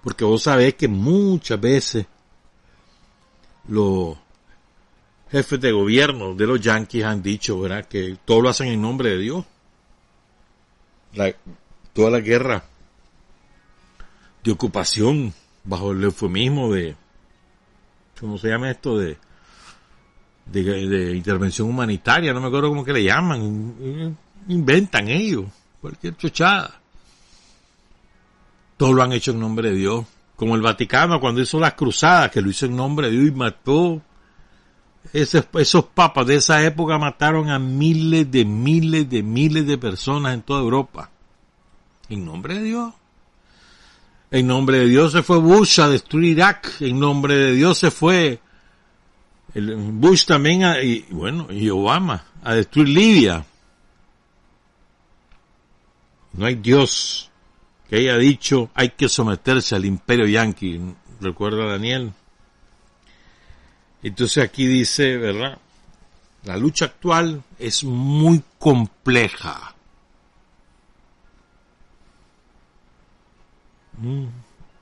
Porque 0.04 0.26
vos 0.26 0.44
sabés 0.44 0.74
que 0.76 0.88
muchas 0.88 1.60
veces 1.60 2.06
los 3.68 4.18
jefes 5.32 5.62
de 5.62 5.72
gobierno 5.72 6.34
de 6.34 6.48
los 6.48 6.60
yanquis 6.60 7.04
han 7.04 7.22
dicho, 7.22 7.60
¿verdad?, 7.60 7.86
que 7.86 8.18
todo 8.26 8.42
lo 8.42 8.50
hacen 8.50 8.68
en 8.68 8.82
nombre 8.82 9.12
de 9.12 9.18
Dios. 9.20 9.46
toda 11.94 12.10
la 12.10 12.20
guerra 12.20 12.71
de 14.44 14.52
ocupación 14.52 15.34
bajo 15.64 15.92
el 15.92 16.04
eufemismo 16.04 16.74
de, 16.74 16.96
¿cómo 18.20 18.38
se 18.38 18.50
llama 18.50 18.72
esto? 18.72 18.98
De, 18.98 19.18
de, 20.46 21.16
intervención 21.16 21.70
humanitaria, 21.70 22.34
no 22.34 22.42
me 22.42 22.48
acuerdo 22.48 22.70
cómo 22.70 22.84
que 22.84 22.94
le 22.94 23.04
llaman, 23.04 24.18
inventan 24.48 25.08
ellos, 25.08 25.46
cualquier 25.80 26.18
chochada. 26.18 26.80
Todo 28.78 28.94
lo 28.94 29.04
han 29.04 29.14
hecho 29.14 29.32
en 29.32 29.40
nombre 29.40 29.70
de 29.70 29.76
Dios. 29.76 30.06
Como 30.36 30.56
el 30.56 30.62
Vaticano 30.62 31.20
cuando 31.20 31.42
hizo 31.42 31.60
las 31.60 31.76
cruzadas, 31.76 32.32
que 32.32 32.42
lo 32.42 32.50
hizo 32.50 32.66
en 32.66 32.76
nombre 32.76 33.12
de 33.12 33.18
Dios 33.18 33.28
y 33.28 33.32
mató. 33.32 34.02
Esos, 35.14 35.46
esos 35.54 35.86
papas 35.86 36.26
de 36.26 36.36
esa 36.36 36.64
época 36.64 36.98
mataron 36.98 37.50
a 37.50 37.60
miles 37.60 38.32
de 38.32 38.46
miles 38.46 39.10
de 39.10 39.22
miles 39.22 39.68
de 39.68 39.78
personas 39.78 40.34
en 40.34 40.42
toda 40.42 40.62
Europa. 40.62 41.12
En 42.10 42.26
nombre 42.26 42.56
de 42.56 42.64
Dios. 42.64 42.94
En 44.32 44.48
nombre 44.48 44.80
de 44.80 44.88
Dios 44.88 45.12
se 45.12 45.24
fue 45.24 45.40
Bush 45.40 45.82
a 45.82 45.90
destruir 45.90 46.38
Irak. 46.38 46.78
En 46.80 46.98
nombre 46.98 47.36
de 47.36 47.54
Dios 47.54 47.78
se 47.78 47.92
fue 47.92 48.40
Bush 49.54 50.26
también, 50.26 50.64
y 50.82 51.02
bueno, 51.10 51.48
y 51.52 51.70
Obama 51.70 52.24
a 52.42 52.56
destruir 52.56 52.88
Libia. 52.88 53.46
No 56.34 56.46
hay 56.46 56.56
Dios 56.56 57.30
que 57.90 57.98
haya 57.98 58.18
dicho 58.18 58.70
hay 58.74 58.92
que 58.92 59.10
someterse 59.10 59.76
al 59.76 59.84
imperio 59.84 60.26
yanqui. 60.26 60.80
¿Recuerda 61.20 61.66
Daniel? 61.66 62.14
Entonces 64.02 64.44
aquí 64.44 64.66
dice, 64.66 65.18
¿verdad? 65.18 65.58
La 66.46 66.56
lucha 66.56 66.86
actual 66.86 67.44
es 67.60 67.84
muy 67.84 68.42
compleja. 68.58 69.71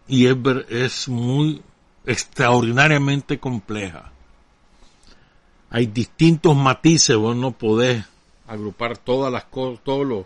Y 0.08 0.26
es, 0.26 0.36
es 0.70 1.08
muy 1.10 1.62
extraordinariamente 2.06 3.40
compleja. 3.40 4.12
Hay 5.70 5.86
distintos 5.86 6.56
matices, 6.56 7.16
vos 7.16 7.36
no 7.36 7.52
podés 7.52 8.04
agrupar 8.48 8.98
todas 8.98 9.32
las 9.32 9.46
cosas, 9.46 9.84
todos 9.84 10.08
los 10.08 10.26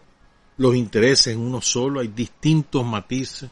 los 0.57 0.75
intereses 0.75 1.33
en 1.33 1.39
uno 1.39 1.61
solo, 1.61 1.99
hay 1.99 2.09
distintos 2.09 2.85
matices. 2.85 3.49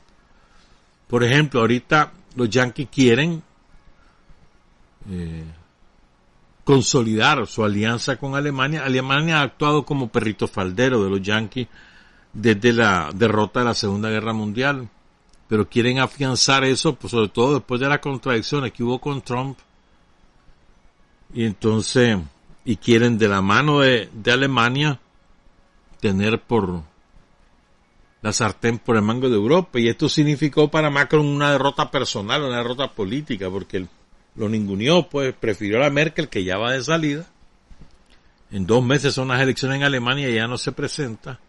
Por 1.08 1.24
ejemplo, 1.24 1.62
ahorita 1.62 2.12
los 2.36 2.50
yanquis 2.50 2.88
quieren 2.90 3.42
eh, 5.10 5.44
consolidar 6.64 7.46
su 7.48 7.64
alianza 7.64 8.18
con 8.18 8.36
Alemania. 8.36 8.86
Alemania 8.86 9.40
ha 9.40 9.44
actuado 9.44 9.84
como 9.84 10.10
perrito 10.10 10.48
faldero 10.48 11.04
de 11.04 11.10
los 11.10 11.22
yanquis 11.22 11.68
desde 12.34 12.72
la 12.72 13.10
derrota 13.14 13.60
de 13.60 13.66
la 13.66 13.74
Segunda 13.74 14.10
Guerra 14.10 14.32
Mundial, 14.32 14.88
pero 15.52 15.68
quieren 15.68 16.00
afianzar 16.00 16.64
eso, 16.64 16.96
pues 16.96 17.12
sobre 17.12 17.28
todo 17.28 17.56
después 17.56 17.82
de 17.82 17.90
las 17.90 18.00
contradicciones 18.00 18.72
que 18.72 18.86
hubo 18.86 19.02
con 19.02 19.22
Trump. 19.22 19.60
Y 21.34 21.44
entonces, 21.44 22.20
y 22.64 22.78
quieren 22.78 23.18
de 23.18 23.28
la 23.28 23.42
mano 23.42 23.82
de, 23.82 24.10
de 24.14 24.32
Alemania 24.32 25.02
tener 26.00 26.40
por 26.40 26.84
la 28.22 28.32
sartén 28.32 28.80
por 28.80 28.96
el 28.96 29.02
mango 29.02 29.28
de 29.28 29.36
Europa. 29.36 29.78
Y 29.78 29.90
esto 29.90 30.08
significó 30.08 30.72
para 30.72 30.90
Macron 30.90 31.26
una 31.26 31.52
derrota 31.52 31.92
personal, 31.92 32.44
una 32.44 32.60
derrota 32.60 32.90
política, 32.90 33.50
porque 33.50 33.86
lo 34.36 34.48
ninguneó, 34.48 35.10
pues 35.10 35.34
prefirió 35.34 35.80
a 35.80 35.82
la 35.82 35.90
Merkel, 35.90 36.30
que 36.30 36.46
ya 36.46 36.58
va 36.58 36.72
de 36.72 36.82
salida. 36.82 37.26
En 38.52 38.66
dos 38.66 38.82
meses 38.82 39.14
son 39.14 39.28
las 39.28 39.42
elecciones 39.42 39.80
en 39.80 39.84
Alemania 39.84 40.30
y 40.30 40.36
ya 40.36 40.48
no 40.48 40.58
se 40.58 40.72
presenta. 40.72 41.42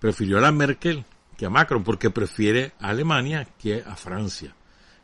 Prefirió 0.00 0.36
a 0.36 0.42
la 0.42 0.52
Merkel 0.52 1.06
que 1.36 1.46
a 1.46 1.50
Macron, 1.50 1.84
porque 1.84 2.10
prefiere 2.10 2.72
a 2.80 2.88
Alemania 2.88 3.46
que 3.58 3.82
a 3.86 3.94
Francia. 3.94 4.54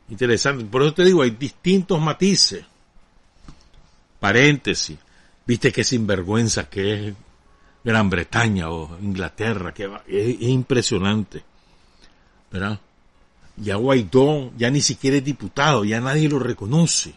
Interesante. 0.09 0.65
Por 0.65 0.83
eso 0.83 0.95
te 0.95 1.05
digo, 1.05 1.23
hay 1.23 1.31
distintos 1.31 2.01
matices. 2.01 2.65
Paréntesis. 4.19 4.99
Viste 5.47 5.73
qué 5.73 5.85
sinvergüenza 5.85 6.69
que 6.69 7.09
es 7.09 7.15
Gran 7.85 8.09
Bretaña 8.09 8.71
o 8.71 8.99
Inglaterra, 9.01 9.75
que 9.75 9.91
es, 10.07 10.41
impresionante. 10.43 11.43
¿Verdad? 12.51 12.79
Ya 13.57 13.77
Guaidó 13.77 14.53
ya 14.57 14.71
ni 14.71 14.81
siquiera 14.81 15.17
es 15.17 15.25
diputado, 15.25 15.85
ya 15.85 16.01
nadie 16.01 16.29
lo 16.29 16.39
reconoce. 16.39 17.15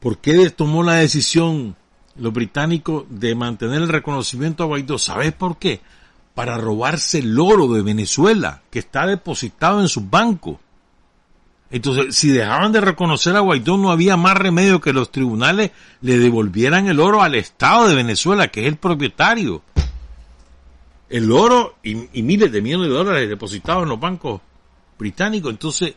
¿Por 0.00 0.18
qué 0.18 0.48
tomó 0.50 0.82
la 0.82 0.94
decisión 0.94 1.76
los 2.16 2.32
británicos 2.32 3.04
de 3.10 3.34
mantener 3.34 3.82
el 3.82 3.88
reconocimiento 3.88 4.62
a 4.62 4.66
Guaidó? 4.66 4.98
¿Sabes 4.98 5.32
por 5.32 5.58
qué? 5.58 5.80
Para 6.34 6.56
robarse 6.56 7.18
el 7.18 7.38
oro 7.38 7.68
de 7.68 7.82
Venezuela, 7.82 8.62
que 8.70 8.78
está 8.78 9.06
depositado 9.06 9.80
en 9.80 9.88
sus 9.88 10.08
bancos. 10.08 10.56
Entonces, 11.70 12.16
si 12.16 12.30
dejaban 12.30 12.72
de 12.72 12.80
reconocer 12.80 13.36
a 13.36 13.40
Guaidó, 13.40 13.78
no 13.78 13.92
había 13.92 14.16
más 14.16 14.36
remedio 14.36 14.80
que 14.80 14.92
los 14.92 15.12
tribunales 15.12 15.70
le 16.00 16.18
devolvieran 16.18 16.88
el 16.88 16.98
oro 16.98 17.22
al 17.22 17.36
Estado 17.36 17.88
de 17.88 17.94
Venezuela, 17.94 18.48
que 18.48 18.62
es 18.62 18.66
el 18.66 18.76
propietario. 18.76 19.62
El 21.08 21.30
oro 21.30 21.76
y, 21.82 21.94
miles 22.22 22.50
de 22.50 22.62
millones 22.62 22.88
de 22.88 22.94
dólares 22.94 23.28
depositados 23.28 23.84
en 23.84 23.88
los 23.90 24.00
bancos 24.00 24.40
británicos. 24.98 25.52
Entonces, 25.52 25.94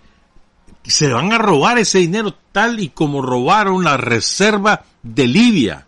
se 0.83 1.11
van 1.11 1.33
a 1.33 1.39
robar 1.39 1.79
ese 1.79 1.99
dinero 1.99 2.35
tal 2.51 2.79
y 2.79 2.89
como 2.89 3.21
robaron 3.21 3.83
las 3.83 3.99
reservas 3.99 4.81
de 5.01 5.27
Libia, 5.27 5.87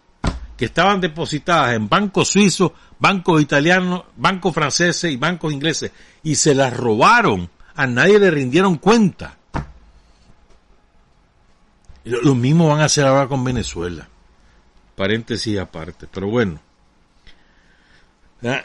que 0.57 0.65
estaban 0.65 0.99
depositadas 0.99 1.75
en 1.75 1.89
bancos 1.89 2.29
suizos, 2.29 2.71
bancos 2.99 3.41
italianos, 3.41 4.03
bancos 4.15 4.53
franceses 4.53 5.11
y 5.11 5.17
bancos 5.17 5.53
ingleses. 5.53 5.91
Y 6.23 6.35
se 6.35 6.55
las 6.55 6.75
robaron. 6.75 7.49
A 7.75 7.87
nadie 7.87 8.19
le 8.19 8.31
rindieron 8.31 8.77
cuenta. 8.77 9.37
Lo 12.05 12.35
mismo 12.35 12.69
van 12.69 12.81
a 12.81 12.85
hacer 12.85 13.05
ahora 13.05 13.27
con 13.27 13.43
Venezuela. 13.43 14.07
Paréntesis 14.95 15.59
aparte. 15.59 16.07
Pero 16.11 16.27
bueno. 16.27 16.59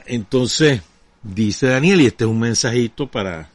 Entonces, 0.07 0.83
dice 1.22 1.68
Daniel, 1.68 2.03
y 2.03 2.07
este 2.07 2.24
es 2.24 2.31
un 2.31 2.39
mensajito 2.39 3.07
para 3.07 3.49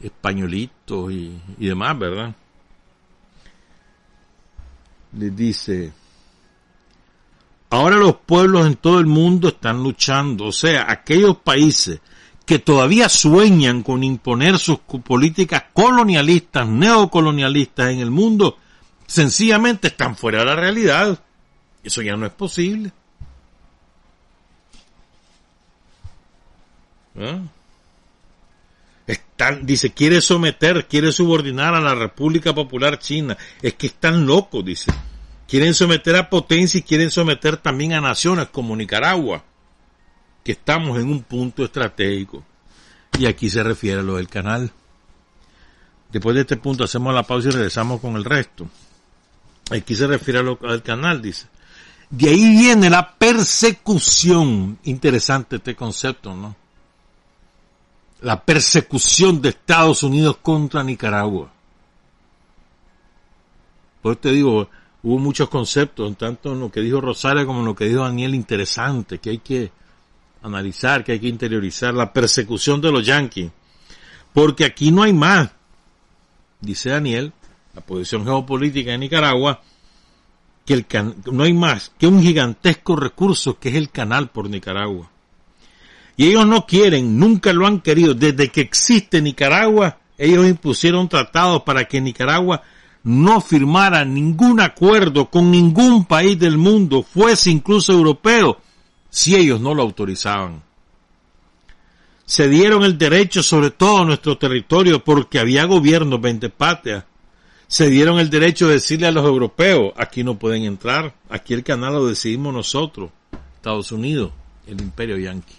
españolitos 0.00 1.12
y, 1.12 1.38
y 1.58 1.66
demás, 1.66 1.98
¿verdad? 1.98 2.34
Les 5.12 5.34
dice, 5.36 5.92
ahora 7.70 7.96
los 7.96 8.16
pueblos 8.16 8.66
en 8.66 8.76
todo 8.76 8.98
el 8.98 9.06
mundo 9.06 9.48
están 9.48 9.82
luchando, 9.82 10.46
o 10.46 10.52
sea, 10.52 10.86
aquellos 10.88 11.36
países 11.38 12.00
que 12.46 12.58
todavía 12.58 13.10
sueñan 13.10 13.82
con 13.82 14.02
imponer 14.02 14.58
sus 14.58 14.78
políticas 14.78 15.64
colonialistas, 15.74 16.66
neocolonialistas 16.66 17.90
en 17.90 18.00
el 18.00 18.10
mundo, 18.10 18.56
sencillamente 19.06 19.88
están 19.88 20.16
fuera 20.16 20.38
de 20.38 20.44
la 20.46 20.56
realidad. 20.56 21.18
Eso 21.84 22.00
ya 22.00 22.16
no 22.16 22.24
es 22.24 22.32
posible. 22.32 22.90
¿Ah? 27.20 27.40
Están, 29.06 29.66
dice, 29.66 29.92
quiere 29.92 30.20
someter, 30.20 30.86
quiere 30.86 31.12
subordinar 31.12 31.74
a 31.74 31.80
la 31.80 31.94
República 31.94 32.54
Popular 32.54 32.98
China. 32.98 33.36
Es 33.60 33.74
que 33.74 33.88
están 33.88 34.26
locos, 34.26 34.64
dice. 34.64 34.90
Quieren 35.48 35.72
someter 35.72 36.14
a 36.14 36.28
potencia 36.28 36.78
y 36.78 36.82
quieren 36.82 37.10
someter 37.10 37.56
también 37.56 37.94
a 37.94 38.02
naciones 38.02 38.48
como 38.48 38.76
Nicaragua, 38.76 39.42
que 40.44 40.52
estamos 40.52 40.98
en 40.98 41.08
un 41.08 41.22
punto 41.22 41.64
estratégico. 41.64 42.44
Y 43.18 43.24
aquí 43.24 43.48
se 43.48 43.62
refiere 43.62 44.00
a 44.00 44.02
lo 44.02 44.16
del 44.16 44.28
canal. 44.28 44.70
Después 46.12 46.34
de 46.34 46.42
este 46.42 46.58
punto 46.58 46.84
hacemos 46.84 47.14
la 47.14 47.22
pausa 47.22 47.48
y 47.48 47.52
regresamos 47.52 47.98
con 47.98 48.16
el 48.16 48.24
resto. 48.24 48.68
Aquí 49.70 49.96
se 49.96 50.06
refiere 50.06 50.40
al 50.40 50.82
canal, 50.82 51.22
dice. 51.22 51.46
De 52.10 52.28
ahí 52.28 52.50
viene 52.50 52.90
la 52.90 53.14
persecución. 53.14 54.78
Interesante 54.84 55.56
este 55.56 55.74
concepto, 55.74 56.34
¿no? 56.34 56.56
La 58.20 58.44
persecución 58.44 59.40
de 59.40 59.48
Estados 59.50 60.02
Unidos 60.02 60.36
contra 60.42 60.84
Nicaragua. 60.84 61.50
Por 64.02 64.12
eso 64.12 64.20
te 64.20 64.32
digo, 64.32 64.68
hubo 65.02 65.18
muchos 65.18 65.48
conceptos, 65.48 66.16
tanto 66.16 66.52
en 66.52 66.60
lo 66.60 66.70
que 66.70 66.80
dijo 66.80 67.00
Rosario 67.00 67.46
como 67.46 67.60
en 67.60 67.66
lo 67.66 67.74
que 67.74 67.86
dijo 67.86 68.02
Daniel, 68.02 68.34
interesante, 68.34 69.18
que 69.18 69.30
hay 69.30 69.38
que 69.38 69.70
analizar, 70.42 71.04
que 71.04 71.12
hay 71.12 71.20
que 71.20 71.28
interiorizar. 71.28 71.94
La 71.94 72.12
persecución 72.12 72.80
de 72.80 72.92
los 72.92 73.06
yanquis. 73.06 73.50
Porque 74.32 74.64
aquí 74.64 74.90
no 74.90 75.02
hay 75.02 75.12
más, 75.12 75.50
dice 76.60 76.90
Daniel, 76.90 77.32
la 77.74 77.80
posición 77.80 78.24
geopolítica 78.24 78.92
de 78.92 78.98
Nicaragua, 78.98 79.62
que 80.64 80.74
el 80.74 80.86
no 81.32 81.44
hay 81.44 81.54
más 81.54 81.92
que 81.98 82.06
un 82.06 82.20
gigantesco 82.22 82.94
recurso 82.94 83.58
que 83.58 83.70
es 83.70 83.74
el 83.74 83.90
canal 83.90 84.28
por 84.28 84.50
Nicaragua. 84.50 85.10
Y 86.16 86.26
ellos 86.26 86.46
no 86.46 86.66
quieren, 86.66 87.18
nunca 87.18 87.52
lo 87.52 87.66
han 87.66 87.80
querido. 87.80 88.12
Desde 88.12 88.48
que 88.48 88.60
existe 88.60 89.22
Nicaragua, 89.22 89.98
ellos 90.18 90.46
impusieron 90.46 91.08
tratados 91.08 91.62
para 91.62 91.84
que 91.84 92.00
Nicaragua 92.00 92.62
no 93.08 93.40
firmara 93.40 94.04
ningún 94.04 94.60
acuerdo 94.60 95.30
con 95.30 95.50
ningún 95.50 96.04
país 96.04 96.38
del 96.38 96.58
mundo, 96.58 97.02
fuese 97.02 97.50
incluso 97.50 97.92
europeo, 97.92 98.58
si 99.08 99.34
ellos 99.34 99.60
no 99.60 99.74
lo 99.74 99.82
autorizaban. 99.82 100.62
Se 102.26 102.48
dieron 102.48 102.84
el 102.84 102.98
derecho 102.98 103.42
sobre 103.42 103.70
todo 103.70 104.04
nuestro 104.04 104.36
territorio 104.36 105.02
porque 105.02 105.38
había 105.38 105.64
gobiernos 105.64 106.20
ventepatrias 106.20 107.04
se 107.68 107.90
dieron 107.90 108.18
el 108.18 108.30
derecho 108.30 108.66
de 108.66 108.74
decirle 108.74 109.06
a 109.06 109.12
los 109.12 109.26
europeos, 109.26 109.92
aquí 109.96 110.24
no 110.24 110.38
pueden 110.38 110.64
entrar, 110.64 111.14
aquí 111.28 111.52
el 111.52 111.62
canal 111.62 111.92
lo 111.92 112.06
decidimos 112.06 112.54
nosotros, 112.54 113.10
Estados 113.56 113.92
Unidos, 113.92 114.32
el 114.66 114.80
imperio 114.80 115.18
yanqui. 115.18 115.54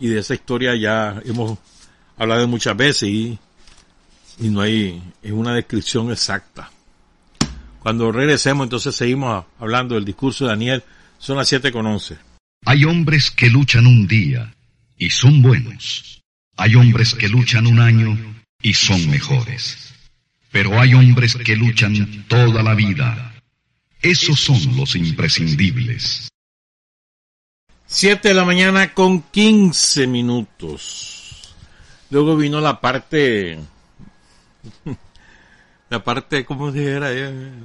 Y 0.00 0.08
de 0.08 0.18
esa 0.18 0.34
historia 0.34 0.74
ya 0.74 1.22
hemos 1.24 1.56
hablado 2.18 2.48
muchas 2.48 2.76
veces 2.76 3.08
y, 3.08 3.38
y 4.38 4.48
no 4.48 4.60
hay, 4.60 5.02
es 5.22 5.32
una 5.32 5.54
descripción 5.54 6.10
exacta. 6.10 6.70
Cuando 7.80 8.10
regresemos 8.10 8.64
entonces 8.64 8.96
seguimos 8.96 9.44
hablando 9.58 9.94
del 9.94 10.04
discurso 10.04 10.44
de 10.44 10.50
Daniel, 10.50 10.82
son 11.18 11.36
las 11.36 11.48
siete 11.48 11.72
con 11.72 11.86
once. 11.86 12.18
Hay 12.64 12.84
hombres 12.84 13.30
que 13.30 13.48
luchan 13.48 13.86
un 13.86 14.06
día 14.06 14.52
y 14.98 15.10
son 15.10 15.42
buenos. 15.42 16.20
Hay 16.56 16.74
hombres 16.74 17.14
que 17.14 17.28
luchan 17.28 17.66
un 17.66 17.80
año 17.80 18.16
y 18.60 18.74
son 18.74 19.08
mejores. 19.08 19.94
Pero 20.50 20.80
hay 20.80 20.94
hombres 20.94 21.36
que 21.36 21.54
luchan 21.54 22.24
toda 22.28 22.62
la 22.62 22.74
vida. 22.74 23.34
Esos 24.00 24.40
son 24.40 24.76
los 24.76 24.96
imprescindibles. 24.96 26.28
Siete 27.86 28.28
de 28.28 28.34
la 28.34 28.44
mañana 28.44 28.92
con 28.94 29.22
quince 29.22 30.06
minutos. 30.06 31.54
Luego 32.10 32.36
vino 32.36 32.60
la 32.60 32.80
parte, 32.80 33.58
la 35.90 36.02
parte, 36.02 36.44
¿cómo 36.44 36.72
se 36.72 36.78
dijera? 36.78 37.10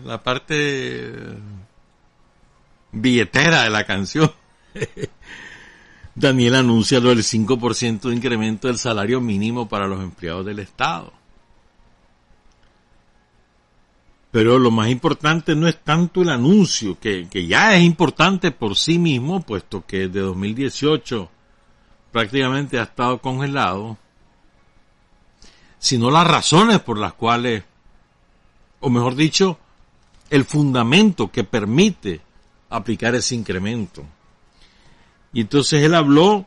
La 0.06 0.22
parte 0.22 1.12
billetera 2.92 3.64
de 3.64 3.70
la 3.70 3.84
canción. 3.86 4.32
Daniel 6.16 6.56
anuncia 6.56 7.00
lo 7.00 7.10
del 7.10 7.20
5% 7.20 8.02
de 8.02 8.16
incremento 8.16 8.68
del 8.68 8.78
salario 8.78 9.22
mínimo 9.22 9.68
para 9.68 9.88
los 9.88 10.02
empleados 10.02 10.46
del 10.46 10.60
Estado. 10.60 11.14
Pero 14.32 14.58
lo 14.58 14.72
más 14.72 14.90
importante 14.90 15.56
no 15.56 15.68
es 15.68 15.78
tanto 15.84 16.22
el 16.22 16.30
anuncio, 16.30 16.98
que, 17.00 17.28
ya 17.48 17.76
es 17.76 17.84
importante 17.84 18.52
por 18.52 18.78
sí 18.78 18.98
mismo, 18.98 19.42
puesto 19.42 19.86
que 19.86 20.08
desde 20.08 20.22
2018 20.22 21.30
prácticamente 22.12 22.80
ha 22.80 22.84
estado 22.84 23.18
congelado, 23.20 23.98
sino 25.82 26.12
las 26.12 26.28
razones 26.28 26.80
por 26.80 27.00
las 27.00 27.14
cuales, 27.14 27.64
o 28.80 28.90
mejor 28.92 29.16
dicho, 29.16 29.58
el 30.30 30.46
fundamento 30.46 31.32
que 31.32 31.44
permite 31.44 32.22
aplicar 32.70 33.16
ese 33.16 33.34
incremento. 33.34 34.06
Y 35.34 35.42
entonces 35.42 35.84
él 35.84 35.96
habló 35.96 36.46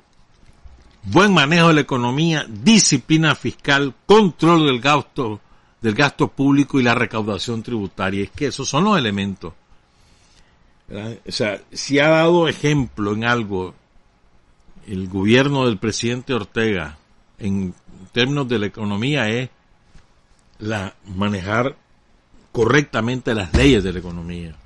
buen 1.02 1.34
manejo 1.34 1.68
de 1.68 1.74
la 1.74 1.80
economía, 1.80 2.46
disciplina 2.48 3.34
fiscal, 3.34 3.92
control 4.06 4.66
del 4.66 4.80
gasto 4.80 5.40
del 5.80 5.94
gasto 5.94 6.28
público 6.28 6.80
y 6.80 6.82
la 6.82 6.94
recaudación 6.94 7.62
tributaria. 7.62 8.22
Es 8.22 8.30
que 8.30 8.46
esos 8.46 8.66
son 8.68 8.84
los 8.84 8.96
elementos. 8.96 9.52
O 10.88 11.32
sea, 11.32 11.60
si 11.72 11.98
ha 11.98 12.08
dado 12.08 12.48
ejemplo 12.48 13.12
en 13.12 13.24
algo 13.24 13.74
el 14.86 15.08
gobierno 15.08 15.66
del 15.66 15.76
presidente 15.76 16.32
Ortega 16.32 16.96
en 17.38 17.74
términos 18.14 18.48
de 18.48 18.58
la 18.60 18.66
economía 18.66 19.28
es 19.28 19.50
la 20.60 20.94
manejar 21.04 21.76
correctamente 22.52 23.34
las 23.34 23.52
leyes 23.52 23.82
de 23.82 23.92
la 23.92 23.98
economía. 23.98 24.56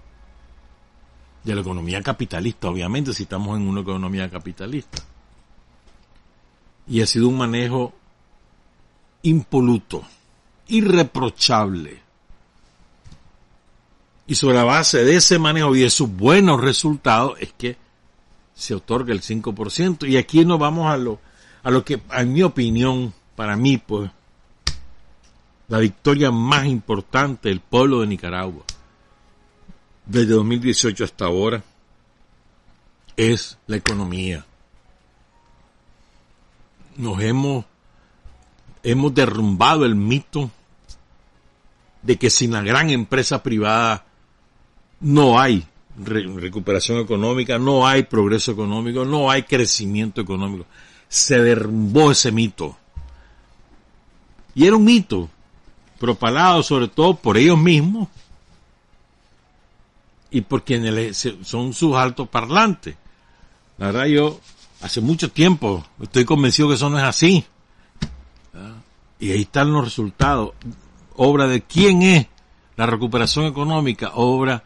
De 1.43 1.55
la 1.55 1.63
economía 1.63 2.03
capitalista, 2.03 2.69
obviamente, 2.69 3.15
si 3.15 3.23
estamos 3.23 3.57
en 3.57 3.67
una 3.67 3.81
economía 3.81 4.31
capitalista. 4.31 5.03
Y 6.87 7.01
ha 7.01 7.07
sido 7.07 7.29
un 7.29 7.39
manejo 7.39 7.95
impoluto 9.23 10.05
irreprochable. 10.69 12.03
Y 14.27 14.35
sobre 14.35 14.57
la 14.57 14.65
base 14.65 15.05
de 15.05 15.17
ese 15.17 15.39
manejo 15.39 15.75
y 15.75 15.81
de 15.81 15.91
sus 15.91 16.11
buenos 16.11 16.61
resultados 16.61 17.39
es 17.41 17.55
que 17.55 17.79
se 18.55 18.75
otorga 18.75 19.15
el 19.15 19.23
5%. 19.23 20.07
Y 20.07 20.19
aquí 20.19 20.45
nos 20.45 20.59
vamos 20.59 20.93
a 20.93 20.99
lo, 20.99 21.19
a 21.63 21.71
lo 21.71 21.83
que, 21.83 22.03
en 22.13 22.33
mi 22.35 22.43
opinión, 22.43 23.15
para 23.39 23.57
mí, 23.57 23.79
pues, 23.79 24.11
la 25.69 25.79
victoria 25.79 26.33
más 26.33 26.67
importante 26.67 27.49
del 27.49 27.61
pueblo 27.61 28.01
de 28.01 28.09
Nicaragua 28.09 28.65
desde 30.05 30.33
2018 30.33 31.05
hasta 31.05 31.27
ahora 31.27 31.63
es 33.17 33.57
la 33.69 33.77
economía. 33.77 34.45
Nos 36.97 37.23
hemos, 37.23 37.65
hemos 38.83 39.15
derrumbado 39.15 39.85
el 39.85 39.95
mito 39.95 40.51
de 42.03 42.17
que 42.17 42.31
sin 42.31 42.51
la 42.51 42.63
gran 42.63 42.91
empresa 42.91 43.41
privada 43.41 44.05
no 44.99 45.39
hay 45.39 45.65
recuperación 45.97 46.99
económica, 46.99 47.57
no 47.57 47.87
hay 47.87 48.03
progreso 48.03 48.51
económico, 48.51 49.05
no 49.05 49.31
hay 49.31 49.45
crecimiento 49.45 50.21
económico. 50.21 50.67
Se 51.09 51.41
derrumbó 51.41 52.11
ese 52.11 52.33
mito. 52.33 52.77
Y 54.59 54.67
era 54.67 54.75
un 54.75 54.83
mito, 54.83 55.31
propalado 56.01 56.65
sobre 56.65 56.89
todo 56.89 57.15
por 57.15 57.37
ellos 57.37 57.57
mismos 57.57 58.09
y 60.33 60.41
por 60.41 60.65
quienes 60.65 61.29
son 61.45 61.73
sus 61.73 61.95
altos 61.95 62.29
parlantes. 62.29 62.97
La 63.77 63.87
verdad 63.87 64.07
yo 64.07 64.41
hace 64.81 65.01
mucho 65.01 65.31
tiempo 65.31 65.87
estoy 66.03 66.25
convencido 66.25 66.67
que 66.67 66.75
eso 66.75 66.91
no 66.91 66.99
es 66.99 67.05
así. 67.05 67.45
Y 69.21 69.31
ahí 69.31 69.43
están 69.43 69.73
los 69.73 69.85
resultados 69.85 70.55
obra 71.15 71.47
de 71.47 71.63
quién 71.63 72.03
es 72.03 72.27
la 72.75 72.87
recuperación 72.87 73.47
económica, 73.47 74.11
obra 74.15 74.65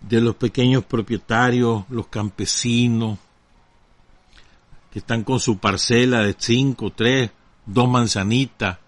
de 0.00 0.22
los 0.22 0.36
pequeños 0.36 0.82
propietarios, 0.82 1.84
los 1.90 2.06
campesinos, 2.06 3.18
que 4.90 5.00
están 5.00 5.24
con 5.24 5.40
su 5.40 5.58
parcela 5.58 6.20
de 6.22 6.34
cinco, 6.38 6.90
tres, 6.90 7.30
dos 7.66 7.86
manzanitas, 7.86 8.78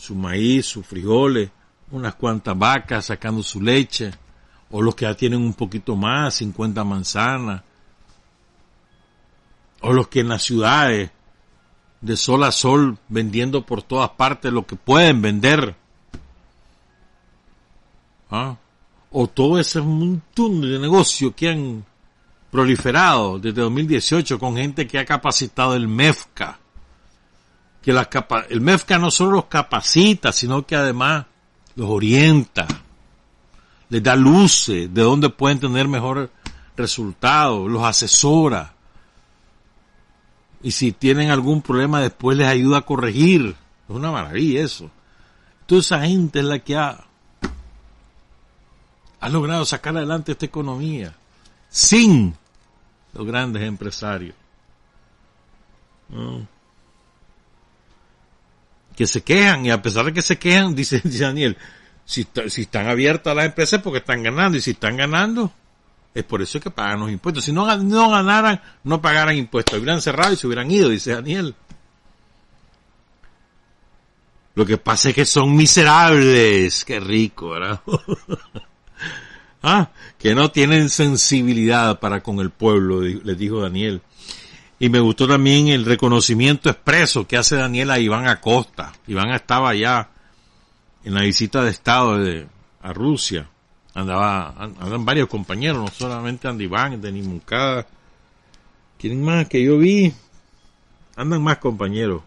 su 0.00 0.14
maíz, 0.14 0.64
sus 0.64 0.86
frijoles, 0.86 1.50
unas 1.90 2.14
cuantas 2.14 2.58
vacas 2.58 3.06
sacando 3.06 3.42
su 3.42 3.60
leche, 3.60 4.10
o 4.70 4.80
los 4.80 4.94
que 4.94 5.04
ya 5.04 5.14
tienen 5.14 5.42
un 5.42 5.52
poquito 5.52 5.94
más, 5.94 6.36
50 6.36 6.82
manzanas, 6.84 7.62
o 9.82 9.92
los 9.92 10.08
que 10.08 10.20
en 10.20 10.28
las 10.28 10.42
ciudades, 10.42 11.10
de 12.00 12.16
sol 12.16 12.44
a 12.44 12.50
sol, 12.50 12.96
vendiendo 13.08 13.66
por 13.66 13.82
todas 13.82 14.10
partes 14.10 14.50
lo 14.50 14.66
que 14.66 14.76
pueden 14.76 15.20
vender, 15.20 15.76
¿Ah? 18.30 18.56
o 19.10 19.26
todo 19.26 19.58
ese 19.58 19.82
montón 19.82 20.62
de 20.62 20.78
negocios 20.78 21.34
que 21.36 21.50
han 21.50 21.84
proliferado 22.50 23.38
desde 23.38 23.60
2018 23.60 24.38
con 24.38 24.56
gente 24.56 24.86
que 24.86 24.98
ha 24.98 25.04
capacitado 25.04 25.74
el 25.74 25.88
MEFCA. 25.88 26.58
Que 27.82 27.92
la 27.92 28.08
el 28.48 28.60
MEFCA 28.60 28.98
no 28.98 29.10
solo 29.10 29.30
los 29.32 29.44
capacita, 29.46 30.32
sino 30.32 30.66
que 30.66 30.76
además 30.76 31.26
los 31.76 31.88
orienta, 31.88 32.66
les 33.88 34.02
da 34.02 34.16
luces 34.16 34.92
de 34.92 35.02
dónde 35.02 35.30
pueden 35.30 35.60
tener 35.60 35.88
mejores 35.88 36.28
resultados, 36.76 37.70
los 37.70 37.82
asesora. 37.82 38.74
Y 40.62 40.72
si 40.72 40.92
tienen 40.92 41.30
algún 41.30 41.62
problema 41.62 42.00
después 42.00 42.36
les 42.36 42.48
ayuda 42.48 42.78
a 42.78 42.82
corregir. 42.82 43.56
Es 43.88 43.94
una 43.94 44.12
maravilla 44.12 44.62
eso. 44.62 44.90
Toda 45.66 45.80
esa 45.80 46.00
gente 46.02 46.40
es 46.40 46.44
la 46.44 46.58
que 46.58 46.76
ha 46.76 47.04
ha 49.20 49.28
logrado 49.28 49.64
sacar 49.64 49.96
adelante 49.96 50.32
esta 50.32 50.46
economía. 50.46 51.14
sin 51.68 52.34
los 53.12 53.26
grandes 53.26 53.62
empresarios. 53.62 54.34
Que 59.00 59.06
se 59.06 59.22
quejan, 59.22 59.64
y 59.64 59.70
a 59.70 59.80
pesar 59.80 60.04
de 60.04 60.12
que 60.12 60.20
se 60.20 60.38
quejan, 60.38 60.74
dice, 60.76 61.00
Daniel, 61.02 61.56
si, 62.04 62.26
si 62.48 62.60
están 62.60 62.86
abiertas 62.86 63.34
las 63.34 63.46
empresas 63.46 63.78
es 63.78 63.82
porque 63.82 64.00
están 64.00 64.22
ganando, 64.22 64.58
y 64.58 64.60
si 64.60 64.72
están 64.72 64.98
ganando, 64.98 65.50
es 66.14 66.22
por 66.22 66.42
eso 66.42 66.60
que 66.60 66.70
pagan 66.70 67.00
los 67.00 67.10
impuestos. 67.10 67.46
Si 67.46 67.50
no, 67.50 67.74
no 67.78 68.10
ganaran, 68.10 68.60
no 68.84 69.00
pagaran 69.00 69.38
impuestos. 69.38 69.78
Hubieran 69.78 70.02
cerrado 70.02 70.34
y 70.34 70.36
se 70.36 70.46
hubieran 70.46 70.70
ido, 70.70 70.90
dice 70.90 71.14
Daniel. 71.14 71.54
Lo 74.54 74.66
que 74.66 74.76
pasa 74.76 75.08
es 75.08 75.14
que 75.14 75.24
son 75.24 75.56
miserables. 75.56 76.84
Qué 76.84 77.00
rico, 77.00 77.52
¿verdad? 77.52 77.80
ah, 79.62 79.88
que 80.18 80.34
no 80.34 80.50
tienen 80.50 80.90
sensibilidad 80.90 82.00
para 82.00 82.20
con 82.22 82.38
el 82.40 82.50
pueblo, 82.50 83.00
les 83.00 83.38
dijo 83.38 83.62
Daniel. 83.62 84.02
Y 84.82 84.88
me 84.88 84.98
gustó 84.98 85.28
también 85.28 85.68
el 85.68 85.84
reconocimiento 85.84 86.70
expreso 86.70 87.26
que 87.26 87.36
hace 87.36 87.54
Daniel 87.54 87.90
a 87.90 87.98
Iván 87.98 88.26
Acosta. 88.26 88.92
Iván 89.06 89.30
estaba 89.30 89.68
allá 89.68 90.08
en 91.04 91.12
la 91.12 91.20
visita 91.20 91.62
de 91.62 91.70
Estado 91.70 92.18
de, 92.18 92.46
a 92.80 92.92
Rusia. 92.94 93.46
Andaba, 93.92 94.54
andan 94.56 95.04
varios 95.04 95.28
compañeros, 95.28 95.82
no 95.82 95.88
solamente 95.88 96.48
Andy 96.48 96.64
Iván, 96.64 96.98
Denis 96.98 97.26
Muncada. 97.26 97.86
¿Quién 98.98 99.22
más 99.22 99.46
que 99.48 99.62
yo 99.62 99.76
vi? 99.76 100.14
Andan 101.14 101.42
más 101.42 101.58
compañeros. 101.58 102.22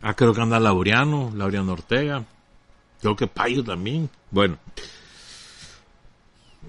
Ah, 0.00 0.14
creo 0.14 0.32
que 0.32 0.40
anda 0.40 0.60
Laureano, 0.60 1.32
Laureano 1.34 1.72
Ortega. 1.72 2.24
Creo 3.00 3.16
que 3.16 3.26
Payo 3.26 3.64
también. 3.64 4.08
Bueno. 4.30 4.58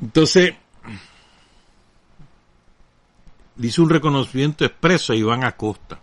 Entonces, 0.01 0.55
dice 3.59 3.81
un 3.81 3.89
reconocimiento 3.89 4.63
expreso 4.63 5.11
a 5.13 5.17
Iván 5.17 5.43
Acosta. 5.43 5.99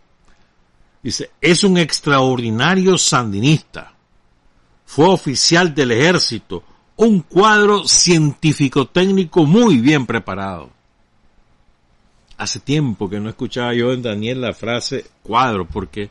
Dice, 1.03 1.31
es 1.41 1.65
un 1.65 1.79
extraordinario 1.79 2.99
sandinista. 2.99 3.93
Fue 4.85 5.09
oficial 5.09 5.75
del 5.75 5.93
ejército. 5.93 6.63
Un 6.97 7.21
cuadro 7.21 7.87
científico-técnico 7.89 9.47
muy 9.47 9.79
bien 9.79 10.05
preparado. 10.05 10.71
Hace 12.37 12.61
tiempo 12.61 13.09
que 13.09 13.21
no 13.21 13.31
escuchaba 13.31 13.73
yo 13.73 13.93
en 13.93 14.03
Daniel 14.03 14.43
la 14.43 14.53
frase 14.53 15.07
cuadro, 15.23 15.67
porque 15.67 16.11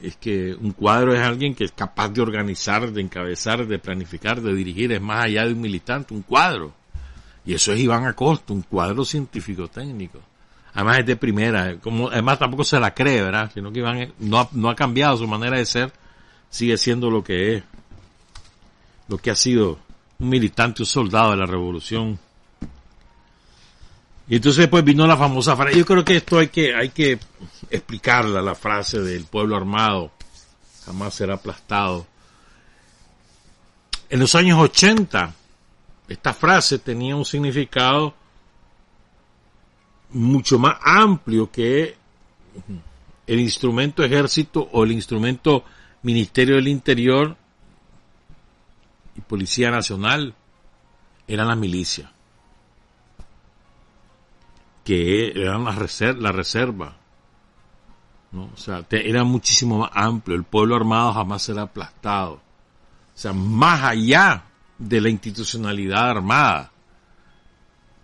es 0.00 0.16
que 0.16 0.54
un 0.54 0.72
cuadro 0.72 1.14
es 1.14 1.20
alguien 1.20 1.54
que 1.54 1.64
es 1.64 1.72
capaz 1.72 2.08
de 2.08 2.22
organizar, 2.22 2.90
de 2.90 3.02
encabezar, 3.02 3.66
de 3.66 3.78
planificar, 3.78 4.40
de 4.40 4.54
dirigir, 4.54 4.92
es 4.92 5.00
más 5.00 5.24
allá 5.26 5.44
de 5.44 5.52
un 5.52 5.60
militante, 5.60 6.14
un 6.14 6.22
cuadro. 6.22 6.72
Y 7.44 7.52
eso 7.52 7.72
es 7.72 7.80
Iván 7.80 8.06
Acosta, 8.06 8.54
un 8.54 8.62
cuadro 8.62 9.04
científico 9.04 9.68
técnico. 9.68 10.20
Además 10.74 10.98
es 10.98 11.06
de 11.06 11.16
primera, 11.16 11.76
como, 11.80 12.08
además 12.08 12.38
tampoco 12.38 12.64
se 12.64 12.80
la 12.80 12.92
cree, 12.92 13.22
¿verdad? 13.22 13.50
Sino 13.54 13.72
que 13.72 14.12
no 14.18 14.40
ha, 14.40 14.48
no 14.52 14.68
ha 14.68 14.74
cambiado 14.74 15.16
su 15.16 15.26
manera 15.28 15.56
de 15.56 15.66
ser, 15.66 15.92
sigue 16.50 16.76
siendo 16.76 17.10
lo 17.10 17.22
que 17.22 17.56
es, 17.56 17.64
lo 19.08 19.18
que 19.18 19.30
ha 19.30 19.36
sido 19.36 19.78
un 20.18 20.28
militante, 20.28 20.82
un 20.82 20.86
soldado 20.86 21.30
de 21.30 21.36
la 21.36 21.46
revolución. 21.46 22.18
Y 24.26 24.36
entonces 24.36 24.62
después 24.62 24.82
vino 24.82 25.06
la 25.06 25.16
famosa 25.16 25.54
frase. 25.54 25.78
Yo 25.78 25.84
creo 25.84 26.04
que 26.04 26.16
esto 26.16 26.38
hay 26.38 26.48
que, 26.48 26.74
hay 26.74 26.88
que 26.88 27.18
explicarla, 27.70 28.42
la 28.42 28.54
frase 28.54 29.00
del 29.00 29.26
pueblo 29.26 29.56
armado 29.56 30.10
jamás 30.84 31.14
será 31.14 31.34
aplastado. 31.34 32.06
En 34.08 34.20
los 34.20 34.34
años 34.34 34.58
80, 34.58 35.34
esta 36.08 36.34
frase 36.34 36.78
tenía 36.78 37.16
un 37.16 37.24
significado 37.24 38.14
mucho 40.14 40.58
más 40.58 40.76
amplio 40.82 41.50
que 41.50 41.96
el 43.26 43.40
instrumento 43.40 44.02
ejército 44.02 44.68
o 44.72 44.84
el 44.84 44.92
instrumento 44.92 45.64
Ministerio 46.02 46.56
del 46.56 46.68
Interior 46.68 47.36
y 49.16 49.20
Policía 49.20 49.70
Nacional 49.70 50.34
eran 51.26 51.48
las 51.48 51.56
milicias 51.56 52.10
que 54.84 55.30
eran 55.30 55.64
la 55.64 55.72
reserva, 55.72 56.20
la 56.20 56.32
reserva. 56.32 56.96
¿no? 58.32 58.50
O 58.52 58.56
sea, 58.56 58.84
era 58.90 59.24
muchísimo 59.24 59.78
más 59.78 59.90
amplio. 59.94 60.36
El 60.36 60.44
pueblo 60.44 60.76
armado 60.76 61.14
jamás 61.14 61.42
será 61.42 61.62
aplastado. 61.62 62.34
O 62.34 63.16
sea, 63.16 63.32
más 63.32 63.82
allá 63.82 64.44
de 64.76 65.00
la 65.00 65.08
institucionalidad 65.08 66.10
armada, 66.10 66.70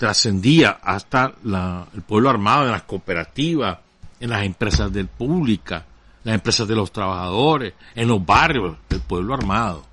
trascendía 0.00 0.78
hasta 0.82 1.34
la, 1.44 1.86
el 1.92 2.00
pueblo 2.00 2.30
armado 2.30 2.64
en 2.64 2.70
las 2.70 2.84
cooperativas, 2.84 3.80
en 4.18 4.30
las 4.30 4.46
empresas 4.46 4.90
del 4.90 5.08
pública, 5.08 5.84
las 6.24 6.36
empresas 6.36 6.66
de 6.66 6.74
los 6.74 6.90
trabajadores, 6.90 7.74
en 7.94 8.08
los 8.08 8.24
barrios 8.24 8.78
del 8.88 9.02
pueblo 9.02 9.34
armado, 9.34 9.84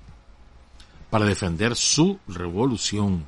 para 1.10 1.26
defender 1.26 1.76
su 1.76 2.18
revolución. 2.26 3.22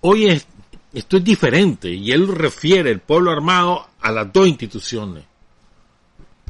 Hoy 0.00 0.24
es, 0.24 0.46
esto 0.94 1.18
es 1.18 1.24
diferente 1.24 1.90
y 1.90 2.10
él 2.10 2.26
refiere 2.26 2.90
el 2.90 3.00
pueblo 3.00 3.30
armado 3.30 3.86
a 4.00 4.10
las 4.10 4.32
dos 4.32 4.48
instituciones. 4.48 5.22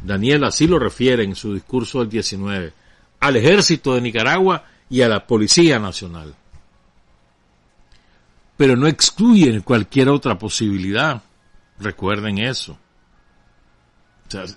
Daniel 0.01 0.45
así 0.45 0.69
lo 0.69 0.79
refiere 0.79 1.25
en 1.25 1.35
su 1.35 1.53
discurso 1.55 1.99
del 1.99 2.09
19, 2.09 2.73
al 3.19 3.37
ejército 3.37 3.95
de 3.95 4.01
Nicaragua 4.01 4.65
y 4.89 5.01
a 5.01 5.09
la 5.09 5.27
Policía 5.27 5.81
Nacional. 5.81 6.37
Pero 8.57 8.77
no 8.77 8.87
excluyen 8.87 9.63
cualquier 9.63 10.09
otra 10.09 10.39
posibilidad. 10.39 11.23
Recuerden 11.79 12.39
eso. 12.39 12.79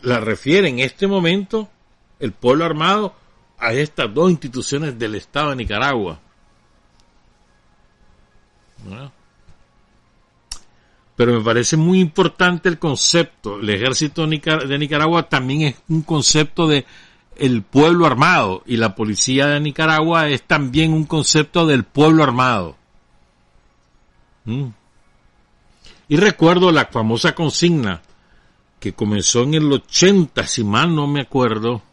la 0.04 0.20
refiere 0.20 0.70
en 0.70 0.80
este 0.80 1.08
momento 1.08 1.70
el 2.20 2.32
pueblo 2.32 2.66
armado 2.66 3.16
a 3.58 3.74
estas 3.74 4.14
dos 4.14 4.30
instituciones 4.30 4.98
del 4.98 5.16
Estado 5.16 5.52
de 5.52 5.56
Nicaragua. 5.58 6.20
Pero 11.16 11.34
me 11.34 11.44
parece 11.44 11.78
muy 11.78 12.00
importante 12.00 12.70
el 12.70 12.78
concepto. 12.78 13.60
El 13.60 13.70
ejército 13.72 14.28
de 14.28 14.78
Nicaragua 14.78 15.28
también 15.28 15.62
es 15.64 15.76
un 15.90 16.04
concepto 16.04 16.68
de 16.68 16.86
el 17.36 17.62
pueblo 17.62 18.06
armado 18.06 18.64
y 18.66 18.78
la 18.78 18.96
policía 18.96 19.48
de 19.48 19.60
Nicaragua 19.60 20.30
es 20.30 20.44
también 20.44 20.94
un 20.94 21.06
concepto 21.06 21.66
del 21.66 21.84
pueblo 21.84 22.24
armado. 22.24 22.76
¿Mm? 24.48 24.70
Y 26.10 26.18
recuerdo 26.18 26.72
la 26.72 26.88
famosa 26.88 27.36
consigna 27.36 28.02
que 28.80 28.94
comenzó 28.94 29.44
en 29.44 29.54
el 29.54 29.72
80, 29.72 30.48
si 30.48 30.64
mal 30.64 30.96
no 30.96 31.06
me 31.06 31.22
acuerdo, 31.22 31.84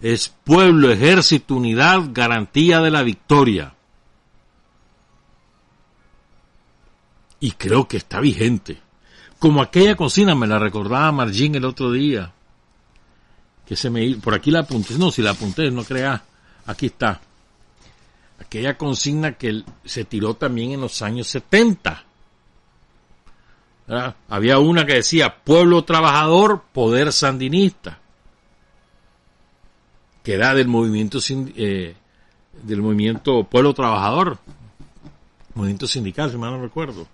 es 0.00 0.28
pueblo, 0.28 0.90
ejército, 0.90 1.54
unidad, 1.54 2.00
garantía 2.12 2.80
de 2.80 2.90
la 2.90 3.02
victoria. 3.02 3.76
y 7.40 7.52
creo 7.52 7.86
que 7.86 7.96
está 7.96 8.20
vigente. 8.20 8.78
Como 9.38 9.60
aquella 9.62 9.96
cocina 9.96 10.34
me 10.34 10.46
la 10.46 10.58
recordaba 10.58 11.12
Margin 11.12 11.54
el 11.54 11.64
otro 11.64 11.92
día. 11.92 12.32
Que 13.66 13.76
se 13.76 13.90
me 13.90 14.14
por 14.16 14.34
aquí 14.34 14.50
la 14.50 14.60
apunté, 14.60 14.96
no, 14.98 15.10
si 15.10 15.22
la 15.22 15.30
apunté, 15.30 15.70
no 15.70 15.84
crea, 15.84 16.24
aquí 16.66 16.86
está. 16.86 17.20
Aquella 18.38 18.76
consigna 18.76 19.32
que 19.32 19.62
se 19.84 20.04
tiró 20.04 20.34
también 20.34 20.72
en 20.72 20.80
los 20.80 21.02
años 21.02 21.26
70. 21.28 22.04
Había 24.28 24.58
una 24.58 24.84
que 24.84 24.94
decía 24.94 25.42
pueblo 25.42 25.84
trabajador, 25.84 26.64
poder 26.72 27.12
sandinista. 27.12 27.98
Que 30.22 30.34
era 30.34 30.54
del 30.54 30.68
movimiento 30.68 31.18
eh, 31.30 31.94
del 32.62 32.82
movimiento 32.82 33.44
pueblo 33.44 33.72
trabajador, 33.74 34.38
movimiento 35.54 35.86
sindical, 35.86 36.30
si 36.30 36.36
mal 36.36 36.52
no 36.52 36.62
recuerdo 36.62 37.06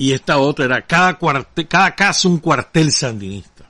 y 0.00 0.14
esta 0.14 0.38
otra 0.38 0.64
era 0.64 0.86
cada, 0.86 1.18
cuartel, 1.18 1.68
cada 1.68 1.94
casa 1.94 2.26
un 2.26 2.38
cuartel 2.38 2.90
sandinista. 2.90 3.66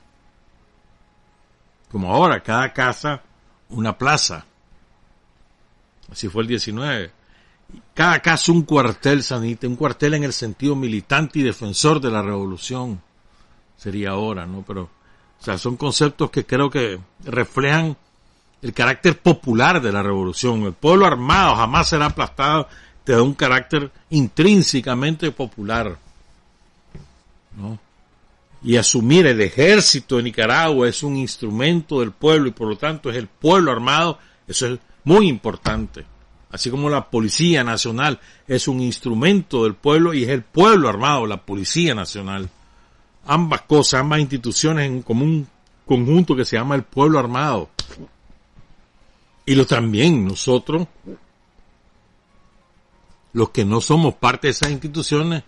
Como 1.91 2.15
ahora, 2.15 2.41
cada 2.41 2.73
casa 2.73 3.21
una 3.71 3.99
plaza. 3.99 4.45
Así 6.11 6.29
fue 6.29 6.43
el 6.43 6.49
19. 6.49 7.11
Cada 7.95 8.21
casa 8.21 8.53
un 8.53 8.63
cuartel 8.63 9.23
sandinista, 9.23 9.67
un 9.67 9.77
cuartel 9.77 10.15
en 10.15 10.25
el 10.25 10.33
sentido 10.33 10.75
militante 10.75 11.39
y 11.39 11.43
defensor 11.43 12.01
de 12.01 12.11
la 12.11 12.23
revolución. 12.23 13.01
Sería 13.77 14.11
ahora, 14.11 14.47
¿no? 14.47 14.65
Pero, 14.67 14.83
o 14.83 15.45
sea, 15.45 15.57
son 15.57 15.77
conceptos 15.77 16.31
que 16.31 16.45
creo 16.45 16.69
que 16.69 16.99
reflejan 17.25 17.97
el 18.63 18.73
carácter 18.75 19.19
popular 19.19 19.81
de 19.81 19.93
la 19.93 20.03
revolución. 20.03 20.63
El 20.63 20.73
pueblo 20.73 21.07
armado 21.07 21.57
jamás 21.57 21.89
será 21.89 22.07
aplastado, 22.07 22.69
te 23.05 23.13
da 23.13 23.23
un 23.23 23.35
carácter 23.35 23.91
intrínsecamente 24.11 25.31
popular. 25.31 25.99
Y 28.63 28.77
asumir 28.77 29.27
el 29.27 29.41
ejército 29.41 30.17
de 30.17 30.25
Nicaragua 30.25 30.89
es 30.89 31.03
un 31.03 31.17
instrumento 31.17 32.01
del 32.01 32.13
pueblo 32.13 32.49
y 32.49 32.53
por 32.53 32.69
lo 32.69 32.77
tanto 32.77 33.11
es 33.11 33.17
el 33.17 33.27
pueblo 33.27 33.73
armado, 33.73 34.19
eso 34.47 34.67
es 34.67 34.79
muy 35.05 35.29
importante. 35.29 36.05
Así 36.51 36.71
como 36.71 36.91
la 36.91 37.11
Policía 37.11 37.63
Nacional 37.63 38.19
es 38.47 38.67
un 38.67 38.81
instrumento 38.81 39.65
del 39.65 39.75
pueblo 39.75 40.13
y 40.15 40.25
es 40.25 40.31
el 40.31 40.43
pueblo 40.43 40.89
armado, 40.89 41.27
la 41.27 41.45
Policía 41.45 41.95
Nacional. 41.95 42.49
Ambas 43.27 43.63
cosas, 43.63 44.01
ambas 44.01 44.21
instituciones 44.21 44.87
en 44.87 45.03
común 45.03 45.47
conjunto 45.87 46.37
que 46.37 46.45
se 46.45 46.57
llama 46.57 46.75
el 46.75 46.83
pueblo 46.83 47.19
armado. 47.19 47.71
Y 49.47 49.55
lo 49.55 49.67
también 49.67 50.25
nosotros, 50.25 50.87
los 53.33 53.51
que 53.51 53.65
no 53.65 53.81
somos 53.81 54.15
parte 54.15 54.49
de 54.49 54.53
esas 54.53 54.71
instituciones, 54.71 55.45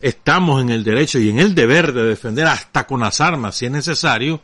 estamos 0.00 0.62
en 0.62 0.70
el 0.70 0.84
derecho 0.84 1.18
y 1.18 1.30
en 1.30 1.38
el 1.38 1.54
deber 1.54 1.92
de 1.92 2.04
defender 2.04 2.46
hasta 2.46 2.86
con 2.86 3.00
las 3.00 3.20
armas, 3.20 3.56
si 3.56 3.66
es 3.66 3.72
necesario, 3.72 4.40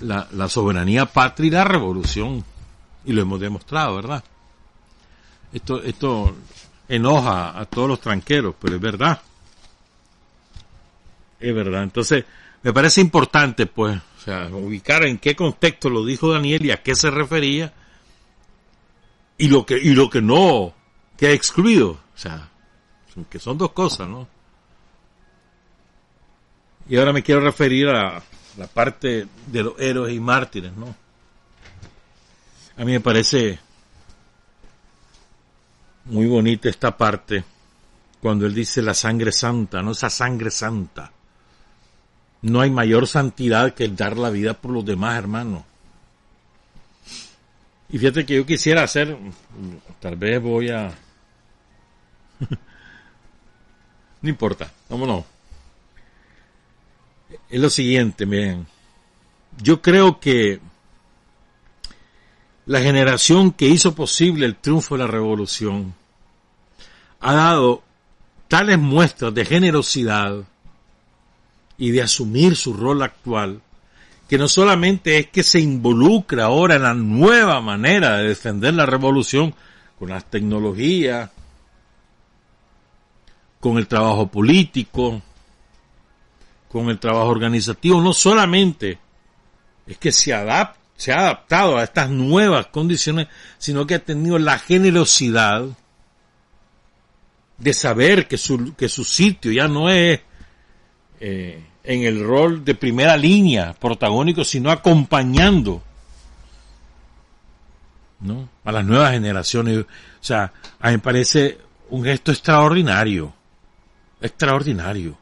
la, 0.00 0.48
soberanía 0.48 1.06
patria 1.06 1.48
y 1.48 1.50
la 1.50 1.64
revolución. 1.64 2.44
Y 3.04 3.12
lo 3.12 3.22
hemos 3.22 3.40
demostrado, 3.40 3.96
¿verdad? 3.96 4.22
Esto, 5.52 5.82
esto 5.82 6.34
enoja 6.88 7.58
a 7.58 7.64
todos 7.64 7.88
los 7.88 8.00
tranqueros, 8.00 8.54
pero 8.60 8.76
es 8.76 8.80
verdad. 8.80 9.20
Es 11.38 11.54
verdad. 11.54 11.82
Entonces, 11.82 12.24
me 12.62 12.72
parece 12.72 13.00
importante, 13.00 13.66
pues, 13.66 14.00
ubicar 14.52 15.04
en 15.04 15.18
qué 15.18 15.34
contexto 15.34 15.88
lo 15.88 16.04
dijo 16.04 16.32
Daniel 16.32 16.66
y 16.66 16.70
a 16.70 16.82
qué 16.82 16.94
se 16.94 17.10
refería 17.10 17.72
y 19.38 19.48
lo 19.48 19.64
que, 19.64 19.78
y 19.78 19.94
lo 19.94 20.10
que 20.10 20.20
no, 20.20 20.74
que 21.16 21.28
ha 21.28 21.32
excluido. 21.32 21.92
O 21.92 22.18
sea, 22.18 22.50
que 23.30 23.38
son 23.38 23.56
dos 23.56 23.72
cosas, 23.72 24.06
¿no? 24.08 24.28
Y 26.88 26.96
ahora 26.98 27.12
me 27.12 27.22
quiero 27.22 27.40
referir 27.40 27.88
a 27.88 28.22
la 28.56 28.66
parte 28.66 29.26
de 29.46 29.62
los 29.62 29.78
héroes 29.78 30.14
y 30.14 30.20
mártires, 30.20 30.72
¿no? 30.72 30.94
A 32.76 32.84
mí 32.84 32.92
me 32.92 33.00
parece 33.00 33.58
muy 36.06 36.26
bonita 36.26 36.68
esta 36.68 36.96
parte 36.96 37.44
cuando 38.20 38.46
él 38.46 38.54
dice 38.54 38.82
la 38.82 38.94
sangre 38.94 39.32
santa, 39.32 39.82
no 39.82 39.92
esa 39.92 40.10
sangre 40.10 40.50
santa. 40.50 41.12
No 42.42 42.60
hay 42.60 42.70
mayor 42.70 43.06
santidad 43.06 43.74
que 43.74 43.84
el 43.84 43.96
dar 43.96 44.16
la 44.16 44.30
vida 44.30 44.54
por 44.54 44.70
los 44.72 44.84
demás, 44.84 45.16
hermano. 45.16 45.64
Y 47.90 47.98
fíjate 47.98 48.24
que 48.24 48.36
yo 48.36 48.46
quisiera 48.46 48.82
hacer, 48.82 49.16
tal 50.00 50.16
vez 50.16 50.40
voy 50.40 50.70
a... 50.70 50.92
no 54.22 54.28
importa, 54.28 54.70
vámonos. 54.88 55.24
Es 57.48 57.60
lo 57.60 57.70
siguiente, 57.70 58.26
miren. 58.26 58.66
Yo 59.62 59.82
creo 59.82 60.20
que 60.20 60.60
la 62.66 62.80
generación 62.80 63.52
que 63.52 63.68
hizo 63.68 63.94
posible 63.94 64.46
el 64.46 64.56
triunfo 64.56 64.96
de 64.96 65.04
la 65.04 65.10
revolución 65.10 65.94
ha 67.20 67.34
dado 67.34 67.82
tales 68.48 68.78
muestras 68.78 69.34
de 69.34 69.44
generosidad 69.44 70.44
y 71.78 71.90
de 71.90 72.02
asumir 72.02 72.56
su 72.56 72.74
rol 72.74 73.02
actual, 73.02 73.60
que 74.28 74.38
no 74.38 74.48
solamente 74.48 75.18
es 75.18 75.26
que 75.28 75.42
se 75.42 75.60
involucra 75.60 76.44
ahora 76.44 76.76
en 76.76 76.82
la 76.82 76.94
nueva 76.94 77.60
manera 77.60 78.18
de 78.18 78.28
defender 78.28 78.74
la 78.74 78.86
revolución 78.86 79.54
con 79.98 80.10
las 80.10 80.24
tecnologías, 80.24 81.30
con 83.60 83.76
el 83.78 83.86
trabajo 83.86 84.28
político, 84.28 85.22
con 86.70 86.88
el 86.88 86.98
trabajo 86.98 87.28
organizativo, 87.28 88.00
no 88.00 88.12
solamente 88.12 88.98
es 89.86 89.98
que 89.98 90.12
se 90.12 90.34
se 90.96 91.12
ha 91.12 91.18
adaptado 91.18 91.78
a 91.78 91.84
estas 91.84 92.10
nuevas 92.10 92.66
condiciones, 92.66 93.28
sino 93.58 93.86
que 93.86 93.94
ha 93.94 93.98
tenido 93.98 94.38
la 94.38 94.58
generosidad 94.58 95.64
de 97.58 97.74
saber 97.74 98.28
que 98.28 98.38
su, 98.38 98.74
que 98.74 98.88
su 98.88 99.04
sitio 99.04 99.50
ya 99.50 99.66
no 99.66 99.90
es 99.90 100.20
eh, 101.20 101.64
en 101.82 102.02
el 102.02 102.24
rol 102.24 102.64
de 102.64 102.74
primera 102.74 103.16
línea 103.16 103.72
protagónico, 103.72 104.44
sino 104.44 104.70
acompañando 104.70 105.82
¿no? 108.20 108.48
a 108.64 108.72
las 108.72 108.84
nuevas 108.84 109.12
generaciones. 109.12 109.78
O 109.80 109.86
sea, 110.20 110.52
a 110.78 110.88
mí 110.88 110.94
me 110.94 110.98
parece 111.00 111.58
un 111.88 112.04
gesto 112.04 112.30
extraordinario, 112.30 113.32
extraordinario. 114.20 115.19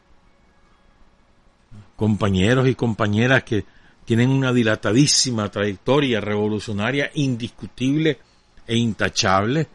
Compañeros 1.99 2.69
y 2.69 2.77
compañeras 2.77 3.43
que 3.43 3.65
tienen 4.05 4.31
una 4.31 4.53
dilatadísima 4.53 5.51
trayectoria 5.51 6.21
revolucionaria 6.21 7.11
indiscutible 7.15 8.21
e 8.69 8.77
intachable, 8.77 9.67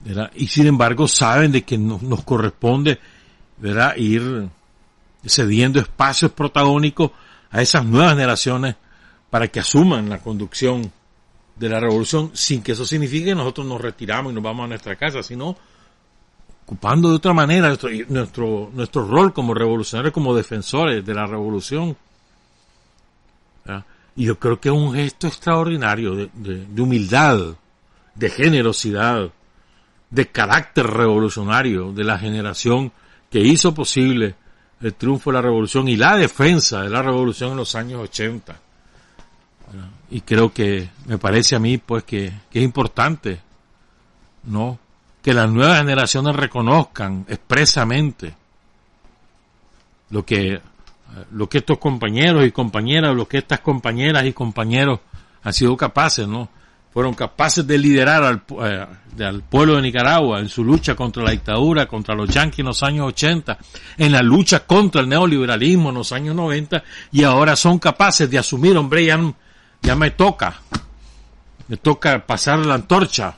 ¿verdad? 0.00 0.32
y 0.34 0.48
sin 0.48 0.66
embargo 0.66 1.06
saben 1.06 1.52
de 1.52 1.62
que 1.62 1.78
nos, 1.78 2.24
corresponde 2.24 2.98
¿verdad? 3.58 3.94
ir 3.96 4.48
cediendo 5.24 5.78
espacios 5.78 6.32
protagónicos 6.32 7.12
a 7.52 7.62
esas 7.62 7.84
nuevas 7.84 8.14
generaciones 8.14 8.74
para 9.30 9.46
que 9.46 9.60
asuman 9.60 10.08
la 10.08 10.18
conducción 10.18 10.90
de 11.54 11.68
la 11.68 11.78
revolución 11.78 12.32
sin 12.34 12.60
que 12.60 12.72
eso 12.72 12.84
signifique 12.84 13.26
que 13.26 13.34
nosotros 13.36 13.68
nos 13.68 13.80
retiramos 13.80 14.32
y 14.32 14.34
nos 14.34 14.42
vamos 14.42 14.64
a 14.64 14.68
nuestra 14.68 14.96
casa, 14.96 15.22
sino 15.22 15.56
ocupando 16.70 17.10
de 17.10 17.16
otra 17.16 17.32
manera 17.32 17.66
nuestro, 18.08 18.70
nuestro, 18.72 19.04
rol 19.04 19.32
como 19.32 19.54
revolucionarios, 19.54 20.14
como 20.14 20.36
defensores 20.36 21.04
de 21.04 21.14
la 21.14 21.26
revolución 21.26 21.96
y 24.14 24.26
yo 24.26 24.38
creo 24.38 24.60
que 24.60 24.68
es 24.68 24.74
un 24.74 24.94
gesto 24.94 25.26
extraordinario 25.26 26.14
de, 26.14 26.80
humildad, 26.80 27.40
de 28.14 28.30
generosidad, 28.30 29.30
de 30.10 30.28
carácter 30.28 30.86
revolucionario 30.86 31.92
de 31.92 32.04
la 32.04 32.18
generación 32.18 32.92
que 33.30 33.40
hizo 33.40 33.74
posible 33.74 34.36
el 34.80 34.94
triunfo 34.94 35.30
de 35.30 35.34
la 35.34 35.42
revolución 35.42 35.88
y 35.88 35.96
la 35.96 36.16
defensa 36.16 36.82
de 36.82 36.90
la 36.90 37.02
revolución 37.02 37.50
en 37.50 37.56
los 37.56 37.74
años 37.74 38.00
80. 38.02 38.60
Y 40.12 40.20
creo 40.20 40.52
que 40.52 40.88
me 41.06 41.18
parece 41.18 41.56
a 41.56 41.58
mí 41.58 41.78
pues 41.78 42.04
que, 42.04 42.32
que 42.48 42.60
es 42.60 42.64
importante, 42.64 43.40
¿no? 44.44 44.78
Que 45.22 45.34
las 45.34 45.50
nuevas 45.50 45.78
generaciones 45.78 46.34
reconozcan 46.34 47.26
expresamente 47.28 48.34
lo 50.10 50.24
que 50.24 50.60
lo 51.32 51.48
que 51.48 51.58
estos 51.58 51.78
compañeros 51.78 52.46
y 52.46 52.52
compañeras, 52.52 53.14
lo 53.14 53.26
que 53.26 53.38
estas 53.38 53.60
compañeras 53.60 54.24
y 54.24 54.32
compañeros 54.32 55.00
han 55.42 55.52
sido 55.52 55.76
capaces, 55.76 56.26
¿no? 56.26 56.48
Fueron 56.92 57.14
capaces 57.14 57.66
de 57.66 57.78
liderar 57.78 58.24
al, 58.24 58.42
eh, 58.62 59.24
al 59.24 59.42
pueblo 59.42 59.76
de 59.76 59.82
Nicaragua 59.82 60.40
en 60.40 60.48
su 60.48 60.64
lucha 60.64 60.96
contra 60.96 61.22
la 61.22 61.30
dictadura, 61.30 61.86
contra 61.86 62.14
los 62.14 62.28
yanquis 62.28 62.60
en 62.60 62.66
los 62.66 62.82
años 62.82 63.06
80, 63.08 63.58
en 63.98 64.12
la 64.12 64.22
lucha 64.22 64.66
contra 64.66 65.00
el 65.00 65.08
neoliberalismo 65.08 65.90
en 65.90 65.94
los 65.94 66.12
años 66.12 66.34
90, 66.34 66.82
y 67.12 67.22
ahora 67.22 67.54
son 67.54 67.78
capaces 67.78 68.28
de 68.28 68.38
asumir, 68.38 68.76
hombre, 68.76 69.04
ya, 69.04 69.20
ya 69.82 69.94
me 69.94 70.10
toca, 70.10 70.60
me 71.68 71.76
toca 71.76 72.26
pasar 72.26 72.58
la 72.58 72.74
antorcha, 72.74 73.36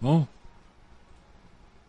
¿no? 0.00 0.28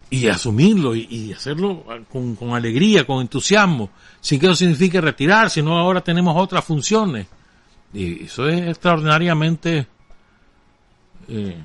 y 0.10 0.28
asumirlo 0.28 0.96
y, 0.96 1.34
hacerlo 1.34 1.86
con, 2.12 2.54
alegría, 2.54 3.06
con 3.06 3.22
entusiasmo, 3.22 3.92
sin 4.20 4.40
que 4.40 4.48
eso 4.48 4.56
signifique 4.56 5.00
retirar, 5.00 5.50
sino 5.50 5.78
ahora 5.78 6.02
tenemos 6.02 6.36
otras 6.36 6.66
funciones. 6.66 7.28
Y 7.94 8.24
eso 8.24 8.48
es 8.48 8.68
extraordinariamente, 8.70 9.88
eh, 11.28 11.64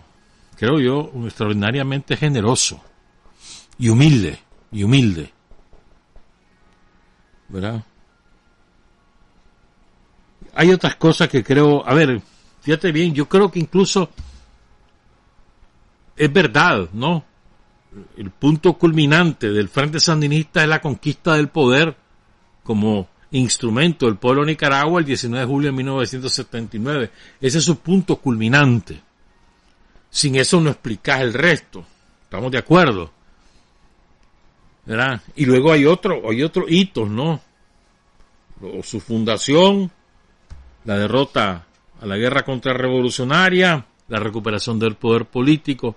creo 0.56 0.78
yo, 0.78 1.10
extraordinariamente 1.24 2.16
generoso 2.16 2.82
y 3.78 3.88
humilde, 3.88 4.38
y 4.72 4.82
humilde. 4.82 5.32
¿Verdad? 7.48 7.82
Hay 10.54 10.70
otras 10.70 10.96
cosas 10.96 11.28
que 11.28 11.42
creo, 11.42 11.86
a 11.86 11.94
ver, 11.94 12.20
fíjate 12.60 12.92
bien, 12.92 13.14
yo 13.14 13.26
creo 13.26 13.50
que 13.50 13.58
incluso 13.58 14.10
es 16.16 16.32
verdad, 16.32 16.88
¿no? 16.92 17.24
el 18.16 18.30
punto 18.30 18.74
culminante 18.74 19.50
del 19.50 19.68
Frente 19.68 20.00
Sandinista 20.00 20.62
es 20.62 20.68
la 20.68 20.80
conquista 20.80 21.34
del 21.34 21.48
poder 21.48 21.96
como 22.62 23.08
instrumento 23.30 24.06
del 24.06 24.16
pueblo 24.16 24.42
de 24.42 24.52
Nicaragua 24.52 25.00
el 25.00 25.06
19 25.06 25.44
de 25.44 25.52
julio 25.52 25.70
de 25.70 25.76
1979. 25.76 27.10
Ese 27.40 27.58
es 27.58 27.64
su 27.64 27.78
punto 27.78 28.16
culminante. 28.16 29.00
Sin 30.10 30.36
eso 30.36 30.60
no 30.60 30.70
explicas 30.70 31.20
el 31.20 31.34
resto. 31.34 31.84
¿Estamos 32.22 32.50
de 32.52 32.58
acuerdo? 32.58 33.10
¿Verdad? 34.86 35.20
Y 35.34 35.46
luego 35.46 35.72
hay 35.72 35.84
otro, 35.84 36.28
hay 36.28 36.42
otros 36.42 36.66
hitos, 36.68 37.08
¿no? 37.08 37.40
su 38.82 39.00
fundación, 39.00 39.90
la 40.84 40.96
derrota 40.96 41.66
a 42.00 42.06
la 42.06 42.16
guerra 42.16 42.44
contrarrevolucionaria, 42.44 43.84
la 44.08 44.18
recuperación 44.18 44.78
del 44.78 44.96
poder 44.96 45.26
político, 45.26 45.96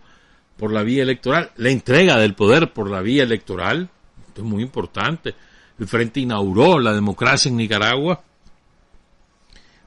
por 0.57 0.73
la 0.73 0.83
vía 0.83 1.03
electoral, 1.03 1.51
la 1.57 1.69
entrega 1.69 2.17
del 2.17 2.33
poder 2.33 2.73
por 2.73 2.89
la 2.89 3.01
vía 3.01 3.23
electoral, 3.23 3.89
esto 4.27 4.41
es 4.41 4.47
muy 4.47 4.63
importante. 4.63 5.35
El 5.79 5.87
Frente 5.87 6.19
inauguró 6.19 6.79
la 6.79 6.93
democracia 6.93 7.49
en 7.49 7.57
Nicaragua, 7.57 8.23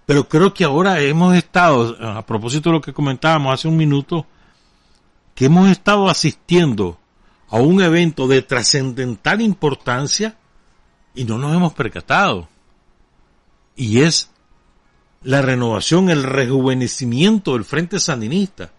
Pero 0.07 0.29
creo 0.29 0.53
que 0.53 0.65
ahora 0.65 1.01
hemos 1.01 1.37
estado, 1.37 1.97
a 2.01 2.27
propósito 2.27 2.71
de 2.71 2.75
lo 2.75 2.81
que 2.81 2.93
comentábamos 2.93 3.55
hace 3.55 3.69
un 3.69 3.77
minuto, 3.77 4.27
que 5.37 5.47
hemos 5.47 5.71
estado 5.71 6.09
asistiendo 6.09 6.99
a 7.49 7.57
un 7.59 7.81
evento 7.81 8.27
de 8.27 8.43
trascendental 8.43 9.41
importancia 9.41 10.37
y 11.15 11.25
no 11.25 11.39
nos 11.39 11.55
hemos 11.55 11.75
percatado. 11.75 12.49
Y 13.77 14.01
es 14.01 14.31
la 15.23 15.43
renovación, 15.43 16.09
el 16.09 16.23
rejuvenecimiento 16.23 17.53
del 17.53 17.65
Frente 17.65 18.01
Sandinista. 18.01 18.73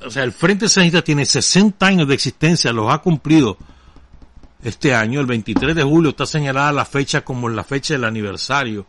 O 0.00 0.10
sea, 0.10 0.24
el 0.24 0.32
Frente 0.32 0.68
Sandinista 0.68 1.02
tiene 1.02 1.26
60 1.26 1.86
años 1.86 2.08
de 2.08 2.14
existencia, 2.14 2.72
los 2.72 2.92
ha 2.92 2.98
cumplido 2.98 3.58
este 4.62 4.94
año, 4.94 5.20
el 5.20 5.26
23 5.26 5.76
de 5.76 5.82
julio 5.82 6.10
está 6.10 6.26
señalada 6.26 6.72
la 6.72 6.84
fecha 6.84 7.24
como 7.24 7.48
la 7.48 7.62
fecha 7.62 7.94
del 7.94 8.04
aniversario 8.04 8.86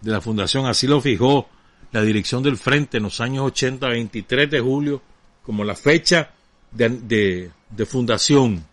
de 0.00 0.10
la 0.10 0.20
fundación, 0.20 0.66
así 0.66 0.86
lo 0.86 1.00
fijó 1.00 1.48
la 1.92 2.02
dirección 2.02 2.42
del 2.42 2.56
Frente 2.56 2.96
en 2.96 3.04
los 3.04 3.20
años 3.20 3.46
80, 3.46 3.88
23 3.88 4.50
de 4.50 4.60
julio, 4.60 5.02
como 5.42 5.62
la 5.62 5.76
fecha 5.76 6.30
de, 6.72 7.50
de 7.70 7.86
fundación. 7.86 8.64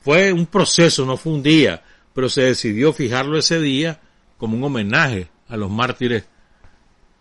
Fue 0.00 0.32
un 0.32 0.46
proceso, 0.46 1.06
no 1.06 1.16
fue 1.16 1.32
un 1.32 1.42
día, 1.44 1.82
pero 2.12 2.28
se 2.28 2.42
decidió 2.42 2.92
fijarlo 2.92 3.38
ese 3.38 3.60
día 3.60 4.00
como 4.36 4.56
un 4.56 4.64
homenaje 4.64 5.31
a 5.52 5.56
los 5.56 5.70
mártires 5.70 6.24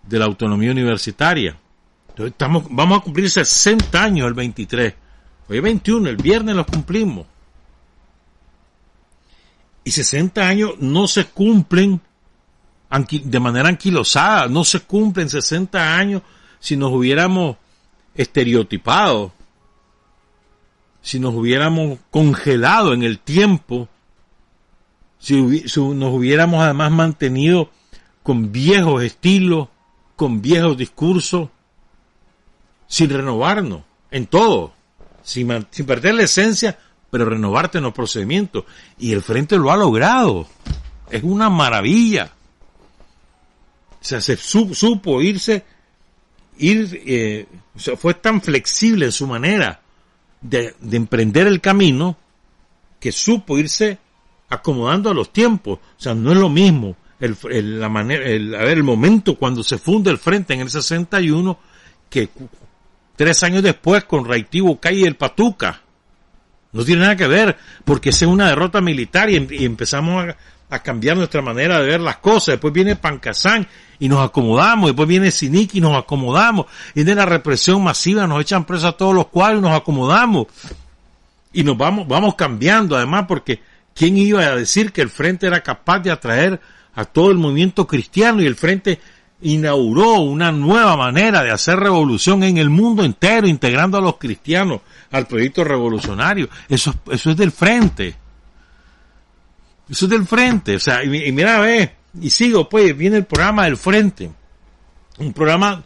de 0.03 0.19
la 0.19 0.25
autonomía 0.25 0.71
universitaria. 0.71 1.57
Entonces 2.09 2.32
estamos, 2.32 2.65
vamos 2.69 2.99
a 2.99 3.03
cumplir 3.03 3.29
60 3.29 4.03
años 4.03 4.27
el 4.27 4.34
23. 4.34 4.93
Hoy 5.49 5.57
es 5.57 5.63
21, 5.63 6.09
el 6.09 6.17
viernes 6.17 6.55
los 6.55 6.65
cumplimos. 6.65 7.25
Y 9.84 9.91
60 9.91 10.47
años 10.47 10.71
no 10.79 11.07
se 11.07 11.25
cumplen 11.25 11.99
de 13.23 13.39
manera 13.39 13.69
anquilosada, 13.69 14.47
no 14.47 14.63
se 14.63 14.82
cumplen 14.82 15.29
60 15.29 15.95
años 15.95 16.21
si 16.59 16.77
nos 16.77 16.91
hubiéramos 16.91 17.57
estereotipado 18.13 19.34
si 21.01 21.19
nos 21.19 21.34
hubiéramos 21.34 21.99
congelado 22.11 22.93
en 22.93 23.03
el 23.03 23.19
tiempo, 23.19 23.89
si, 25.17 25.41
nos 25.41 26.13
hubiéramos 26.13 26.63
además 26.63 26.91
mantenido 26.91 27.69
con 28.32 28.49
viejos 28.53 29.03
estilos, 29.03 29.67
con 30.15 30.41
viejos 30.41 30.77
discursos, 30.77 31.49
sin 32.88 33.09
renovarnos 33.09 33.82
en 34.09 34.25
todo, 34.25 34.73
sin, 35.21 35.49
perder 35.86 36.15
la 36.15 36.23
esencia, 36.23 36.79
pero 37.09 37.25
renovarte 37.25 37.79
en 37.79 37.84
los 37.84 37.93
procedimientos. 37.93 38.63
Y 38.97 39.11
el 39.11 39.21
frente 39.21 39.57
lo 39.57 39.69
ha 39.69 39.75
logrado. 39.75 40.47
Es 41.09 41.23
una 41.23 41.49
maravilla. 41.49 42.32
O 43.99 44.05
sea, 44.05 44.21
se 44.21 44.38
supo 44.38 45.21
irse, 45.21 45.65
ir, 46.57 47.03
eh, 47.05 47.47
fue 47.97 48.13
tan 48.13 48.41
flexible 48.41 49.07
en 49.07 49.11
su 49.11 49.27
manera 49.27 49.82
de, 50.39 50.73
emprender 50.89 51.47
el 51.47 51.59
camino 51.59 52.15
que 52.97 53.11
supo 53.11 53.57
irse 53.57 53.97
acomodando 54.47 55.09
a 55.09 55.13
los 55.13 55.34
tiempos. 55.34 55.79
O 55.79 56.01
sea, 56.01 56.15
no 56.15 56.32
es 56.32 56.38
lo 56.38 56.47
mismo 56.47 56.95
el, 57.22 57.80
la 57.80 57.89
manera, 57.89 58.26
el, 58.26 58.55
a 58.55 58.59
ver, 58.59 58.78
el 58.78 58.84
momento 58.84 59.36
cuando 59.36 59.63
se 59.63 59.78
funde 59.78 60.09
el 60.09 60.17
frente 60.17 60.53
en 60.53 60.61
el 60.61 60.69
61 60.69 61.57
que 62.09 62.30
tres 63.15 63.43
años 63.43 63.63
después 63.63 64.03
con 64.05 64.26
Reitivo 64.26 64.80
cae 64.80 65.05
el 65.05 65.15
Patuca. 65.15 65.82
No 66.74 66.84
tiene 66.84 67.01
nada 67.01 67.15
que 67.15 67.28
ver, 67.28 67.57
porque 67.86 68.09
es 68.09 68.22
una 68.24 68.47
derrota 68.47 68.82
militar 68.82 69.30
y, 69.30 69.36
em, 69.36 69.47
empezamos 69.51 70.26
a, 70.69 70.80
cambiar 70.80 71.17
nuestra 71.17 71.41
manera 71.41 71.82
de 71.82 71.86
ver 71.86 71.99
las 71.99 72.17
cosas. 72.17 72.53
Después 72.53 72.74
viene 72.74 72.95
Pancasán 72.95 73.67
y 73.99 74.07
nos 74.07 74.26
acomodamos, 74.26 74.88
después 74.88 75.05
viene 75.05 75.30
Sinic 75.30 75.76
y 75.76 75.82
nos 75.82 75.97
acomodamos, 75.97 76.67
viene 76.95 77.13
la 77.13 77.26
represión 77.26 77.84
masiva, 77.84 78.26
nos 78.26 78.41
echan 78.41 78.63
presos 78.63 78.86
a 78.86 78.91
todos 78.93 79.13
los 79.13 79.28
cuales 79.28 79.59
y 79.59 79.61
nos 79.63 79.74
acomodamos. 79.78 80.47
Y 81.51 81.65
nos 81.65 81.78
vamos, 81.78 82.07
vamos 82.07 82.36
cambiando 82.36 82.95
además 82.95 83.26
porque 83.28 83.61
¿quién 83.93 84.15
iba 84.15 84.43
a 84.43 84.55
decir 84.55 84.93
que 84.93 85.01
el 85.01 85.09
Frente 85.09 85.45
era 85.45 85.61
capaz 85.61 85.99
de 85.99 86.11
atraer 86.11 86.61
a 86.96 87.06
todo 87.06 87.32
el 87.32 87.38
movimiento 87.38 87.88
cristiano 87.88 88.42
y 88.42 88.46
el 88.46 88.56
Frente 88.56 89.00
inauguró 89.42 90.20
una 90.20 90.52
nueva 90.52 90.96
manera 90.96 91.44
de 91.44 91.52
hacer 91.52 91.78
revolución 91.80 92.44
en 92.44 92.58
el 92.58 92.70
mundo 92.70 93.04
entero, 93.04 93.48
integrando 93.48 93.98
a 93.98 94.02
los 94.02 94.18
cristianos 94.18 94.82
al 95.12 95.26
proyecto 95.28 95.64
revolucionario. 95.64 96.48
Eso, 96.70 96.94
eso 97.10 97.32
es 97.32 97.38
del 97.38 97.52
frente. 97.52 98.16
Eso 99.89 100.06
es 100.06 100.12
del 100.12 100.26
frente. 100.26 100.76
O 100.76 100.80
sea, 100.80 101.04
y, 101.04 101.28
y 101.28 101.32
mira, 101.32 101.60
ve, 101.60 101.96
y 102.20 102.30
sigo, 102.30 102.68
pues, 102.68 102.96
viene 102.96 103.18
el 103.18 103.26
programa 103.26 103.66
del 103.66 103.78
Frente. 103.78 104.32
Un 105.20 105.34
programa 105.34 105.84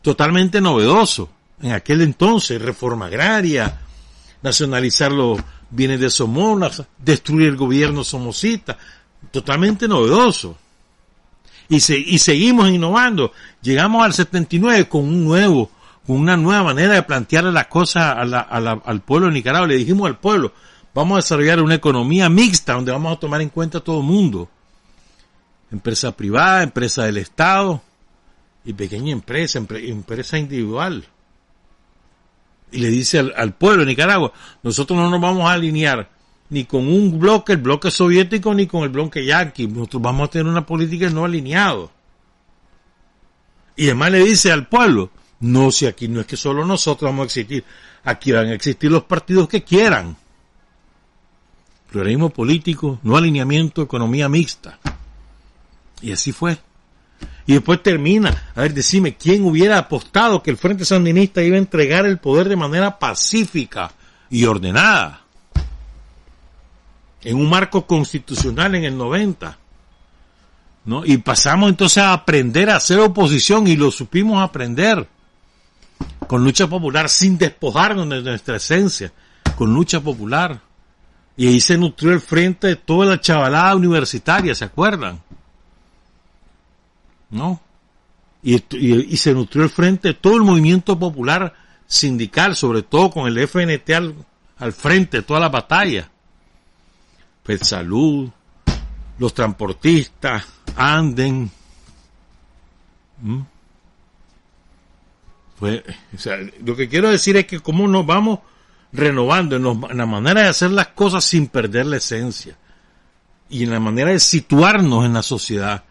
totalmente 0.00 0.60
novedoso. 0.60 1.30
En 1.60 1.72
aquel 1.72 2.02
entonces, 2.02 2.60
reforma 2.60 3.06
agraria, 3.06 3.80
nacionalizar 4.42 5.12
los 5.12 5.38
bienes 5.70 6.00
de 6.00 6.10
Somona, 6.10 6.70
destruir 6.98 7.48
el 7.48 7.56
gobierno 7.56 8.04
somocita. 8.04 8.76
Totalmente 9.32 9.88
novedoso. 9.88 10.56
Y, 11.68 11.80
se, 11.80 11.98
y 11.98 12.18
seguimos 12.18 12.68
innovando. 12.68 13.32
Llegamos 13.60 14.04
al 14.04 14.12
79 14.12 14.88
con 14.88 15.00
un 15.00 15.24
nuevo, 15.24 15.70
con 16.06 16.20
una 16.20 16.36
nueva 16.36 16.62
manera 16.62 16.94
de 16.94 17.02
plantear 17.02 17.44
las 17.44 17.66
cosas 17.66 18.16
al 18.16 19.00
pueblo 19.00 19.26
de 19.26 19.32
Nicaragua. 19.32 19.66
Le 19.66 19.76
dijimos 19.76 20.06
al 20.06 20.18
pueblo, 20.18 20.52
vamos 20.94 21.16
a 21.16 21.22
desarrollar 21.22 21.60
una 21.60 21.74
economía 21.74 22.28
mixta 22.28 22.74
donde 22.74 22.92
vamos 22.92 23.16
a 23.16 23.18
tomar 23.18 23.40
en 23.40 23.48
cuenta 23.48 23.80
todo 23.80 23.98
el 23.98 24.06
mundo 24.06 24.48
empresa 25.72 26.12
privada, 26.12 26.62
empresa 26.62 27.04
del 27.04 27.16
Estado 27.16 27.82
y 28.64 28.74
pequeña 28.74 29.12
empresa, 29.12 29.58
empresa 29.58 30.38
individual. 30.38 31.04
Y 32.70 32.78
le 32.78 32.88
dice 32.88 33.18
al, 33.18 33.54
pueblo 33.54 33.80
de 33.80 33.86
Nicaragua, 33.86 34.32
nosotros 34.62 34.98
no 34.98 35.10
nos 35.10 35.20
vamos 35.20 35.48
a 35.48 35.54
alinear 35.54 36.10
ni 36.52 36.66
con 36.66 36.86
un 36.86 37.18
bloque, 37.18 37.54
el 37.54 37.58
bloque 37.58 37.90
soviético, 37.90 38.52
ni 38.52 38.66
con 38.66 38.82
el 38.82 38.90
bloque 38.90 39.24
yanqui. 39.24 39.66
Nosotros 39.68 40.02
vamos 40.02 40.28
a 40.28 40.30
tener 40.32 40.46
una 40.46 40.66
política 40.66 41.08
no 41.08 41.24
alineado. 41.24 41.90
Y 43.74 43.86
además 43.86 44.10
le 44.12 44.18
dice 44.18 44.52
al 44.52 44.68
pueblo, 44.68 45.10
no, 45.40 45.70
si 45.70 45.86
aquí 45.86 46.08
no 46.08 46.20
es 46.20 46.26
que 46.26 46.36
solo 46.36 46.66
nosotros 46.66 47.10
vamos 47.10 47.22
a 47.22 47.24
existir, 47.24 47.64
aquí 48.04 48.32
van 48.32 48.48
a 48.48 48.52
existir 48.52 48.90
los 48.90 49.04
partidos 49.04 49.48
que 49.48 49.64
quieran. 49.64 50.14
Pluralismo 51.90 52.28
político, 52.28 52.98
no 53.02 53.16
alineamiento, 53.16 53.80
economía 53.80 54.28
mixta. 54.28 54.78
Y 56.02 56.12
así 56.12 56.32
fue. 56.32 56.58
Y 57.46 57.54
después 57.54 57.82
termina, 57.82 58.52
a 58.54 58.60
ver, 58.60 58.74
decime, 58.74 59.16
¿quién 59.16 59.42
hubiera 59.46 59.78
apostado 59.78 60.42
que 60.42 60.50
el 60.50 60.58
Frente 60.58 60.84
Sandinista 60.84 61.42
iba 61.42 61.56
a 61.56 61.60
entregar 61.60 62.04
el 62.04 62.18
poder 62.18 62.50
de 62.50 62.56
manera 62.56 62.98
pacífica 62.98 63.90
y 64.28 64.44
ordenada? 64.44 65.21
En 67.24 67.36
un 67.36 67.48
marco 67.48 67.86
constitucional 67.86 68.74
en 68.74 68.84
el 68.84 68.96
90. 68.96 69.58
¿No? 70.84 71.04
Y 71.04 71.18
pasamos 71.18 71.70
entonces 71.70 71.98
a 71.98 72.12
aprender 72.12 72.68
a 72.68 72.76
hacer 72.76 72.98
oposición 72.98 73.66
y 73.68 73.76
lo 73.76 73.90
supimos 73.90 74.42
aprender. 74.42 75.08
Con 76.26 76.42
lucha 76.42 76.66
popular, 76.66 77.08
sin 77.08 77.38
despojarnos 77.38 78.08
de 78.08 78.22
nuestra 78.22 78.56
esencia. 78.56 79.12
Con 79.56 79.72
lucha 79.72 80.00
popular. 80.00 80.60
Y 81.36 81.46
ahí 81.48 81.60
se 81.60 81.78
nutrió 81.78 82.12
el 82.12 82.20
frente 82.20 82.66
de 82.68 82.76
toda 82.76 83.06
la 83.06 83.20
chavalada 83.20 83.74
universitaria, 83.76 84.54
¿se 84.54 84.64
acuerdan? 84.64 85.20
¿no? 87.32 87.60
Y, 88.42 88.58
se 89.16 89.34
nutrió 89.34 89.64
el 89.64 89.70
frente 89.70 90.14
todo 90.14 90.36
el 90.36 90.42
movimiento 90.42 90.98
popular 90.98 91.54
sindical, 91.86 92.54
sobre 92.54 92.82
todo 92.82 93.10
con 93.10 93.26
el 93.26 93.48
FNT 93.48 93.90
al, 94.58 94.72
frente, 94.72 95.22
toda 95.22 95.40
la 95.40 95.48
batalla. 95.48 96.10
Pues 97.42 97.60
salud, 97.66 98.30
los 99.18 99.34
transportistas, 99.34 100.44
anden. 100.76 101.50
Pues, 105.58 105.82
lo 106.64 106.76
que 106.76 106.88
quiero 106.88 107.10
decir 107.10 107.36
es 107.36 107.46
que 107.46 107.60
cómo 107.60 107.86
nos 107.86 108.04
vamos 108.04 108.40
renovando 108.92 109.56
en, 109.56 109.96
la 109.96 110.06
manera 110.06 110.42
de 110.42 110.48
hacer 110.48 110.70
las 110.70 110.88
cosas 110.88 111.24
sin 111.24 111.46
perder 111.46 111.86
la 111.86 111.96
esencia 111.96 112.56
y 113.48 113.64
en 113.64 113.70
la 113.70 113.80
manera 113.80 114.10
de 114.10 114.20
situarnos 114.20 115.04
en 115.04 115.14
la 115.14 115.22
sociedad 115.22 115.84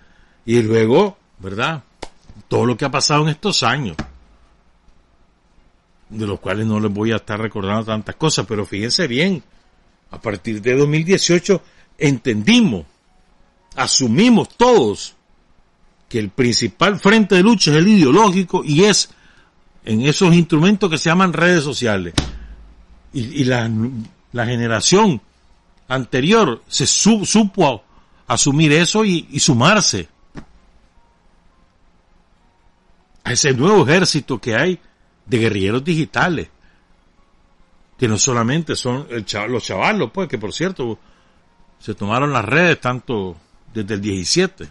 y 0.45 0.61
luego 0.61 1.17
¿verdad? 1.41 1.83
Todo 2.47 2.65
lo 2.65 2.77
que 2.77 2.85
ha 2.85 2.91
pasado 2.91 3.23
en 3.23 3.29
estos 3.29 3.63
años, 3.63 3.97
de 6.09 6.27
los 6.27 6.39
cuales 6.39 6.65
no 6.65 6.79
les 6.79 6.91
voy 6.91 7.11
a 7.11 7.17
estar 7.17 7.39
recordando 7.39 7.85
tantas 7.85 8.15
cosas, 8.15 8.45
pero 8.47 8.65
fíjense 8.65 9.07
bien, 9.07 9.43
a 10.11 10.21
partir 10.21 10.61
de 10.61 10.75
2018 10.75 11.61
entendimos, 11.97 12.85
asumimos 13.75 14.49
todos 14.49 15.15
que 16.09 16.19
el 16.19 16.29
principal 16.29 16.99
frente 16.99 17.35
de 17.35 17.43
lucha 17.43 17.71
es 17.71 17.77
el 17.77 17.87
ideológico 17.87 18.63
y 18.63 18.83
es 18.83 19.09
en 19.85 20.01
esos 20.01 20.33
instrumentos 20.35 20.89
que 20.89 20.97
se 20.97 21.09
llaman 21.09 21.33
redes 21.33 21.63
sociales. 21.63 22.13
Y, 23.13 23.43
la, 23.43 23.69
generación 24.33 25.21
anterior 25.87 26.63
se 26.67 26.85
supo 26.87 27.83
asumir 28.27 28.71
eso 28.73 29.03
y 29.03 29.39
sumarse 29.39 30.07
a 33.23 33.33
ese 33.33 33.53
nuevo 33.53 33.87
ejército 33.87 34.39
que 34.39 34.55
hay 34.55 34.79
de 35.25 35.37
guerrilleros 35.37 35.83
digitales, 35.83 36.49
que 38.01 38.07
no 38.07 38.17
solamente 38.17 38.75
son 38.75 39.05
los 39.47 39.63
chavalos, 39.63 40.09
pues, 40.11 40.27
que 40.27 40.39
por 40.39 40.51
cierto, 40.51 40.97
se 41.77 41.93
tomaron 41.93 42.33
las 42.33 42.43
redes 42.43 42.81
tanto 42.81 43.37
desde 43.71 43.93
el 43.93 44.01
17. 44.01 44.67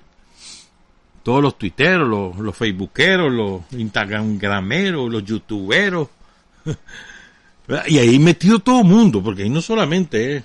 Todos 1.22 1.40
los 1.40 1.56
tuiteros, 1.56 2.08
los, 2.08 2.36
los 2.38 2.56
facebookeros, 2.56 3.30
los 3.30 3.60
instagrameros, 3.70 5.08
los 5.08 5.24
youtuberos. 5.24 6.08
y 7.86 7.98
ahí 7.98 8.18
metido 8.18 8.58
todo 8.58 8.80
el 8.80 8.86
mundo, 8.86 9.22
porque 9.22 9.44
ahí 9.44 9.48
no 9.48 9.62
solamente 9.62 10.38
es 10.38 10.44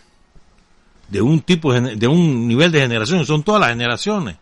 de 1.09 1.23
un 1.23 1.41
tipo, 1.41 1.73
de 1.73 2.07
un 2.07 2.47
nivel 2.47 2.71
de 2.71 2.81
generación, 2.81 3.25
son 3.25 3.41
todas 3.41 3.61
las 3.61 3.71
generaciones. 3.71 4.36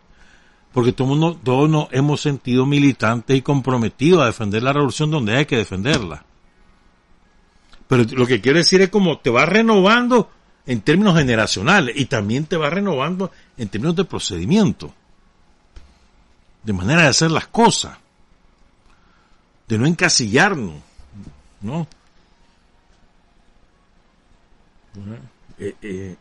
Porque 0.74 0.92
todo 0.92 1.08
mundo, 1.08 1.40
todos 1.42 1.70
nos 1.70 1.88
hemos 1.92 2.20
sentido 2.20 2.66
militantes 2.66 3.38
y 3.38 3.40
comprometidos 3.40 4.20
a 4.20 4.26
defender 4.26 4.62
la 4.62 4.74
revolución 4.74 5.10
donde 5.10 5.34
hay 5.34 5.46
que 5.46 5.56
defenderla. 5.56 6.26
Pero 7.94 8.10
lo 8.18 8.26
que 8.26 8.40
quiero 8.40 8.58
decir 8.58 8.82
es 8.82 8.88
como 8.88 9.20
te 9.20 9.30
va 9.30 9.46
renovando 9.46 10.28
en 10.66 10.80
términos 10.80 11.16
generacionales 11.16 11.94
y 11.96 12.06
también 12.06 12.44
te 12.44 12.56
va 12.56 12.68
renovando 12.68 13.30
en 13.56 13.68
términos 13.68 13.94
de 13.94 14.04
procedimiento, 14.04 14.92
de 16.64 16.72
manera 16.72 17.02
de 17.02 17.08
hacer 17.08 17.30
las 17.30 17.46
cosas, 17.46 17.96
de 19.68 19.78
no 19.78 19.86
encasillarnos, 19.86 20.74
¿no? 21.60 21.86
Eh, 25.60 25.76
eh, 25.80 26.16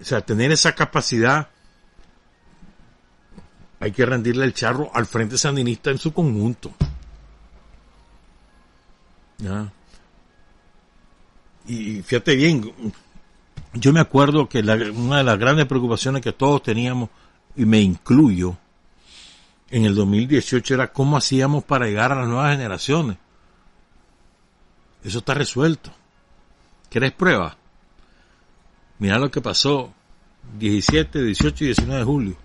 o 0.00 0.04
sea, 0.04 0.20
tener 0.22 0.50
esa 0.50 0.74
capacidad, 0.74 1.48
hay 3.78 3.92
que 3.92 4.04
rendirle 4.04 4.46
el 4.46 4.52
charro 4.52 4.90
al 4.92 5.06
Frente 5.06 5.38
Sandinista 5.38 5.92
en 5.92 5.98
su 5.98 6.12
conjunto. 6.12 6.72
¿Ya? 9.38 9.70
Y 11.68 12.02
fíjate 12.02 12.34
bien, 12.34 12.72
yo 13.74 13.92
me 13.92 14.00
acuerdo 14.00 14.48
que 14.48 14.60
una 14.60 15.18
de 15.18 15.24
las 15.24 15.38
grandes 15.38 15.66
preocupaciones 15.66 16.22
que 16.22 16.32
todos 16.32 16.62
teníamos, 16.62 17.10
y 17.54 17.66
me 17.66 17.78
incluyo, 17.80 18.56
en 19.70 19.84
el 19.84 19.94
2018 19.94 20.74
era 20.74 20.90
cómo 20.90 21.18
hacíamos 21.18 21.64
para 21.64 21.84
llegar 21.84 22.10
a 22.12 22.20
las 22.20 22.28
nuevas 22.28 22.52
generaciones. 22.52 23.18
Eso 25.04 25.18
está 25.18 25.34
resuelto. 25.34 25.92
¿Quieres 26.88 27.12
prueba? 27.12 27.54
Mira 28.98 29.18
lo 29.18 29.30
que 29.30 29.42
pasó 29.42 29.92
17, 30.58 31.22
18 31.22 31.64
y 31.64 31.66
19 31.66 31.98
de 31.98 32.04
julio. 32.04 32.36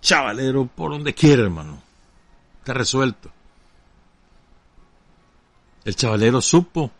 Chavalero 0.00 0.64
por 0.64 0.92
donde 0.92 1.12
quiera, 1.12 1.42
hermano. 1.42 1.82
Está 2.60 2.72
resuelto. 2.72 3.30
El 5.84 5.94
chavalero 5.94 6.40
supo 6.40 6.90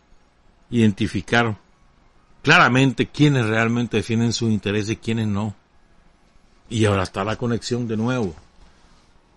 identificar 0.70 1.56
claramente 2.42 3.06
quiénes 3.06 3.46
realmente 3.46 3.98
defienden 3.98 4.32
sus 4.32 4.50
intereses 4.50 4.90
y 4.90 4.96
quiénes 4.96 5.26
no. 5.26 5.54
Y 6.68 6.84
ahora 6.84 7.02
está 7.02 7.24
la 7.24 7.36
conexión 7.36 7.88
de 7.88 7.96
nuevo. 7.96 8.34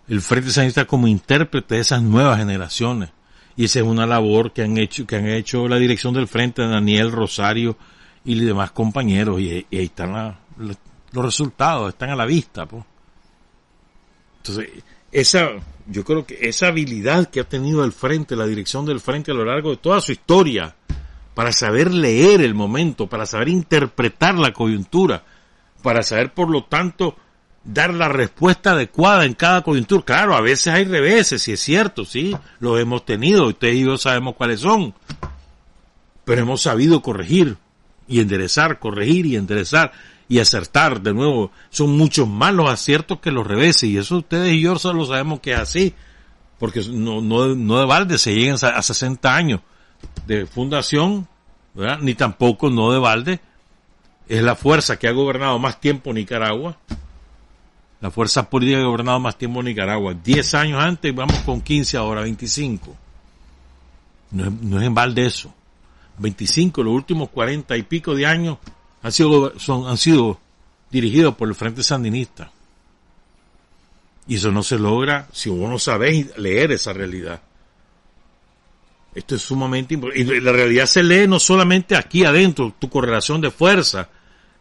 El 0.08 0.22
Frente 0.22 0.52
Sanista 0.52 0.86
como 0.86 1.08
intérprete 1.08 1.76
de 1.76 1.82
esas 1.82 2.02
nuevas 2.02 2.38
generaciones. 2.38 3.10
Y 3.56 3.66
esa 3.66 3.80
es 3.80 3.86
una 3.86 4.06
labor 4.06 4.52
que 4.52 4.64
han 4.64 4.78
hecho, 4.78 5.06
que 5.06 5.16
han 5.16 5.28
hecho 5.28 5.68
la 5.68 5.78
dirección 5.78 6.14
del 6.14 6.28
Frente, 6.28 6.62
Daniel 6.62 7.12
Rosario 7.12 7.78
y 8.26 8.36
los 8.36 8.48
demás 8.48 8.72
compañeros. 8.72 9.40
Y, 9.40 9.50
ahí 9.50 9.86
están 9.86 10.38
los 10.58 11.26
resultados, 11.26 11.90
están 11.90 12.10
a 12.10 12.16
la 12.16 12.26
vista. 12.26 12.68
Entonces, 14.38 14.70
esa, 15.12 15.50
yo 15.88 16.04
creo 16.04 16.26
que 16.26 16.38
esa 16.42 16.68
habilidad 16.68 17.30
que 17.30 17.40
ha 17.40 17.44
tenido 17.44 17.84
el 17.84 17.92
Frente, 17.92 18.36
la 18.36 18.48
dirección 18.48 18.86
del 18.86 19.00
Frente 19.00 19.32
a 19.32 19.36
lo 19.36 19.46
largo 19.46 19.70
de 19.72 19.78
toda 19.78 20.02
su 20.02 20.12
historia, 20.12 20.76
para 21.34 21.52
saber 21.52 21.94
leer 21.94 22.42
el 22.42 22.54
momento, 22.54 23.08
para 23.08 23.26
saber 23.26 23.50
interpretar 23.50 24.36
la 24.36 24.54
coyuntura, 24.54 25.24
para 25.82 26.04
saber, 26.04 26.34
por 26.34 26.50
lo 26.50 26.66
tanto, 26.66 27.16
dar 27.64 27.94
la 27.94 28.08
respuesta 28.08 28.72
adecuada 28.72 29.26
en 29.26 29.34
cada 29.34 29.62
coyuntura. 29.64 30.04
Claro, 30.04 30.36
a 30.36 30.42
veces 30.42 30.74
hay 30.74 30.86
reveses, 30.86 31.42
si 31.42 31.54
es 31.54 31.60
cierto, 31.60 32.06
sí, 32.06 32.36
los 32.60 32.80
hemos 32.80 33.06
tenido, 33.06 33.48
ustedes 33.48 33.76
y 33.76 33.84
yo 33.86 33.98
sabemos 33.98 34.36
cuáles 34.36 34.60
son, 34.60 34.94
pero 36.24 36.42
hemos 36.42 36.62
sabido 36.62 37.02
corregir 37.02 37.58
y 38.08 38.20
enderezar, 38.20 38.80
corregir 38.80 39.26
y 39.26 39.36
enderezar 39.36 39.92
y 40.30 40.40
acertar 40.40 41.02
de 41.02 41.14
nuevo. 41.14 41.52
Son 41.70 41.98
muchos 41.98 42.28
más 42.28 42.54
los 42.54 42.70
aciertos 42.70 43.20
que 43.20 43.32
los 43.32 43.48
reveses 43.48 43.84
y 43.84 43.98
eso 43.98 44.18
ustedes 44.18 44.54
y 44.54 44.62
yo 44.62 44.78
solo 44.78 45.06
sabemos 45.06 45.40
que 45.40 45.54
es 45.54 45.60
así, 45.60 45.94
porque 46.60 46.82
no, 46.92 47.22
no, 47.22 47.56
no 47.56 47.80
de 47.80 47.86
balde 47.86 48.18
se 48.20 48.36
llegan 48.36 48.58
a 48.62 48.82
60 48.82 49.36
años 49.36 49.62
de 50.28 50.46
fundación, 50.46 51.28
ni 52.02 52.14
tampoco 52.16 52.70
no 52.70 52.92
de 52.92 53.00
balde, 53.00 53.40
es 54.28 54.42
la 54.42 54.56
fuerza 54.56 54.98
que 54.98 55.08
ha 55.08 55.12
gobernado 55.12 55.60
más 55.60 55.80
tiempo 55.80 56.14
Nicaragua, 56.14 56.78
la 58.02 58.12
fuerza 58.12 58.50
política 58.50 58.78
que 58.78 58.84
ha 58.84 58.88
gobernado 58.88 59.20
más 59.20 59.38
tiempo 59.38 59.64
Nicaragua. 59.64 60.14
Diez 60.14 60.54
años 60.54 60.82
antes, 60.82 61.14
vamos 61.14 61.38
con 61.40 61.62
15 61.62 61.98
ahora, 61.98 62.22
25. 62.22 62.96
No 64.32 64.46
es, 64.46 64.52
no 64.52 64.80
es 64.80 64.88
en 64.88 64.94
balde 64.94 65.26
eso. 65.26 65.54
25, 66.18 66.84
los 66.84 66.94
últimos 66.94 67.30
40 67.30 67.76
y 67.78 67.84
pico 67.84 68.14
de 68.16 68.26
años 68.26 68.58
han 69.02 69.12
sido, 69.12 69.54
han 69.88 69.98
sido 69.98 70.40
dirigidos 70.92 71.36
por 71.36 71.48
el 71.48 71.56
Frente 71.56 71.84
Sandinista. 71.84 72.52
Y 74.28 74.36
eso 74.36 74.52
no 74.52 74.64
se 74.64 74.78
logra 74.78 75.28
si 75.34 75.50
vos 75.50 75.70
no 75.70 75.80
sabés 75.80 76.38
leer 76.38 76.72
esa 76.72 76.94
realidad. 76.94 77.42
Esto 79.16 79.36
es 79.36 79.42
sumamente 79.42 79.94
importante. 79.94 80.22
Y 80.22 80.42
la 80.42 80.52
realidad 80.52 80.86
se 80.86 81.04
lee 81.04 81.28
no 81.28 81.40
solamente 81.40 81.96
aquí 81.96 82.26
adentro, 82.26 82.74
tu 82.80 82.90
correlación 82.90 83.42
de 83.42 83.52
fuerza, 83.52 84.10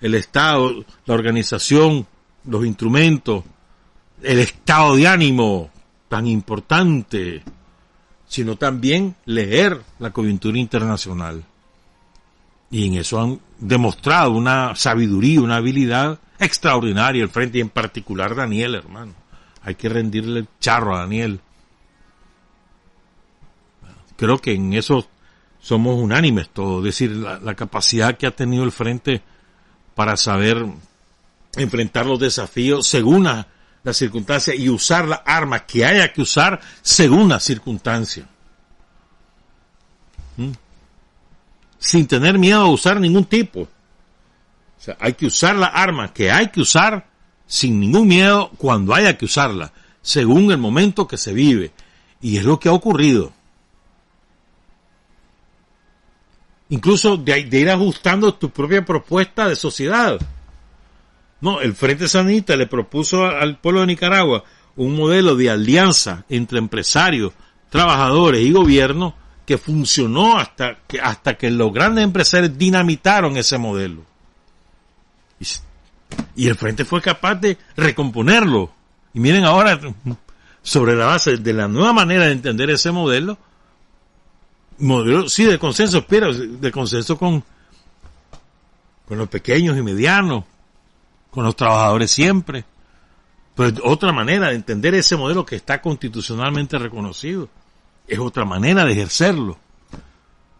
el 0.01 0.15
Estado, 0.15 0.85
la 1.07 1.15
organización, 1.15 2.07
los 2.45 2.67
instrumentos, 2.67 3.45
el 4.23 4.39
estado 4.39 4.97
de 4.97 5.07
ánimo 5.07 5.71
tan 6.09 6.27
importante, 6.27 7.43
sino 8.27 8.57
también 8.57 9.17
leer 9.25 9.81
la 9.99 10.11
coyuntura 10.11 10.59
internacional. 10.59 11.45
Y 12.71 12.87
en 12.87 12.95
eso 12.95 13.21
han 13.21 13.41
demostrado 13.59 14.33
una 14.33 14.75
sabiduría, 14.75 15.41
una 15.41 15.57
habilidad 15.57 16.19
extraordinaria 16.39 17.23
el 17.23 17.29
frente 17.29 17.59
y 17.59 17.61
en 17.61 17.69
particular 17.69 18.35
Daniel, 18.35 18.75
hermano. 18.75 19.15
Hay 19.63 19.75
que 19.75 19.89
rendirle 19.89 20.41
el 20.41 20.49
charro 20.59 20.97
a 20.97 21.01
Daniel 21.01 21.41
creo 24.23 24.39
que 24.39 24.55
en 24.55 24.73
eso 24.73 25.09
somos 25.61 26.01
unánimes 26.01 26.49
todos, 26.49 26.79
es 26.79 26.85
decir, 26.85 27.11
la, 27.11 27.55
capacidad 27.57 28.16
que 28.16 28.29
ha 28.29 28.31
tenido 28.31 28.62
el 28.62 28.70
frente 28.70 29.20
para 29.97 30.16
saber 30.16 30.64
enfrentar 31.57 32.07
los 32.07 32.20
desafíos 32.20 32.87
según 32.87 33.25
las 33.25 33.47
la 33.83 33.93
circunstancias 33.93 34.57
y 34.57 34.68
usar 34.68 35.09
las 35.09 35.23
armas 35.27 35.62
que 35.62 35.85
haya 35.85 36.12
que 36.12 36.23
usar 36.23 36.61
según 36.83 37.29
las 37.31 37.43
circunstancias. 37.43 38.29
¿Mm? 40.37 40.53
Sin 41.81 42.07
tener 42.07 42.39
miedo 42.39 42.61
a 42.61 42.70
usar 42.70 43.01
ningún 43.01 43.25
tipo. 43.25 43.62
O 43.62 43.68
sea, 44.79 44.97
hay 45.01 45.14
que 45.14 45.27
usar 45.27 45.57
las 45.57 45.70
armas 45.75 46.12
que 46.12 46.31
hay 46.31 46.51
que 46.51 46.61
usar 46.61 47.09
sin 47.45 47.81
ningún 47.81 48.07
miedo 48.07 48.53
cuando 48.57 48.95
haya 48.95 49.18
que 49.18 49.25
usarla, 49.25 49.73
según 50.01 50.53
el 50.53 50.59
momento 50.59 51.09
que 51.09 51.18
se 51.18 51.33
vive. 51.33 51.73
Y 52.20 52.37
es 52.37 52.45
lo 52.45 52.61
que 52.61 52.68
ha 52.68 52.73
ocurrido. 52.73 53.33
Incluso 56.73 57.18
de, 57.18 57.39
ir 57.39 57.68
ajustando 57.68 58.33
tu 58.33 58.49
propia 58.49 58.83
propuesta 58.83 59.47
de 59.47 59.57
sociedad. 59.57 60.18
No, 61.43 61.61
el 61.61 61.75
Frente 61.75 62.09
Sanita 62.09 62.57
le 62.57 62.66
propuso 62.66 63.27
al 63.27 63.59
pueblo 63.59 63.83
de 63.83 63.89
Nicaragua 63.89 64.43
un 64.77 64.97
modelo 64.97 65.37
de 65.37 65.51
alianza 65.51 66.25
entre 66.31 66.59
empresarios, 66.59 67.35
trabajadores 67.68 68.41
y 68.41 68.53
gobierno 68.53 69.14
que 69.45 69.59
funcionó 69.59 70.39
hasta 70.39 70.79
que, 70.89 70.99
hasta 70.99 71.37
que 71.37 71.51
los 71.51 71.75
grandes 71.75 72.05
empresarios 72.05 72.57
dinamitaron 72.57 73.37
ese 73.37 73.59
modelo. 73.59 74.03
Y, 75.41 75.45
y 76.37 76.49
el 76.49 76.55
Frente 76.55 76.87
fue 76.87 77.03
capaz 77.03 77.35
de 77.35 77.59
recomponerlo. 77.77 78.73
Y 79.12 79.20
miren 79.20 79.45
ahora, 79.45 79.79
sobre 80.62 80.97
la 80.97 81.05
base 81.05 81.37
de 81.37 81.53
la 81.53 81.68
nueva 81.68 81.93
manera 81.93 82.25
de 82.25 82.33
entender 82.33 82.70
ese 82.70 82.93
modelo, 82.93 83.37
modelo, 84.83 85.28
sí, 85.28 85.45
de 85.45 85.59
consenso, 85.59 86.07
pero 86.07 86.33
de 86.35 86.70
consenso 86.70 87.16
con, 87.16 87.43
con 89.07 89.18
los 89.18 89.28
pequeños 89.28 89.76
y 89.76 89.83
medianos, 89.83 90.45
con 91.30 91.45
los 91.45 91.57
trabajadores 91.57 92.11
siempre. 92.11 92.64
Pero 93.55 93.85
otra 93.85 94.12
manera 94.12 94.49
de 94.49 94.55
entender 94.55 94.95
ese 94.95 95.16
modelo 95.16 95.45
que 95.45 95.57
está 95.57 95.80
constitucionalmente 95.80 96.78
reconocido. 96.78 97.49
Es 98.07 98.18
otra 98.18 98.45
manera 98.45 98.85
de 98.85 98.93
ejercerlo. 98.93 99.59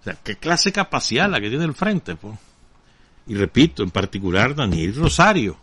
O 0.01 0.05
sea, 0.05 0.17
qué 0.23 0.37
clase 0.37 0.71
de 0.71 0.75
capacidad 0.75 1.31
la 1.31 1.41
que 1.41 1.49
tiene 1.49 1.65
el 1.65 1.75
frente, 1.75 2.17
pues. 2.17 2.39
Y 3.27 3.35
repito, 3.35 3.83
en 3.83 3.91
particular 3.91 4.55
Daniel 4.55 4.95
Rosario. 4.95 5.57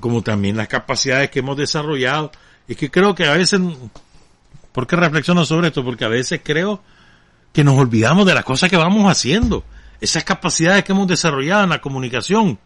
Como 0.00 0.22
también 0.22 0.56
las 0.56 0.66
capacidades 0.66 1.30
que 1.30 1.38
hemos 1.38 1.56
desarrollado 1.56 2.32
Es 2.66 2.76
que 2.76 2.90
creo 2.90 3.14
que 3.14 3.26
a 3.26 3.34
veces, 3.34 3.60
¿por 4.72 4.86
qué 4.86 4.96
reflexiono 4.96 5.44
sobre 5.44 5.68
esto? 5.68 5.84
Porque 5.84 6.04
a 6.04 6.08
veces 6.08 6.40
creo 6.42 6.82
que 7.52 7.64
nos 7.64 7.78
olvidamos 7.78 8.26
de 8.26 8.34
las 8.34 8.44
cosas 8.44 8.70
que 8.70 8.76
vamos 8.76 9.10
haciendo. 9.10 9.64
Esas 10.00 10.24
capacidades 10.24 10.84
que 10.84 10.92
hemos 10.92 11.08
desarrollado 11.08 11.64
en 11.64 11.70
la 11.70 11.80
comunicación. 11.80 12.58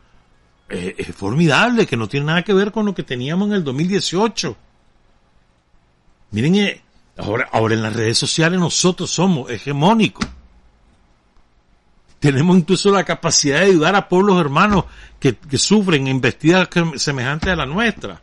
Eh, 0.68 0.94
es 0.98 1.14
formidable, 1.14 1.86
que 1.86 1.96
no 1.96 2.08
tiene 2.08 2.26
nada 2.26 2.42
que 2.42 2.52
ver 2.52 2.72
con 2.72 2.86
lo 2.86 2.94
que 2.94 3.02
teníamos 3.02 3.48
en 3.48 3.54
el 3.54 3.64
2018. 3.64 4.56
Miren, 6.30 6.54
eh, 6.56 6.82
ahora, 7.18 7.48
ahora 7.52 7.74
en 7.74 7.82
las 7.82 7.94
redes 7.94 8.18
sociales 8.18 8.58
nosotros 8.58 9.10
somos 9.10 9.50
hegemónicos. 9.50 10.26
Tenemos 12.20 12.56
incluso 12.56 12.90
la 12.90 13.04
capacidad 13.04 13.60
de 13.60 13.66
ayudar 13.66 13.96
a 13.96 14.08
pueblos 14.08 14.40
hermanos 14.40 14.84
que, 15.18 15.36
que 15.36 15.58
sufren 15.58 16.06
embestidas 16.06 16.68
semejantes 16.96 17.50
a 17.50 17.56
la 17.56 17.66
nuestra. 17.66 18.22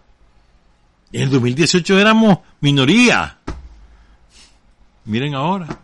En 1.12 1.24
el 1.24 1.30
2018 1.30 2.00
éramos 2.00 2.40
minoría. 2.62 3.40
Miren 5.06 5.36
ahora. 5.36 5.80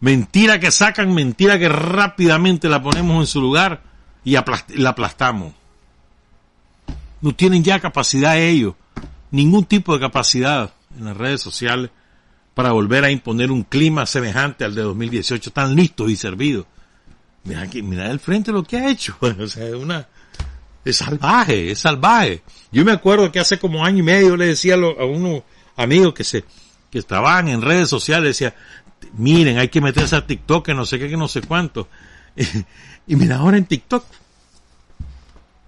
Mentira 0.00 0.60
que 0.60 0.70
sacan, 0.70 1.14
mentira 1.14 1.58
que 1.58 1.68
rápidamente 1.68 2.68
la 2.68 2.82
ponemos 2.82 3.20
en 3.20 3.26
su 3.26 3.40
lugar 3.40 3.82
y 4.24 4.36
la 4.76 4.90
aplastamos. 4.90 5.54
No 7.20 7.34
tienen 7.34 7.64
ya 7.64 7.80
capacidad 7.80 8.38
ellos, 8.38 8.74
ningún 9.30 9.64
tipo 9.64 9.94
de 9.94 10.00
capacidad 10.00 10.74
en 10.98 11.06
las 11.06 11.16
redes 11.16 11.40
sociales 11.40 11.90
para 12.54 12.72
volver 12.72 13.04
a 13.04 13.10
imponer 13.10 13.50
un 13.50 13.64
clima 13.64 14.06
semejante 14.06 14.64
al 14.64 14.74
de 14.74 14.82
2018, 14.82 15.52
tan 15.52 15.74
listos 15.74 16.10
y 16.10 16.16
servidos. 16.16 16.66
Mira, 17.44 17.62
aquí, 17.62 17.82
mira 17.82 18.10
el 18.10 18.20
frente 18.20 18.52
lo 18.52 18.62
que 18.62 18.76
ha 18.76 18.90
hecho. 18.90 19.16
o 19.20 19.46
sea, 19.46 19.66
es 19.66 19.74
una, 19.74 20.06
es 20.84 20.96
salvaje, 20.96 21.70
es 21.70 21.78
salvaje. 21.78 22.42
Yo 22.70 22.84
me 22.84 22.92
acuerdo 22.92 23.30
que 23.32 23.40
hace 23.40 23.58
como 23.58 23.84
año 23.84 23.98
y 23.98 24.02
medio 24.02 24.36
le 24.36 24.46
decía 24.46 24.74
a, 24.74 25.04
unos 25.04 25.42
amigos 25.76 26.14
que 26.14 26.24
se, 26.24 26.44
que 26.94 27.00
estaban 27.00 27.48
en 27.48 27.60
redes 27.60 27.88
sociales, 27.88 28.38
decía, 28.38 28.54
miren, 29.14 29.58
hay 29.58 29.66
que 29.66 29.80
meterse 29.80 30.14
a 30.14 30.24
TikTok, 30.24 30.64
que 30.64 30.74
no 30.74 30.86
sé 30.86 30.96
qué, 31.00 31.08
que 31.08 31.16
no 31.16 31.26
sé 31.26 31.42
cuánto. 31.42 31.88
y 33.08 33.16
mira, 33.16 33.38
ahora 33.38 33.56
en 33.56 33.64
TikTok. 33.66 34.04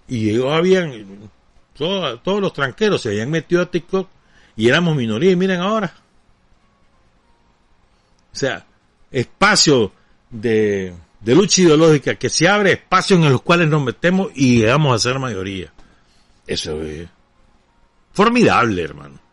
Y 0.06 0.30
ellos 0.30 0.52
habían, 0.52 1.28
todos, 1.76 2.22
todos 2.22 2.40
los 2.40 2.52
tranqueros 2.52 3.02
se 3.02 3.08
habían 3.08 3.28
metido 3.32 3.60
a 3.60 3.66
TikTok 3.68 4.08
y 4.54 4.68
éramos 4.68 4.94
minoría 4.94 5.32
y 5.32 5.36
miren 5.36 5.58
ahora. 5.58 5.92
O 8.32 8.36
sea, 8.36 8.64
espacio 9.10 9.90
de, 10.30 10.94
de 11.20 11.34
lucha 11.34 11.62
ideológica 11.62 12.14
que 12.14 12.30
se 12.30 12.46
abre, 12.48 12.70
espacios 12.70 13.18
en 13.18 13.32
los 13.32 13.42
cuales 13.42 13.66
nos 13.66 13.82
metemos 13.82 14.30
y 14.36 14.60
llegamos 14.60 14.94
a 14.94 15.08
ser 15.10 15.18
mayoría. 15.18 15.72
Eso 16.46 16.80
es 16.82 17.08
formidable, 18.12 18.80
hermano. 18.80 19.25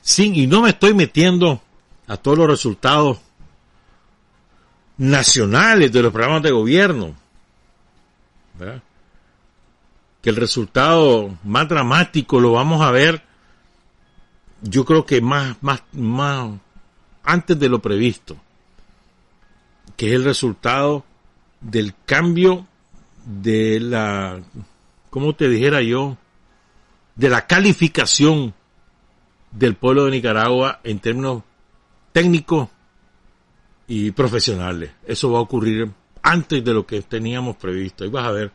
Sin, 0.00 0.34
y 0.34 0.46
no 0.46 0.62
me 0.62 0.70
estoy 0.70 0.94
metiendo 0.94 1.60
a 2.06 2.16
todos 2.16 2.38
los 2.38 2.48
resultados 2.48 3.18
nacionales 4.96 5.92
de 5.92 6.02
los 6.02 6.12
programas 6.12 6.42
de 6.42 6.50
gobierno. 6.50 7.14
Que 10.20 10.30
el 10.30 10.36
resultado 10.36 11.38
más 11.44 11.68
dramático 11.68 12.40
lo 12.40 12.52
vamos 12.52 12.82
a 12.82 12.90
ver, 12.90 13.22
yo 14.60 14.84
creo 14.84 15.06
que 15.06 15.22
más, 15.22 15.56
más, 15.62 15.82
más, 15.92 16.50
antes 17.22 17.58
de 17.58 17.68
lo 17.68 17.80
previsto, 17.80 18.36
que 19.96 20.08
es 20.08 20.14
el 20.14 20.24
resultado 20.24 21.04
del 21.60 21.94
cambio 22.04 22.66
de 23.24 23.80
la, 23.80 24.40
¿cómo 25.08 25.34
te 25.34 25.48
dijera 25.48 25.80
yo? 25.80 26.18
De 27.14 27.30
la 27.30 27.46
calificación 27.46 28.54
del 29.50 29.74
pueblo 29.74 30.04
de 30.04 30.12
Nicaragua 30.12 30.80
en 30.84 30.98
términos 31.00 31.42
técnicos 32.12 32.68
y 33.86 34.12
profesionales. 34.12 34.92
Eso 35.06 35.32
va 35.32 35.38
a 35.38 35.42
ocurrir 35.42 35.90
antes 36.22 36.64
de 36.64 36.74
lo 36.74 36.86
que 36.86 37.02
teníamos 37.02 37.56
previsto. 37.56 38.04
Y 38.04 38.08
vas 38.08 38.26
a 38.26 38.30
ver, 38.30 38.52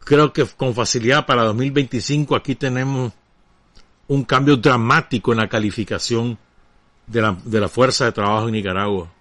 creo 0.00 0.32
que 0.32 0.46
con 0.46 0.74
facilidad 0.74 1.26
para 1.26 1.44
2025 1.44 2.34
aquí 2.34 2.54
tenemos 2.54 3.12
un 4.08 4.24
cambio 4.24 4.56
dramático 4.56 5.32
en 5.32 5.38
la 5.38 5.48
calificación 5.48 6.38
de 7.06 7.22
la, 7.22 7.36
de 7.44 7.60
la 7.60 7.68
fuerza 7.68 8.06
de 8.06 8.12
trabajo 8.12 8.46
en 8.46 8.54
Nicaragua. 8.54 9.12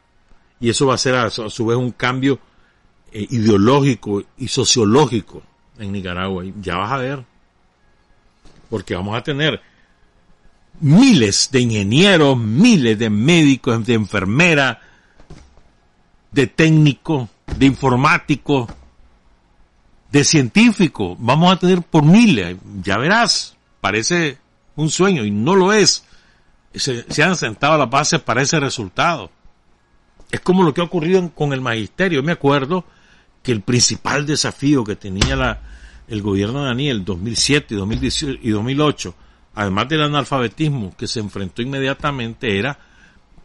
Y 0.59 0.69
eso 0.69 0.87
va 0.87 0.95
a 0.95 0.97
ser 0.97 1.15
a, 1.15 1.29
su 1.29 1.65
vez 1.65 1.77
un 1.77 1.91
cambio 1.91 2.39
eh, 3.11 3.27
ideológico 3.29 4.23
y 4.37 4.47
sociológico 4.47 5.43
en 5.77 5.91
Nicaragua. 5.91 6.45
Y 6.45 6.53
ya 6.61 6.77
vas 6.77 6.91
a 6.91 6.97
ver. 6.97 7.25
Porque 8.69 8.95
vamos 8.95 9.17
a 9.17 9.23
tener 9.23 9.61
miles 10.81 11.49
de 11.51 11.61
ingenieros, 11.61 12.37
miles 12.37 12.97
de 12.97 13.09
médicos, 13.09 13.85
de 13.85 13.93
enfermeras, 13.93 14.77
de 16.31 16.47
técnicos, 16.47 17.29
de 17.57 17.65
informáticos, 17.65 18.69
de 20.11 20.23
científicos. 20.23 21.17
Vamos 21.19 21.53
a 21.53 21.59
tener 21.59 21.81
por 21.81 22.03
miles. 22.03 22.57
Ya 22.81 22.97
verás, 22.97 23.55
parece 23.81 24.37
un 24.75 24.89
sueño 24.89 25.25
y 25.25 25.31
no 25.31 25.55
lo 25.55 25.73
es. 25.73 26.05
Se, 26.73 27.23
han 27.23 27.35
sentado 27.35 27.73
a 27.73 27.77
la 27.77 27.85
base 27.85 28.19
para 28.19 28.41
ese 28.41 28.59
resultado. 28.59 29.31
Es 30.31 30.39
como 30.41 30.63
lo 30.63 30.73
que 30.73 30.81
ha 30.81 30.85
ocurrido 30.85 31.29
con 31.33 31.53
el 31.53 31.61
magisterio. 31.61 32.21
Me 32.21 32.31
acuerdo 32.31 32.85
que 33.41 33.51
el 33.51 33.61
principal 33.61 34.25
desafío 34.25 34.83
que 34.83 34.95
tenía 34.95 35.61
el 36.07 36.21
gobierno 36.21 36.61
de 36.61 36.67
Daniel 36.67 37.03
2007 37.03 37.75
y, 37.75 38.47
y 38.47 38.49
2008 38.51 39.15
además 39.55 39.89
del 39.89 40.03
analfabetismo 40.03 40.95
que 40.97 41.07
se 41.07 41.19
enfrentó 41.19 41.61
inmediatamente, 41.61 42.57
era 42.57 42.77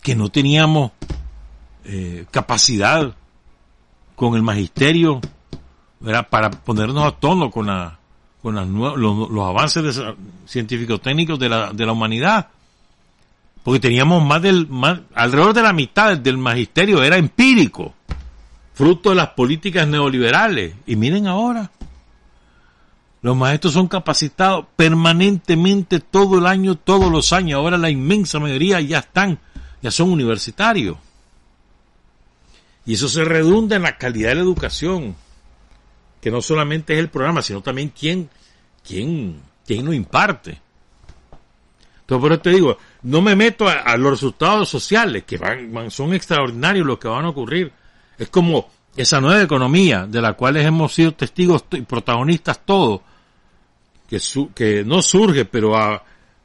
que 0.02 0.14
no 0.14 0.28
teníamos 0.28 0.92
eh, 1.84 2.26
capacidad 2.30 3.14
con 4.14 4.34
el 4.36 4.42
magisterio 4.42 5.20
para 6.30 6.50
ponernos 6.50 7.04
a 7.04 7.12
tono 7.12 7.50
con, 7.50 7.66
la, 7.66 7.98
con 8.42 8.54
los, 8.54 9.48
avances 9.48 10.00
científicos 10.44 11.00
técnicos 11.00 11.38
de 11.38 11.48
la, 11.48 11.72
de 11.72 11.86
la 11.86 11.92
humanidad. 11.92 12.48
Porque 13.62 13.80
teníamos 13.80 14.22
más 14.22 14.42
del, 14.42 14.68
más, 14.68 15.00
alrededor 15.14 15.54
de 15.54 15.62
la 15.62 15.72
mitad 15.72 16.18
del 16.18 16.36
magisterio 16.36 17.02
era 17.02 17.16
empírico, 17.16 17.94
fruto 18.74 19.08
de 19.10 19.16
las 19.16 19.30
políticas 19.30 19.88
neoliberales. 19.88 20.74
Y 20.86 20.96
miren 20.96 21.26
ahora, 21.26 21.70
los 23.24 23.34
maestros 23.34 23.72
son 23.72 23.88
capacitados 23.88 24.66
permanentemente 24.76 25.98
todo 25.98 26.40
el 26.40 26.46
año, 26.46 26.74
todos 26.74 27.10
los 27.10 27.32
años. 27.32 27.56
Ahora 27.56 27.78
la 27.78 27.88
inmensa 27.88 28.38
mayoría 28.38 28.82
ya 28.82 28.98
están, 28.98 29.38
ya 29.80 29.90
son 29.90 30.10
universitarios. 30.10 30.98
Y 32.84 32.92
eso 32.92 33.08
se 33.08 33.24
redunda 33.24 33.76
en 33.76 33.82
la 33.84 33.96
calidad 33.96 34.28
de 34.28 34.34
la 34.34 34.40
educación, 34.42 35.16
que 36.20 36.30
no 36.30 36.42
solamente 36.42 36.92
es 36.92 36.98
el 36.98 37.08
programa, 37.08 37.40
sino 37.40 37.62
también 37.62 37.94
quién, 37.98 38.28
quién, 38.86 39.40
quién 39.66 39.86
lo 39.86 39.94
imparte. 39.94 40.60
Entonces, 42.02 42.20
por 42.20 42.30
eso 42.30 42.42
te 42.42 42.50
digo, 42.50 42.76
no 43.04 43.22
me 43.22 43.34
meto 43.34 43.66
a, 43.66 43.96
los 43.96 44.10
resultados 44.10 44.68
sociales, 44.68 45.24
que 45.24 45.38
van, 45.38 45.90
son 45.90 46.12
extraordinarios 46.12 46.86
los 46.86 46.98
que 46.98 47.08
van 47.08 47.24
a 47.24 47.30
ocurrir. 47.30 47.72
Es 48.18 48.28
como 48.28 48.68
esa 48.94 49.18
nueva 49.22 49.40
economía 49.40 50.06
de 50.06 50.20
la 50.20 50.34
cual 50.34 50.58
hemos 50.58 50.92
sido 50.92 51.14
testigos 51.14 51.64
y 51.72 51.80
protagonistas 51.80 52.60
todos, 52.66 53.00
que, 54.18 54.48
que 54.54 54.84
no 54.84 55.02
surge, 55.02 55.44
pero 55.44 55.74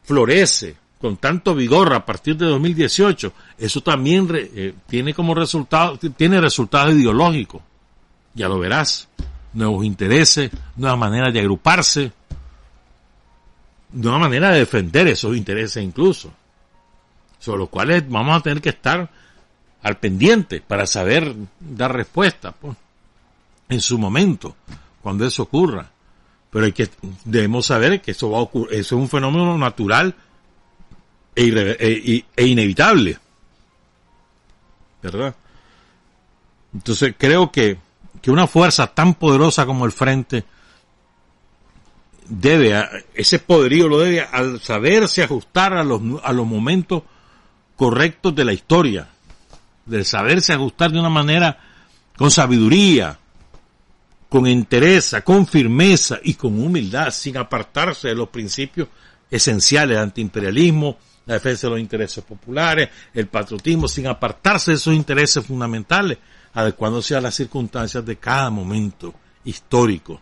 florece 0.03 0.75
con 0.99 1.15
tanto 1.17 1.55
vigor 1.55 1.93
a 1.93 2.05
partir 2.05 2.35
de 2.35 2.45
2018, 2.45 3.31
eso 3.57 3.81
también 3.81 4.27
eh, 4.33 4.73
tiene 4.87 5.13
como 5.13 5.33
resultado, 5.33 5.97
tiene 5.97 6.41
resultados 6.41 6.93
ideológicos. 6.93 7.61
Ya 8.33 8.49
lo 8.49 8.59
verás. 8.59 9.07
Nuevos 9.53 9.85
intereses, 9.85 10.51
nuevas 10.75 10.99
maneras 10.99 11.33
de 11.33 11.39
agruparse, 11.39 12.11
nueva 13.93 14.19
manera 14.19 14.51
de 14.51 14.59
defender 14.59 15.07
esos 15.07 15.35
intereses 15.35 15.83
incluso. 15.83 16.31
Sobre 17.39 17.59
los 17.59 17.69
cuales 17.69 18.07
vamos 18.09 18.37
a 18.37 18.43
tener 18.43 18.61
que 18.61 18.69
estar 18.69 19.09
al 19.81 19.97
pendiente 19.97 20.61
para 20.61 20.85
saber 20.85 21.33
dar 21.59 21.95
respuesta 21.95 22.51
pues, 22.51 22.75
en 23.69 23.79
su 23.79 23.97
momento, 23.97 24.55
cuando 25.01 25.25
eso 25.25 25.43
ocurra. 25.43 25.89
Pero 26.51 26.65
hay 26.65 26.71
que, 26.71 26.89
debemos 27.25 27.67
saber 27.67 28.01
que 28.01 28.11
eso 28.11 28.31
va 28.31 28.39
a 28.39 28.41
ocurrir, 28.41 28.79
eso 28.79 28.95
es 28.95 29.01
un 29.01 29.09
fenómeno 29.09 29.57
natural 29.57 30.15
e, 31.35 31.47
e, 31.47 32.25
e, 32.35 32.45
inevitable. 32.47 33.17
¿Verdad? 35.01 35.35
Entonces 36.73 37.13
creo 37.17 37.51
que, 37.51 37.77
que 38.21 38.31
una 38.31 38.47
fuerza 38.47 38.87
tan 38.87 39.13
poderosa 39.13 39.65
como 39.65 39.85
el 39.85 39.91
Frente 39.91 40.43
debe, 42.27 42.83
ese 43.13 43.39
poderío 43.39 43.87
lo 43.87 43.99
debe 43.99 44.21
al 44.21 44.59
saberse 44.59 45.23
ajustar 45.23 45.73
a 45.73 45.83
los, 45.83 46.01
a 46.23 46.31
los 46.31 46.45
momentos 46.45 47.03
correctos 47.75 48.35
de 48.35 48.45
la 48.45 48.53
historia, 48.53 49.07
de 49.85 50.03
saberse 50.03 50.53
ajustar 50.53 50.91
de 50.91 50.99
una 50.99 51.09
manera 51.09 51.57
con 52.17 52.29
sabiduría, 52.29 53.17
con 54.29 54.45
entereza, 54.45 55.21
con 55.21 55.47
firmeza 55.47 56.19
y 56.23 56.35
con 56.35 56.61
humildad, 56.61 57.09
sin 57.09 57.35
apartarse 57.37 58.09
de 58.09 58.15
los 58.15 58.29
principios 58.29 58.87
esenciales, 59.29 59.97
antiimperialismo, 59.97 60.97
la 61.25 61.33
defensa 61.35 61.67
de 61.67 61.71
los 61.71 61.79
intereses 61.79 62.23
populares, 62.23 62.89
el 63.13 63.27
patriotismo, 63.27 63.87
sin 63.87 64.07
apartarse 64.07 64.71
de 64.71 64.77
esos 64.77 64.93
intereses 64.93 65.45
fundamentales, 65.45 66.19
adecuándose 66.53 67.15
a 67.15 67.21
las 67.21 67.35
circunstancias 67.35 68.05
de 68.05 68.17
cada 68.17 68.49
momento 68.51 69.13
histórico. 69.43 70.21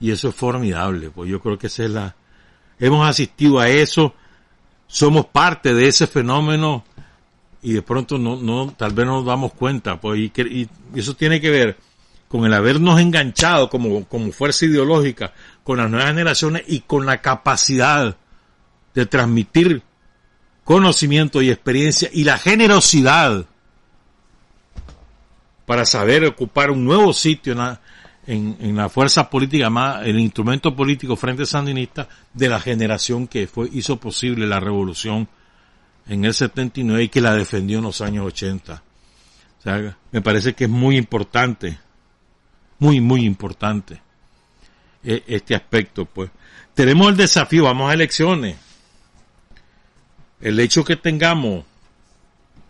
Y 0.00 0.12
eso 0.12 0.28
es 0.28 0.34
formidable, 0.34 1.10
pues 1.10 1.28
yo 1.28 1.40
creo 1.40 1.58
que 1.58 1.66
esa 1.66 1.84
es 1.84 1.90
la, 1.90 2.16
hemos 2.78 3.06
asistido 3.06 3.58
a 3.58 3.68
eso, 3.68 4.14
somos 4.86 5.26
parte 5.26 5.74
de 5.74 5.88
ese 5.88 6.06
fenómeno 6.06 6.84
y 7.62 7.72
de 7.72 7.82
pronto 7.82 8.16
no, 8.16 8.36
no, 8.36 8.72
tal 8.76 8.92
vez 8.92 9.06
no 9.06 9.16
nos 9.16 9.26
damos 9.26 9.52
cuenta, 9.54 10.00
pues, 10.00 10.20
y, 10.20 10.32
y 10.36 10.68
eso 10.94 11.14
tiene 11.14 11.40
que 11.40 11.50
ver 11.50 11.87
con 12.28 12.44
el 12.44 12.52
habernos 12.52 13.00
enganchado 13.00 13.70
como, 13.70 14.04
como 14.04 14.32
fuerza 14.32 14.66
ideológica 14.66 15.32
con 15.64 15.78
las 15.78 15.90
nuevas 15.90 16.08
generaciones 16.08 16.62
y 16.66 16.80
con 16.80 17.06
la 17.06 17.20
capacidad 17.20 18.16
de 18.94 19.06
transmitir 19.06 19.82
conocimiento 20.64 21.40
y 21.40 21.50
experiencia 21.50 22.10
y 22.12 22.24
la 22.24 22.36
generosidad 22.36 23.46
para 25.64 25.84
saber 25.84 26.24
ocupar 26.24 26.70
un 26.70 26.84
nuevo 26.84 27.12
sitio 27.12 27.54
en 28.26 28.76
la, 28.76 28.88
fuerza 28.88 29.28
política 29.28 29.68
más, 29.70 30.06
el 30.06 30.18
instrumento 30.18 30.74
político 30.74 31.14
frente 31.14 31.44
sandinista 31.46 32.08
de 32.32 32.48
la 32.48 32.58
generación 32.58 33.26
que 33.26 33.46
fue, 33.46 33.68
hizo 33.72 33.98
posible 33.98 34.46
la 34.46 34.60
revolución 34.60 35.28
en 36.06 36.24
el 36.24 36.32
79 36.32 37.04
y 37.04 37.08
que 37.08 37.20
la 37.20 37.34
defendió 37.34 37.78
en 37.78 37.84
los 37.84 38.00
años 38.00 38.26
80. 38.26 38.82
O 39.58 39.62
sea, 39.62 39.96
me 40.10 40.22
parece 40.22 40.54
que 40.54 40.64
es 40.64 40.70
muy 40.70 40.96
importante, 40.96 41.78
muy, 42.78 43.00
muy 43.00 43.24
importante 43.24 44.00
e, 45.02 45.22
este 45.26 45.54
aspecto, 45.54 46.04
pues. 46.04 46.30
Tenemos 46.74 47.08
el 47.08 47.16
desafío, 47.16 47.64
vamos 47.64 47.90
a 47.90 47.94
elecciones. 47.94 48.56
El 50.40 50.60
hecho 50.60 50.84
que 50.84 50.96
tengamos 50.96 51.64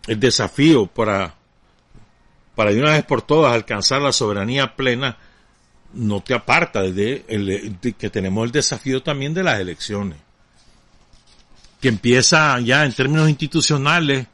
el 0.07 0.19
desafío 0.19 0.87
para, 0.87 1.35
para 2.55 2.71
de 2.71 2.81
una 2.81 2.93
vez 2.93 3.03
por 3.05 3.21
todas 3.21 3.53
alcanzar 3.53 4.01
la 4.01 4.11
soberanía 4.11 4.75
plena, 4.75 5.17
no 5.93 6.21
te 6.21 6.33
aparta 6.33 6.81
de, 6.81 7.75
que 7.97 8.09
tenemos 8.09 8.45
el 8.45 8.51
desafío 8.51 9.03
también 9.03 9.33
de 9.33 9.43
las 9.43 9.59
elecciones 9.59 10.17
que 11.79 11.87
empieza 11.87 12.59
ya 12.59 12.85
en 12.85 12.93
términos 12.93 13.29
institucionales, 13.29 14.27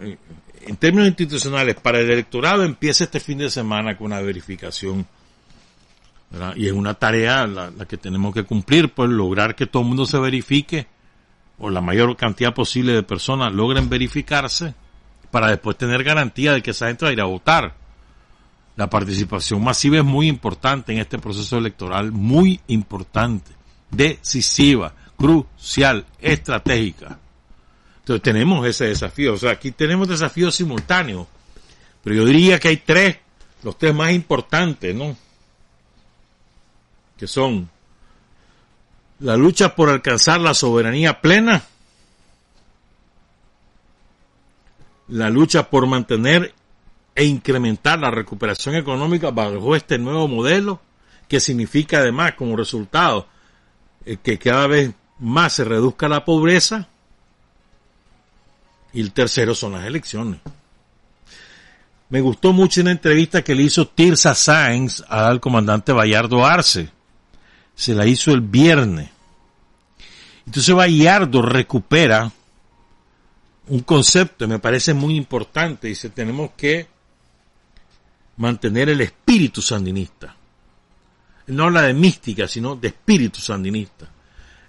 eh, 0.00 0.16
en 0.66 0.76
términos 0.76 1.08
institucionales, 1.08 1.76
para 1.76 1.98
el 1.98 2.10
electorado 2.10 2.64
empieza 2.64 3.04
este 3.04 3.20
fin 3.20 3.38
de 3.38 3.50
semana 3.50 3.96
con 3.96 4.08
una 4.08 4.20
verificación. 4.20 5.06
Y 6.56 6.66
es 6.66 6.72
una 6.72 6.94
tarea 6.94 7.46
la, 7.46 7.70
que 7.88 7.96
tenemos 7.96 8.34
que 8.34 8.44
cumplir, 8.44 8.92
pues 8.92 9.08
lograr 9.08 9.54
que 9.54 9.66
todo 9.66 9.82
el 9.82 9.88
mundo 9.88 10.04
se 10.04 10.18
verifique, 10.18 10.86
o 11.58 11.70
la 11.70 11.80
mayor 11.80 12.16
cantidad 12.16 12.54
posible 12.54 12.92
de 12.92 13.02
personas 13.02 13.52
logren 13.52 13.88
verificarse, 13.88 14.74
para 15.30 15.48
después 15.48 15.76
tener 15.76 16.04
garantía 16.04 16.52
de 16.52 16.62
que 16.62 16.70
esa 16.70 16.88
gente 16.88 17.04
va 17.04 17.10
a 17.10 17.12
ir 17.12 17.20
a 17.20 17.24
votar. 17.24 17.74
La 18.76 18.88
participación 18.88 19.62
masiva 19.62 19.98
es 19.98 20.04
muy 20.04 20.28
importante 20.28 20.92
en 20.92 20.98
este 20.98 21.18
proceso 21.18 21.58
electoral, 21.58 22.12
muy 22.12 22.60
importante, 22.68 23.50
decisiva 23.90 24.94
crucial, 25.18 26.06
estratégica. 26.20 27.18
Entonces 28.08 28.22
tenemos 28.22 28.66
ese 28.66 28.86
desafío. 28.86 29.34
O 29.34 29.36
sea, 29.36 29.50
aquí 29.50 29.70
tenemos 29.70 30.08
desafíos 30.08 30.54
simultáneos. 30.54 31.26
Pero 32.02 32.16
yo 32.16 32.24
diría 32.24 32.58
que 32.58 32.68
hay 32.68 32.78
tres, 32.78 33.18
los 33.62 33.76
tres 33.76 33.94
más 33.94 34.12
importantes, 34.12 34.94
¿no? 34.94 35.14
Que 37.18 37.26
son 37.26 37.68
la 39.18 39.36
lucha 39.36 39.74
por 39.74 39.90
alcanzar 39.90 40.40
la 40.40 40.54
soberanía 40.54 41.20
plena, 41.20 41.64
la 45.08 45.28
lucha 45.28 45.68
por 45.68 45.86
mantener 45.86 46.54
e 47.14 47.26
incrementar 47.26 47.98
la 47.98 48.10
recuperación 48.10 48.74
económica 48.74 49.32
bajo 49.32 49.76
este 49.76 49.98
nuevo 49.98 50.28
modelo, 50.28 50.80
que 51.28 51.40
significa 51.40 51.98
además 51.98 52.32
como 52.38 52.56
resultado 52.56 53.28
eh, 54.06 54.16
que 54.22 54.38
cada 54.38 54.66
vez 54.66 54.94
más 55.18 55.52
se 55.52 55.64
reduzca 55.64 56.08
la 56.08 56.24
pobreza. 56.24 56.88
Y 58.92 59.00
el 59.00 59.12
tercero 59.12 59.54
son 59.54 59.72
las 59.72 59.84
elecciones. 59.84 60.40
Me 62.08 62.20
gustó 62.20 62.52
mucho 62.52 62.80
una 62.80 62.90
entrevista 62.90 63.42
que 63.42 63.54
le 63.54 63.64
hizo 63.64 63.86
Tirsa 63.86 64.34
Sáenz 64.34 65.04
al 65.08 65.40
comandante 65.40 65.92
Bayardo 65.92 66.44
Arce. 66.46 66.88
Se 67.74 67.94
la 67.94 68.06
hizo 68.06 68.32
el 68.32 68.40
viernes. 68.40 69.10
Entonces 70.46 70.74
Bayardo 70.74 71.42
recupera 71.42 72.32
un 73.68 73.80
concepto 73.80 74.48
me 74.48 74.58
parece 74.58 74.94
muy 74.94 75.16
importante. 75.16 75.88
Dice, 75.88 76.10
tenemos 76.10 76.52
que 76.56 76.86
mantener 78.36 78.88
el 78.88 79.00
espíritu 79.00 79.60
sandinista. 79.60 80.34
No 81.48 81.64
habla 81.64 81.82
de 81.82 81.94
mística, 81.94 82.46
sino 82.48 82.76
de 82.76 82.88
espíritu 82.88 83.40
sandinista. 83.40 84.08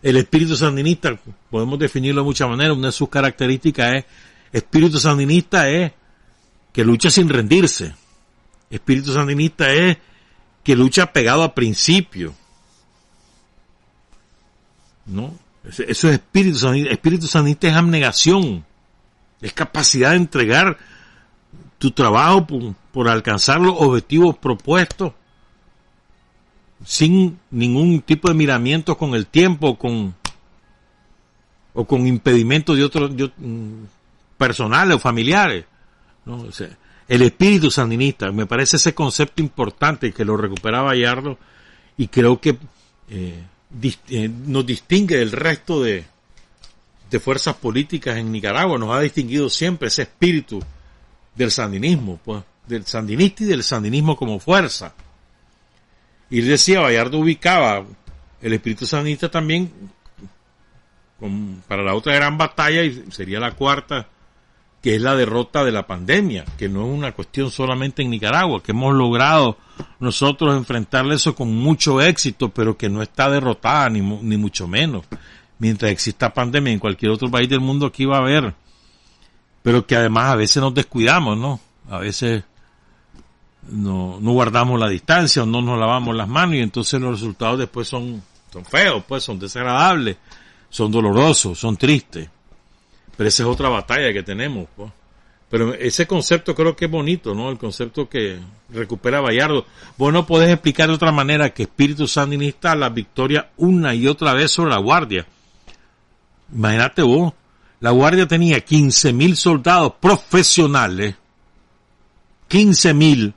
El 0.01 0.15
espíritu 0.17 0.55
sandinista, 0.55 1.19
podemos 1.49 1.77
definirlo 1.77 2.21
de 2.21 2.25
muchas 2.25 2.49
maneras, 2.49 2.77
una 2.77 2.87
de 2.87 2.93
sus 2.93 3.09
características 3.09 3.95
es, 3.95 4.05
espíritu 4.53 4.97
sandinista 4.97 5.69
es 5.69 5.91
que 6.71 6.83
lucha 6.83 7.09
sin 7.09 7.27
rendirse. 7.27 7.93
Espíritu 8.69 9.11
sandinista 9.11 9.71
es 9.71 9.97
que 10.63 10.75
lucha 10.75 11.11
pegado 11.11 11.43
a 11.43 11.53
principio. 11.53 12.33
¿No? 15.05 15.33
Eso 15.63 15.83
es 15.83 16.05
espíritu 16.05 16.57
sandinista. 16.57 16.93
Espíritu 16.93 17.27
sandinista 17.27 17.67
es 17.67 17.75
abnegación. 17.75 18.65
Es 19.41 19.53
capacidad 19.53 20.11
de 20.11 20.17
entregar 20.17 20.77
tu 21.77 21.91
trabajo 21.91 22.45
por, 22.47 22.75
por 22.91 23.09
alcanzar 23.09 23.59
los 23.59 23.75
objetivos 23.77 24.37
propuestos 24.37 25.13
sin 26.85 27.39
ningún 27.51 28.01
tipo 28.01 28.27
de 28.27 28.33
miramientos 28.33 28.97
con 28.97 29.15
el 29.15 29.27
tiempo 29.27 29.77
con, 29.77 30.15
o 31.73 31.85
con 31.85 32.07
impedimentos 32.07 32.77
de 32.77 32.83
otros 32.83 33.11
mm, 33.37 33.83
personales 34.37 34.95
o 34.95 34.99
familiares. 34.99 35.65
¿no? 36.25 36.45
el 37.07 37.23
espíritu 37.23 37.71
sandinista, 37.71 38.31
me 38.31 38.45
parece 38.45 38.77
ese 38.77 38.93
concepto 38.93 39.41
importante 39.41 40.13
que 40.13 40.23
lo 40.23 40.37
recupera 40.37 40.83
Bayardo 40.83 41.39
y 41.97 42.07
creo 42.07 42.39
que 42.39 42.55
eh, 43.09 43.43
eh, 44.09 44.29
nos 44.45 44.65
distingue 44.65 45.17
del 45.17 45.31
resto 45.31 45.81
de, 45.81 46.05
de 47.09 47.19
fuerzas 47.19 47.55
políticas 47.55 48.17
en 48.17 48.31
Nicaragua, 48.31 48.77
nos 48.77 48.95
ha 48.95 49.01
distinguido 49.01 49.49
siempre 49.49 49.87
ese 49.87 50.03
espíritu 50.03 50.59
del 51.35 51.51
sandinismo, 51.51 52.19
pues, 52.23 52.43
del 52.67 52.85
sandinista 52.85 53.43
y 53.43 53.47
del 53.47 53.63
sandinismo 53.63 54.15
como 54.15 54.39
fuerza. 54.39 54.93
Y 56.29 56.41
decía, 56.41 56.81
Bayardo 56.81 57.19
ubicaba 57.19 57.85
el 58.41 58.53
espíritu 58.53 58.85
sanista 58.85 59.29
también 59.29 59.71
para 61.67 61.83
la 61.83 61.95
otra 61.95 62.13
gran 62.13 62.37
batalla, 62.37 62.83
y 62.83 63.11
sería 63.11 63.39
la 63.39 63.51
cuarta, 63.51 64.07
que 64.81 64.95
es 64.95 65.01
la 65.01 65.15
derrota 65.15 65.65
de 65.65 65.71
la 65.71 65.85
pandemia, 65.85 66.45
que 66.57 66.69
no 66.69 66.85
es 66.85 66.97
una 66.97 67.11
cuestión 67.11 67.51
solamente 67.51 68.01
en 68.01 68.09
Nicaragua, 68.09 68.63
que 68.63 68.71
hemos 68.71 68.95
logrado 68.95 69.57
nosotros 69.99 70.55
enfrentarle 70.55 71.15
eso 71.15 71.35
con 71.35 71.53
mucho 71.53 72.01
éxito, 72.01 72.49
pero 72.49 72.77
que 72.77 72.89
no 72.89 73.01
está 73.01 73.29
derrotada, 73.29 73.89
ni, 73.89 73.99
ni 73.99 74.37
mucho 74.37 74.67
menos. 74.67 75.05
Mientras 75.57 75.91
exista 75.91 76.33
pandemia 76.33 76.71
en 76.71 76.79
cualquier 76.79 77.11
otro 77.11 77.29
país 77.29 77.49
del 77.49 77.59
mundo 77.59 77.87
aquí 77.87 78.05
va 78.05 78.17
a 78.17 78.21
haber, 78.21 78.53
pero 79.61 79.85
que 79.85 79.97
además 79.97 80.31
a 80.31 80.35
veces 80.37 80.63
nos 80.63 80.73
descuidamos, 80.73 81.37
¿no? 81.37 81.59
A 81.89 81.97
veces 81.99 82.43
no, 83.67 84.19
no 84.19 84.31
guardamos 84.31 84.79
la 84.79 84.89
distancia 84.89 85.43
o 85.43 85.45
no 85.45 85.61
nos 85.61 85.79
lavamos 85.79 86.15
las 86.15 86.27
manos 86.27 86.55
y 86.55 86.59
entonces 86.59 86.99
los 86.99 87.19
resultados 87.19 87.59
después 87.59 87.87
son, 87.87 88.21
son 88.51 88.65
feos, 88.65 89.03
pues 89.07 89.23
son 89.23 89.39
desagradables, 89.39 90.17
son 90.69 90.91
dolorosos, 90.91 91.59
son 91.59 91.77
tristes. 91.77 92.29
Pero 93.15 93.27
esa 93.27 93.43
es 93.43 93.49
otra 93.49 93.69
batalla 93.69 94.13
que 94.13 94.23
tenemos, 94.23 94.67
pues. 94.75 94.91
Pero 95.49 95.73
ese 95.73 96.05
concepto 96.05 96.53
creo 96.53 96.75
que 96.75 96.85
es 96.85 96.91
bonito, 96.91 97.33
¿no? 97.33 97.49
El 97.49 97.57
concepto 97.57 98.07
que 98.07 98.37
recupera 98.69 99.19
Bayardo. 99.19 99.65
Vos 99.97 100.13
no 100.13 100.27
podés 100.27 100.51
explicar 100.51 100.87
de 100.87 100.93
otra 100.93 101.11
manera 101.11 101.49
que 101.49 101.63
espíritu 101.63 102.07
sandinista 102.07 102.75
la 102.75 102.89
victoria 102.89 103.49
una 103.57 103.95
y 103.95 104.07
otra 104.07 104.33
vez 104.33 104.51
sobre 104.51 104.69
la 104.69 104.77
Guardia. 104.77 105.25
Imagínate 106.53 107.01
vos, 107.01 107.33
la 107.79 107.89
Guardia 107.91 108.27
tenía 108.27 108.63
15.000 108.63 109.35
soldados 109.35 109.93
profesionales, 109.99 111.15
15.000 112.47 113.33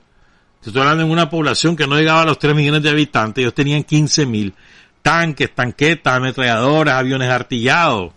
estoy 0.69 0.81
hablando 0.81 1.03
en 1.03 1.11
una 1.11 1.29
población 1.29 1.75
que 1.75 1.87
no 1.87 1.97
llegaba 1.97 2.21
a 2.21 2.25
los 2.25 2.39
3 2.39 2.55
millones 2.55 2.83
de 2.83 2.89
habitantes, 2.89 3.41
ellos 3.41 3.53
tenían 3.53 3.83
15 3.83 4.25
mil 4.25 4.53
tanques, 5.01 5.53
tanquetas, 5.53 6.15
ametralladoras, 6.15 6.95
aviones 6.95 7.29
artillados, 7.29 8.13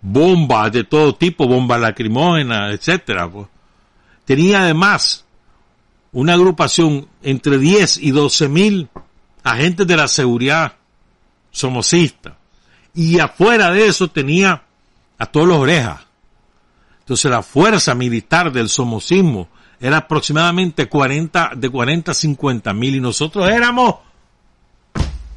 bombas 0.00 0.72
de 0.72 0.84
todo 0.84 1.14
tipo, 1.14 1.46
bombas 1.46 1.80
lacrimógenas, 1.80 2.72
etcétera. 2.72 3.28
Pues. 3.28 3.48
Tenía 4.24 4.62
además 4.62 5.26
una 6.12 6.34
agrupación 6.34 7.08
entre 7.22 7.58
10 7.58 7.98
y 7.98 8.12
12 8.12 8.48
mil 8.48 8.88
agentes 9.42 9.86
de 9.86 9.96
la 9.96 10.08
seguridad 10.08 10.74
somocista. 11.50 12.38
Y 12.94 13.18
afuera 13.18 13.70
de 13.72 13.86
eso 13.86 14.08
tenía 14.08 14.62
a 15.18 15.26
todos 15.26 15.48
los 15.48 15.58
orejas. 15.58 16.00
Entonces 17.00 17.30
la 17.30 17.42
fuerza 17.42 17.94
militar 17.94 18.52
del 18.52 18.68
somocismo 18.68 19.48
era 19.80 19.98
aproximadamente 19.98 20.88
40, 20.88 21.52
de 21.56 21.70
40 21.70 22.10
a 22.10 22.14
50 22.14 22.72
mil 22.74 22.96
y 22.96 23.00
nosotros 23.00 23.48
éramos 23.48 23.96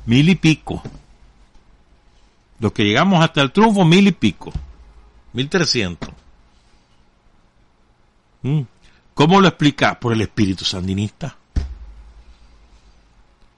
mil 0.05 0.29
y 0.29 0.35
pico. 0.35 0.81
Los 2.59 2.71
que 2.71 2.83
llegamos 2.83 3.23
hasta 3.23 3.41
el 3.41 3.51
triunfo, 3.51 3.85
mil 3.85 4.07
y 4.07 4.11
pico. 4.11 4.51
Mil 5.33 5.49
trescientos. 5.49 6.09
¿Mm? 8.41 8.61
¿Cómo 9.13 9.39
lo 9.41 9.47
explica? 9.47 9.99
Por 9.99 10.13
el 10.13 10.21
espíritu 10.21 10.65
sandinista. 10.65 11.35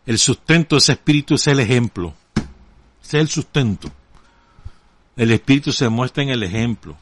El 0.06 0.18
sustento 0.18 0.76
de 0.76 0.80
ese 0.80 0.94
espíritu 0.94 1.36
es 1.36 1.48
el 1.48 1.60
ejemplo. 1.60 2.14
Es 3.02 3.14
el 3.14 3.30
sustento. 3.30 3.90
El 5.16 5.32
espíritu 5.32 5.72
se 5.72 5.88
muestra 5.90 6.24
en 6.24 6.30
el 6.30 6.44
ejemplo. 6.44 6.98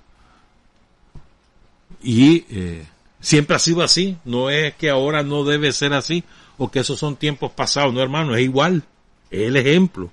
Y 2.03 2.45
eh, 2.49 2.85
siempre 3.21 3.55
ha 3.55 3.59
sido 3.59 3.81
así. 3.81 4.17
No 4.25 4.49
es 4.49 4.75
que 4.75 4.89
ahora 4.89 5.23
no 5.23 5.45
debe 5.45 5.71
ser 5.71 5.93
así 5.93 6.23
o 6.57 6.69
que 6.69 6.79
esos 6.79 6.99
son 6.99 7.15
tiempos 7.15 7.51
pasados. 7.51 7.93
No, 7.93 8.01
hermano, 8.01 8.35
es 8.35 8.41
igual. 8.41 8.83
Es 9.29 9.47
el 9.47 9.55
ejemplo. 9.55 10.11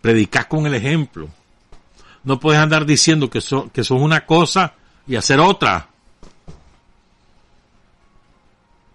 Predicar 0.00 0.46
con 0.48 0.66
el 0.66 0.74
ejemplo. 0.74 1.28
No 2.22 2.38
puedes 2.38 2.60
andar 2.60 2.86
diciendo 2.86 3.28
que, 3.28 3.40
son 3.40 3.70
que 3.70 3.82
sos 3.82 4.00
una 4.00 4.24
cosa 4.26 4.74
y 5.06 5.16
hacer 5.16 5.40
otra. 5.40 5.88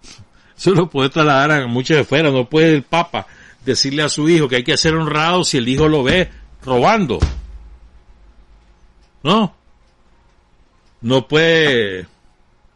Eso 0.58 0.72
lo 0.72 0.90
puede 0.90 1.10
trasladar 1.10 1.52
a 1.52 1.68
muchos 1.68 1.98
de 1.98 2.06
fuera. 2.06 2.32
No 2.32 2.48
puede 2.48 2.74
el 2.74 2.84
Papa 2.84 3.28
decirle 3.66 4.04
a 4.04 4.10
su 4.10 4.30
hijo 4.30 4.48
que 4.48 4.58
hay 4.58 4.64
que 4.64 4.78
ser 4.78 4.96
honrado 4.96 5.44
si 5.44 5.58
el 5.58 5.68
hijo 5.68 5.88
lo 5.88 6.04
ve 6.04 6.30
robando. 6.64 7.20
No. 9.24 9.56
No 11.06 11.28
puede, 11.28 12.08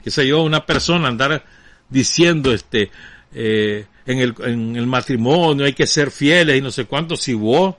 qué 0.03 0.11
sé 0.11 0.27
yo, 0.27 0.43
una 0.43 0.63
persona 0.63 1.07
andar 1.07 1.43
diciendo 1.89 2.53
este, 2.53 2.91
eh, 3.33 3.87
en, 4.05 4.19
el, 4.19 4.35
en 4.43 4.75
el 4.75 4.85
matrimonio 4.85 5.65
hay 5.65 5.73
que 5.73 5.87
ser 5.87 6.11
fieles 6.11 6.55
y 6.55 6.61
no 6.61 6.69
sé 6.69 6.85
cuánto, 6.85 7.15
si 7.15 7.33
vos 7.33 7.73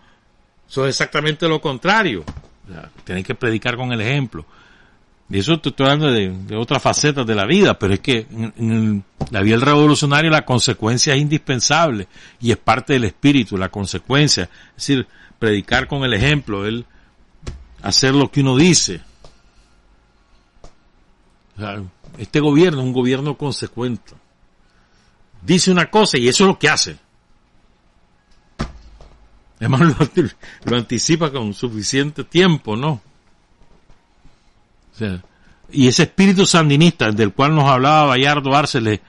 sos 0.66 0.88
exactamente 0.88 1.46
lo 1.46 1.60
contrario. 1.60 2.24
O 2.68 3.22
que 3.22 3.34
predicar 3.36 3.76
con 3.76 3.92
el 3.92 4.00
ejemplo. 4.00 4.44
Y 5.28 5.38
eso 5.38 5.52
estoy 5.52 5.72
hablando 5.78 6.10
de, 6.10 6.56
otras 6.56 6.82
facetas 6.82 7.24
de 7.24 7.36
la 7.36 7.46
vida, 7.46 7.78
pero 7.78 7.94
es 7.94 8.00
que 8.00 8.26
en, 8.30 9.04
la 9.30 9.42
vida 9.42 9.54
del 9.54 9.64
revolucionario 9.64 10.32
la 10.32 10.44
consecuencia 10.44 11.14
es 11.14 11.20
indispensable 11.20 12.08
y 12.40 12.50
es 12.50 12.56
parte 12.56 12.94
del 12.94 13.04
espíritu, 13.04 13.56
la 13.56 13.68
consecuencia. 13.68 14.50
Es 14.76 14.88
decir, 14.88 15.06
predicar 15.38 15.86
con 15.86 16.02
el 16.02 16.12
ejemplo, 16.12 16.66
el 16.66 16.86
hacer 17.82 18.16
lo 18.16 18.32
que 18.32 18.40
uno 18.40 18.56
dice. 18.56 19.00
Este 22.18 22.40
gobierno 22.40 22.80
es 22.80 22.86
un 22.86 22.92
gobierno 22.92 23.36
consecuente. 23.36 24.12
Dice 25.42 25.70
una 25.70 25.90
cosa 25.90 26.18
y 26.18 26.28
eso 26.28 26.44
es 26.44 26.48
lo 26.48 26.58
que 26.58 26.68
hace. 26.68 26.98
Además 29.58 29.80
lo, 30.14 30.28
lo 30.64 30.76
anticipa 30.76 31.30
con 31.30 31.54
suficiente 31.54 32.24
tiempo, 32.24 32.76
¿no? 32.76 33.00
y 35.72 35.86
ese 35.86 36.04
espíritu 36.04 36.46
sandinista 36.46 37.10
del 37.10 37.32
cual 37.32 37.54
nos 37.54 37.64
hablaba 37.64 38.06
Bayardo 38.06 38.54
Arceles, 38.54 39.00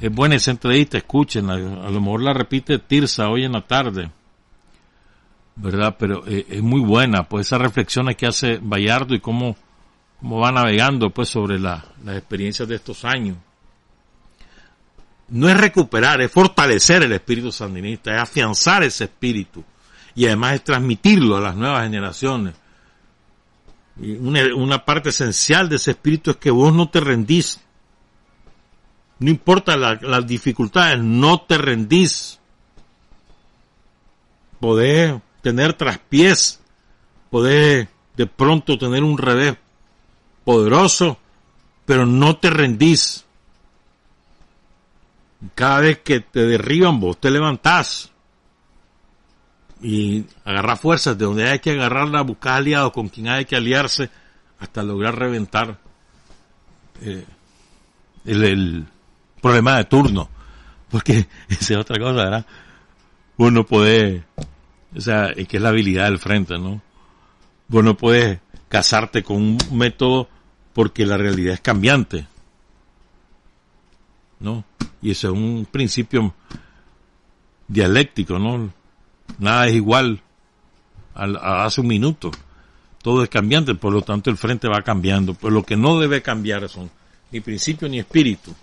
es 0.00 0.10
buena 0.12 0.36
esa 0.36 0.50
entrevista, 0.50 0.96
escuchen, 0.98 1.50
a, 1.50 1.56
lo 1.56 2.00
mejor 2.00 2.22
la 2.22 2.32
repite 2.32 2.78
Tirsa 2.78 3.28
hoy 3.28 3.44
en 3.44 3.52
la 3.52 3.60
tarde, 3.62 4.10
¿verdad? 5.56 5.96
Pero 5.98 6.26
eh, 6.26 6.46
es 6.48 6.62
muy 6.62 6.80
buena, 6.80 7.24
pues 7.24 7.46
esas 7.46 7.60
reflexiones 7.60 8.16
que 8.16 8.26
hace 8.26 8.58
Bayardo 8.62 9.14
y 9.14 9.20
cómo, 9.20 9.56
cómo 10.24 10.40
va 10.40 10.50
navegando 10.50 11.10
pues 11.10 11.28
sobre 11.28 11.58
la, 11.58 11.84
las 12.02 12.16
experiencias 12.16 12.66
de 12.66 12.76
estos 12.76 13.04
años. 13.04 13.36
No 15.28 15.50
es 15.50 15.56
recuperar, 15.56 16.22
es 16.22 16.32
fortalecer 16.32 17.02
el 17.02 17.12
espíritu 17.12 17.52
sandinista, 17.52 18.14
es 18.14 18.22
afianzar 18.22 18.82
ese 18.84 19.04
espíritu 19.04 19.62
y 20.14 20.24
además 20.24 20.54
es 20.54 20.64
transmitirlo 20.64 21.36
a 21.36 21.40
las 21.42 21.54
nuevas 21.54 21.82
generaciones 21.82 22.54
una, 23.96 24.54
una 24.54 24.82
parte 24.82 25.10
esencial 25.10 25.68
de 25.68 25.76
ese 25.76 25.90
espíritu 25.92 26.30
es 26.30 26.36
que 26.38 26.50
vos 26.50 26.72
no 26.72 26.88
te 26.88 27.00
rendís. 27.00 27.60
No 29.18 29.30
importa 29.30 29.76
las 29.76 30.26
dificultades, 30.26 31.00
no 31.00 31.42
te 31.42 31.58
rendís. 31.58 32.40
Podés 34.58 35.14
tener 35.42 35.74
traspiés, 35.74 36.60
podés 37.30 37.88
de 38.16 38.26
pronto 38.26 38.78
tener 38.78 39.04
un 39.04 39.18
revés 39.18 39.56
poderoso, 40.44 41.18
pero 41.84 42.06
no 42.06 42.36
te 42.36 42.50
rendís. 42.50 43.24
Cada 45.54 45.80
vez 45.80 45.98
que 45.98 46.20
te 46.20 46.46
derriban, 46.46 47.00
vos 47.00 47.18
te 47.18 47.30
levantás 47.30 48.10
y 49.82 50.24
agarrar 50.46 50.78
fuerzas 50.78 51.18
de 51.18 51.26
donde 51.26 51.50
hay 51.50 51.58
que 51.58 51.72
agarrarla, 51.72 52.22
buscar 52.22 52.54
aliados 52.54 52.92
con 52.92 53.08
quien 53.08 53.28
hay 53.28 53.44
que 53.44 53.56
aliarse 53.56 54.08
hasta 54.58 54.82
lograr 54.82 55.18
reventar 55.18 55.78
eh, 57.02 57.26
el, 58.24 58.86
problema 59.42 59.76
de 59.76 59.84
turno. 59.84 60.30
Porque 60.90 61.26
esa 61.48 61.74
es 61.74 61.78
otra 61.78 61.98
cosa, 61.98 62.24
¿verdad? 62.24 62.46
Uno 63.36 63.66
puede, 63.66 64.24
o 64.96 65.00
sea, 65.00 65.26
es 65.26 65.46
que 65.48 65.58
es 65.58 65.62
la 65.62 65.68
habilidad 65.68 66.04
del 66.04 66.18
frente, 66.18 66.56
¿no? 66.58 66.80
Vos 67.68 67.84
no 67.84 67.94
puedes 67.94 68.38
casarte 68.70 69.22
con 69.22 69.36
un 69.36 69.58
método 69.72 70.28
porque 70.74 71.06
la 71.06 71.16
realidad 71.16 71.54
es 71.54 71.60
cambiante. 71.60 72.26
¿No? 74.40 74.64
Y 75.00 75.12
eso 75.12 75.28
es 75.28 75.32
un 75.32 75.66
principio 75.70 76.34
dialéctico, 77.68 78.38
¿no? 78.38 78.70
Nada 79.38 79.68
es 79.68 79.74
igual 79.74 80.20
a, 81.14 81.64
hace 81.64 81.80
un 81.80 81.86
minuto. 81.86 82.30
Todo 83.00 83.22
es 83.22 83.28
cambiante, 83.28 83.74
por 83.74 83.92
lo 83.92 84.02
tanto 84.02 84.30
el 84.30 84.36
frente 84.36 84.68
va 84.68 84.82
cambiando. 84.82 85.34
Pues 85.34 85.52
lo 85.52 85.62
que 85.62 85.76
no 85.76 85.98
debe 85.98 86.20
cambiar 86.20 86.68
son 86.68 86.90
ni 87.30 87.40
principio 87.40 87.88
ni 87.88 87.98
espíritu. 87.98 88.54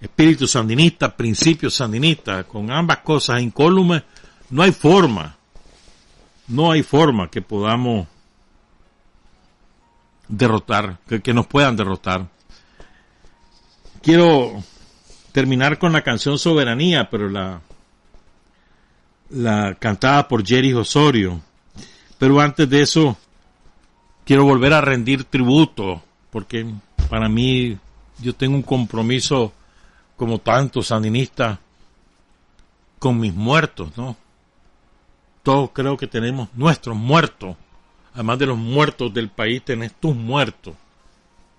Espíritu 0.00 0.48
sandinista, 0.48 1.16
principio 1.16 1.70
sandinista, 1.70 2.44
con 2.44 2.70
ambas 2.72 2.98
cosas 2.98 3.40
incólumes, 3.40 4.02
no 4.50 4.62
hay 4.62 4.72
forma, 4.72 5.36
no 6.48 6.72
hay 6.72 6.82
forma 6.82 7.30
que 7.30 7.40
podamos 7.40 8.08
derrotar, 10.32 10.98
que, 11.06 11.20
que 11.20 11.34
nos 11.34 11.46
puedan 11.46 11.76
derrotar. 11.76 12.26
Quiero 14.02 14.64
terminar 15.30 15.78
con 15.78 15.92
la 15.92 16.02
canción 16.02 16.38
Soberanía, 16.38 17.08
pero 17.10 17.28
la, 17.28 17.60
la 19.30 19.74
cantada 19.74 20.26
por 20.26 20.44
Jerry 20.44 20.72
Osorio. 20.72 21.40
Pero 22.18 22.40
antes 22.40 22.68
de 22.68 22.80
eso, 22.80 23.16
quiero 24.24 24.44
volver 24.44 24.72
a 24.72 24.80
rendir 24.80 25.24
tributo, 25.24 26.02
porque 26.30 26.66
para 27.10 27.28
mí 27.28 27.78
yo 28.18 28.34
tengo 28.34 28.56
un 28.56 28.62
compromiso 28.62 29.52
como 30.16 30.38
tantos 30.38 30.88
sandinistas 30.88 31.58
con 32.98 33.18
mis 33.20 33.34
muertos, 33.34 33.96
¿no? 33.96 34.16
Todos 35.42 35.70
creo 35.72 35.96
que 35.96 36.06
tenemos 36.06 36.48
nuestros 36.54 36.96
muertos. 36.96 37.56
Además 38.14 38.38
de 38.38 38.46
los 38.46 38.58
muertos 38.58 39.12
del 39.12 39.30
país, 39.30 39.62
tenés 39.64 39.94
tus 39.94 40.14
muertos. 40.14 40.74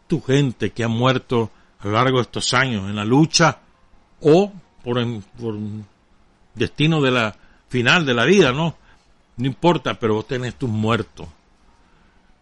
Tu 0.08 0.22
gente 0.22 0.72
que 0.72 0.84
ha 0.84 0.88
muerto 0.88 1.52
a 1.80 1.88
lo 1.88 1.94
largo 1.94 2.18
de 2.18 2.24
estos 2.24 2.54
años 2.54 2.90
en 2.90 2.96
la 2.96 3.06
lucha 3.06 3.60
o 4.22 4.52
por, 4.84 5.22
por 5.40 5.56
destino 6.54 7.02
de 7.02 7.12
la 7.12 7.36
final 7.70 8.06
de 8.06 8.14
la 8.14 8.26
vida, 8.26 8.52
¿no? 8.52 8.76
No 9.38 9.46
importa, 9.48 9.96
pero 9.96 10.16
vos 10.16 10.28
tenés 10.28 10.56
tus 10.56 10.70
muertos. 10.70 11.28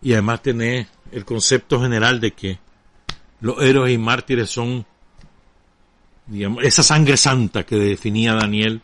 Y 0.02 0.14
además 0.14 0.42
tenés 0.42 0.88
el 1.12 1.26
concepto 1.26 1.80
general 1.82 2.20
de 2.20 2.32
que 2.32 2.60
los 3.40 3.62
héroes 3.62 3.94
y 3.94 3.98
mártires 3.98 4.50
son, 4.50 4.86
digamos, 6.28 6.64
esa 6.64 6.84
sangre 6.84 7.18
santa 7.18 7.64
que 7.64 7.76
definía 7.76 8.34
Daniel 8.34 8.82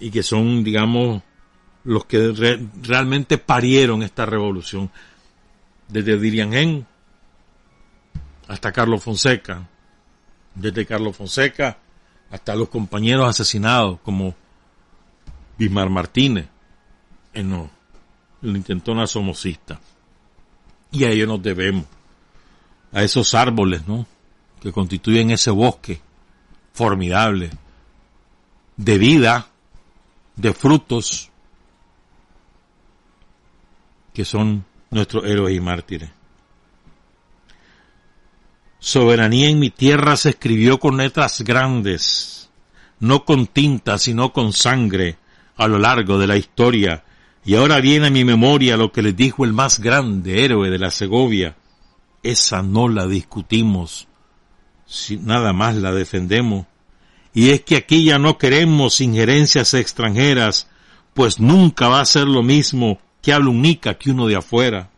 y 0.00 0.10
que 0.10 0.22
son, 0.22 0.64
digamos, 0.64 1.22
los 1.90 2.04
que 2.04 2.32
realmente 2.84 3.36
parieron 3.36 4.04
esta 4.04 4.24
revolución. 4.24 4.92
Desde 5.88 6.20
Diriangén 6.20 6.86
hasta 8.46 8.70
Carlos 8.70 9.02
Fonseca. 9.02 9.68
Desde 10.54 10.86
Carlos 10.86 11.16
Fonseca 11.16 11.78
hasta 12.30 12.54
los 12.54 12.68
compañeros 12.68 13.28
asesinados 13.28 13.98
como 14.04 14.36
Bismar 15.58 15.90
Martínez, 15.90 16.46
en 17.34 17.50
no, 17.50 17.68
el 18.40 18.56
intentona 18.56 19.08
somocista. 19.08 19.80
Y 20.92 21.02
a 21.02 21.10
ellos 21.10 21.26
nos 21.26 21.42
debemos, 21.42 21.86
a 22.92 23.02
esos 23.02 23.34
árboles, 23.34 23.88
¿no? 23.88 24.06
Que 24.62 24.70
constituyen 24.70 25.32
ese 25.32 25.50
bosque 25.50 26.00
formidable 26.72 27.50
de 28.76 28.96
vida, 28.96 29.48
de 30.36 30.54
frutos, 30.54 31.30
que 34.12 34.24
son 34.24 34.64
nuestros 34.90 35.24
héroes 35.24 35.56
y 35.56 35.60
mártires. 35.60 36.10
Soberanía 38.78 39.50
en 39.50 39.58
mi 39.58 39.70
tierra 39.70 40.16
se 40.16 40.30
escribió 40.30 40.78
con 40.78 40.96
letras 40.96 41.42
grandes, 41.42 42.50
no 42.98 43.24
con 43.24 43.46
tinta, 43.46 43.98
sino 43.98 44.32
con 44.32 44.52
sangre, 44.52 45.18
a 45.56 45.68
lo 45.68 45.78
largo 45.78 46.18
de 46.18 46.26
la 46.26 46.38
historia, 46.38 47.04
y 47.44 47.54
ahora 47.54 47.80
viene 47.80 48.06
a 48.06 48.10
mi 48.10 48.24
memoria 48.24 48.76
lo 48.76 48.92
que 48.92 49.02
les 49.02 49.16
dijo 49.16 49.44
el 49.44 49.52
más 49.52 49.80
grande 49.80 50.44
héroe 50.44 50.70
de 50.70 50.78
la 50.78 50.90
Segovia. 50.90 51.56
Esa 52.22 52.62
no 52.62 52.88
la 52.88 53.06
discutimos, 53.06 54.08
si 54.86 55.18
nada 55.18 55.52
más 55.52 55.76
la 55.76 55.92
defendemos. 55.92 56.66
Y 57.32 57.50
es 57.50 57.62
que 57.62 57.76
aquí 57.76 58.04
ya 58.04 58.18
no 58.18 58.38
queremos 58.38 59.00
injerencias 59.00 59.74
extranjeras, 59.74 60.68
pues 61.14 61.38
nunca 61.38 61.88
va 61.88 62.00
a 62.00 62.06
ser 62.06 62.26
lo 62.26 62.42
mismo 62.42 62.98
que 63.22 63.32
habla 63.32 63.50
un 63.50 63.62
nica 63.62 63.94
que 63.94 64.10
uno 64.10 64.26
de 64.26 64.36
afuera. 64.36 64.90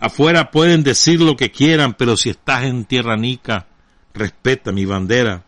Afuera 0.00 0.50
pueden 0.50 0.82
decir 0.82 1.20
lo 1.20 1.36
que 1.36 1.50
quieran, 1.50 1.94
pero 1.94 2.16
si 2.16 2.30
estás 2.30 2.64
en 2.64 2.84
tierra 2.84 3.16
nica, 3.16 3.66
respeta 4.14 4.72
mi 4.72 4.84
bandera. 4.84 5.44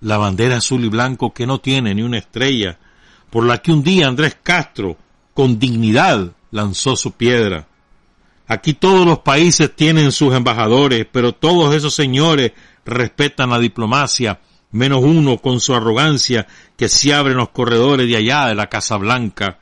La 0.00 0.16
bandera 0.16 0.56
azul 0.56 0.84
y 0.84 0.88
blanco 0.88 1.32
que 1.32 1.46
no 1.46 1.60
tiene 1.60 1.94
ni 1.94 2.02
una 2.02 2.18
estrella, 2.18 2.78
por 3.30 3.44
la 3.44 3.58
que 3.58 3.72
un 3.72 3.82
día 3.82 4.08
Andrés 4.08 4.36
Castro, 4.42 4.96
con 5.34 5.58
dignidad, 5.58 6.32
lanzó 6.50 6.96
su 6.96 7.12
piedra. 7.12 7.66
Aquí 8.46 8.72
todos 8.72 9.06
los 9.06 9.18
países 9.18 9.74
tienen 9.76 10.10
sus 10.10 10.34
embajadores, 10.34 11.06
pero 11.12 11.34
todos 11.34 11.74
esos 11.74 11.94
señores 11.94 12.52
respetan 12.86 13.50
la 13.50 13.58
diplomacia, 13.58 14.40
menos 14.70 15.02
uno 15.04 15.38
con 15.38 15.60
su 15.60 15.74
arrogancia 15.74 16.46
que 16.76 16.88
se 16.88 17.12
abre 17.12 17.32
en 17.32 17.38
los 17.38 17.50
corredores 17.50 18.08
de 18.08 18.16
allá 18.16 18.46
de 18.46 18.54
la 18.54 18.68
Casa 18.68 18.96
Blanca. 18.96 19.58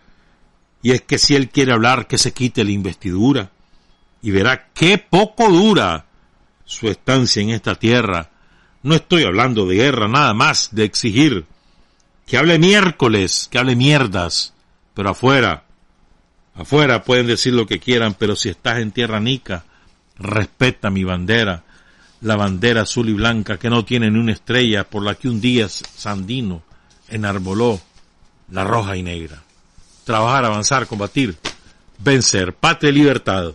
Y 0.87 0.93
es 0.93 1.03
que 1.03 1.19
si 1.19 1.35
él 1.35 1.49
quiere 1.49 1.73
hablar, 1.73 2.07
que 2.07 2.17
se 2.17 2.33
quite 2.33 2.63
la 2.63 2.71
investidura 2.71 3.51
y 4.23 4.31
verá 4.31 4.69
qué 4.73 4.99
poco 4.99 5.51
dura 5.51 6.07
su 6.65 6.87
estancia 6.87 7.43
en 7.43 7.51
esta 7.51 7.75
tierra. 7.75 8.31
No 8.85 8.95
estoy 8.95 9.25
hablando 9.25 9.67
de 9.67 9.75
guerra, 9.75 10.07
nada 10.07 10.33
más 10.33 10.69
de 10.71 10.85
exigir 10.85 11.45
que 12.25 12.39
hable 12.39 12.61
miércoles, 12.61 13.49
que 13.51 13.59
hable 13.59 13.75
mierdas, 13.75 14.55
pero 14.95 15.11
afuera, 15.11 15.65
afuera 16.55 17.03
pueden 17.03 17.27
decir 17.27 17.55
lo 17.55 17.67
que 17.67 17.81
quieran, 17.81 18.15
pero 18.15 18.37
si 18.37 18.51
estás 18.51 18.79
en 18.79 18.93
tierra 18.93 19.19
nica, 19.19 19.65
respeta 20.17 20.89
mi 20.89 21.03
bandera, 21.03 21.65
la 22.21 22.37
bandera 22.37 22.83
azul 22.83 23.09
y 23.09 23.15
blanca 23.15 23.59
que 23.59 23.71
no 23.71 23.85
tiene 23.85 24.09
ni 24.09 24.21
una 24.21 24.35
estrella 24.35 24.89
por 24.89 25.03
la 25.03 25.17
que 25.17 25.29
un 25.29 25.41
día 25.41 25.69
Sandino 25.69 26.63
enarboló 27.09 27.81
la 28.53 28.63
roja 28.63 28.97
y 28.97 29.03
negra. 29.03 29.43
Trabajar, 30.07 30.45
avanzar, 30.45 30.87
combatir, 30.87 31.35
vencer, 31.99 32.55
patria 32.55 32.91
y 32.91 32.95
libertad. 32.95 33.55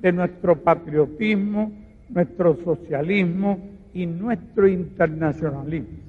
de 0.00 0.12
nuestro 0.12 0.56
patriotismo, 0.62 1.72
nuestro 2.08 2.56
socialismo 2.64 3.58
y 3.92 4.06
nuestro 4.06 4.68
internacionalismo. 4.68 6.07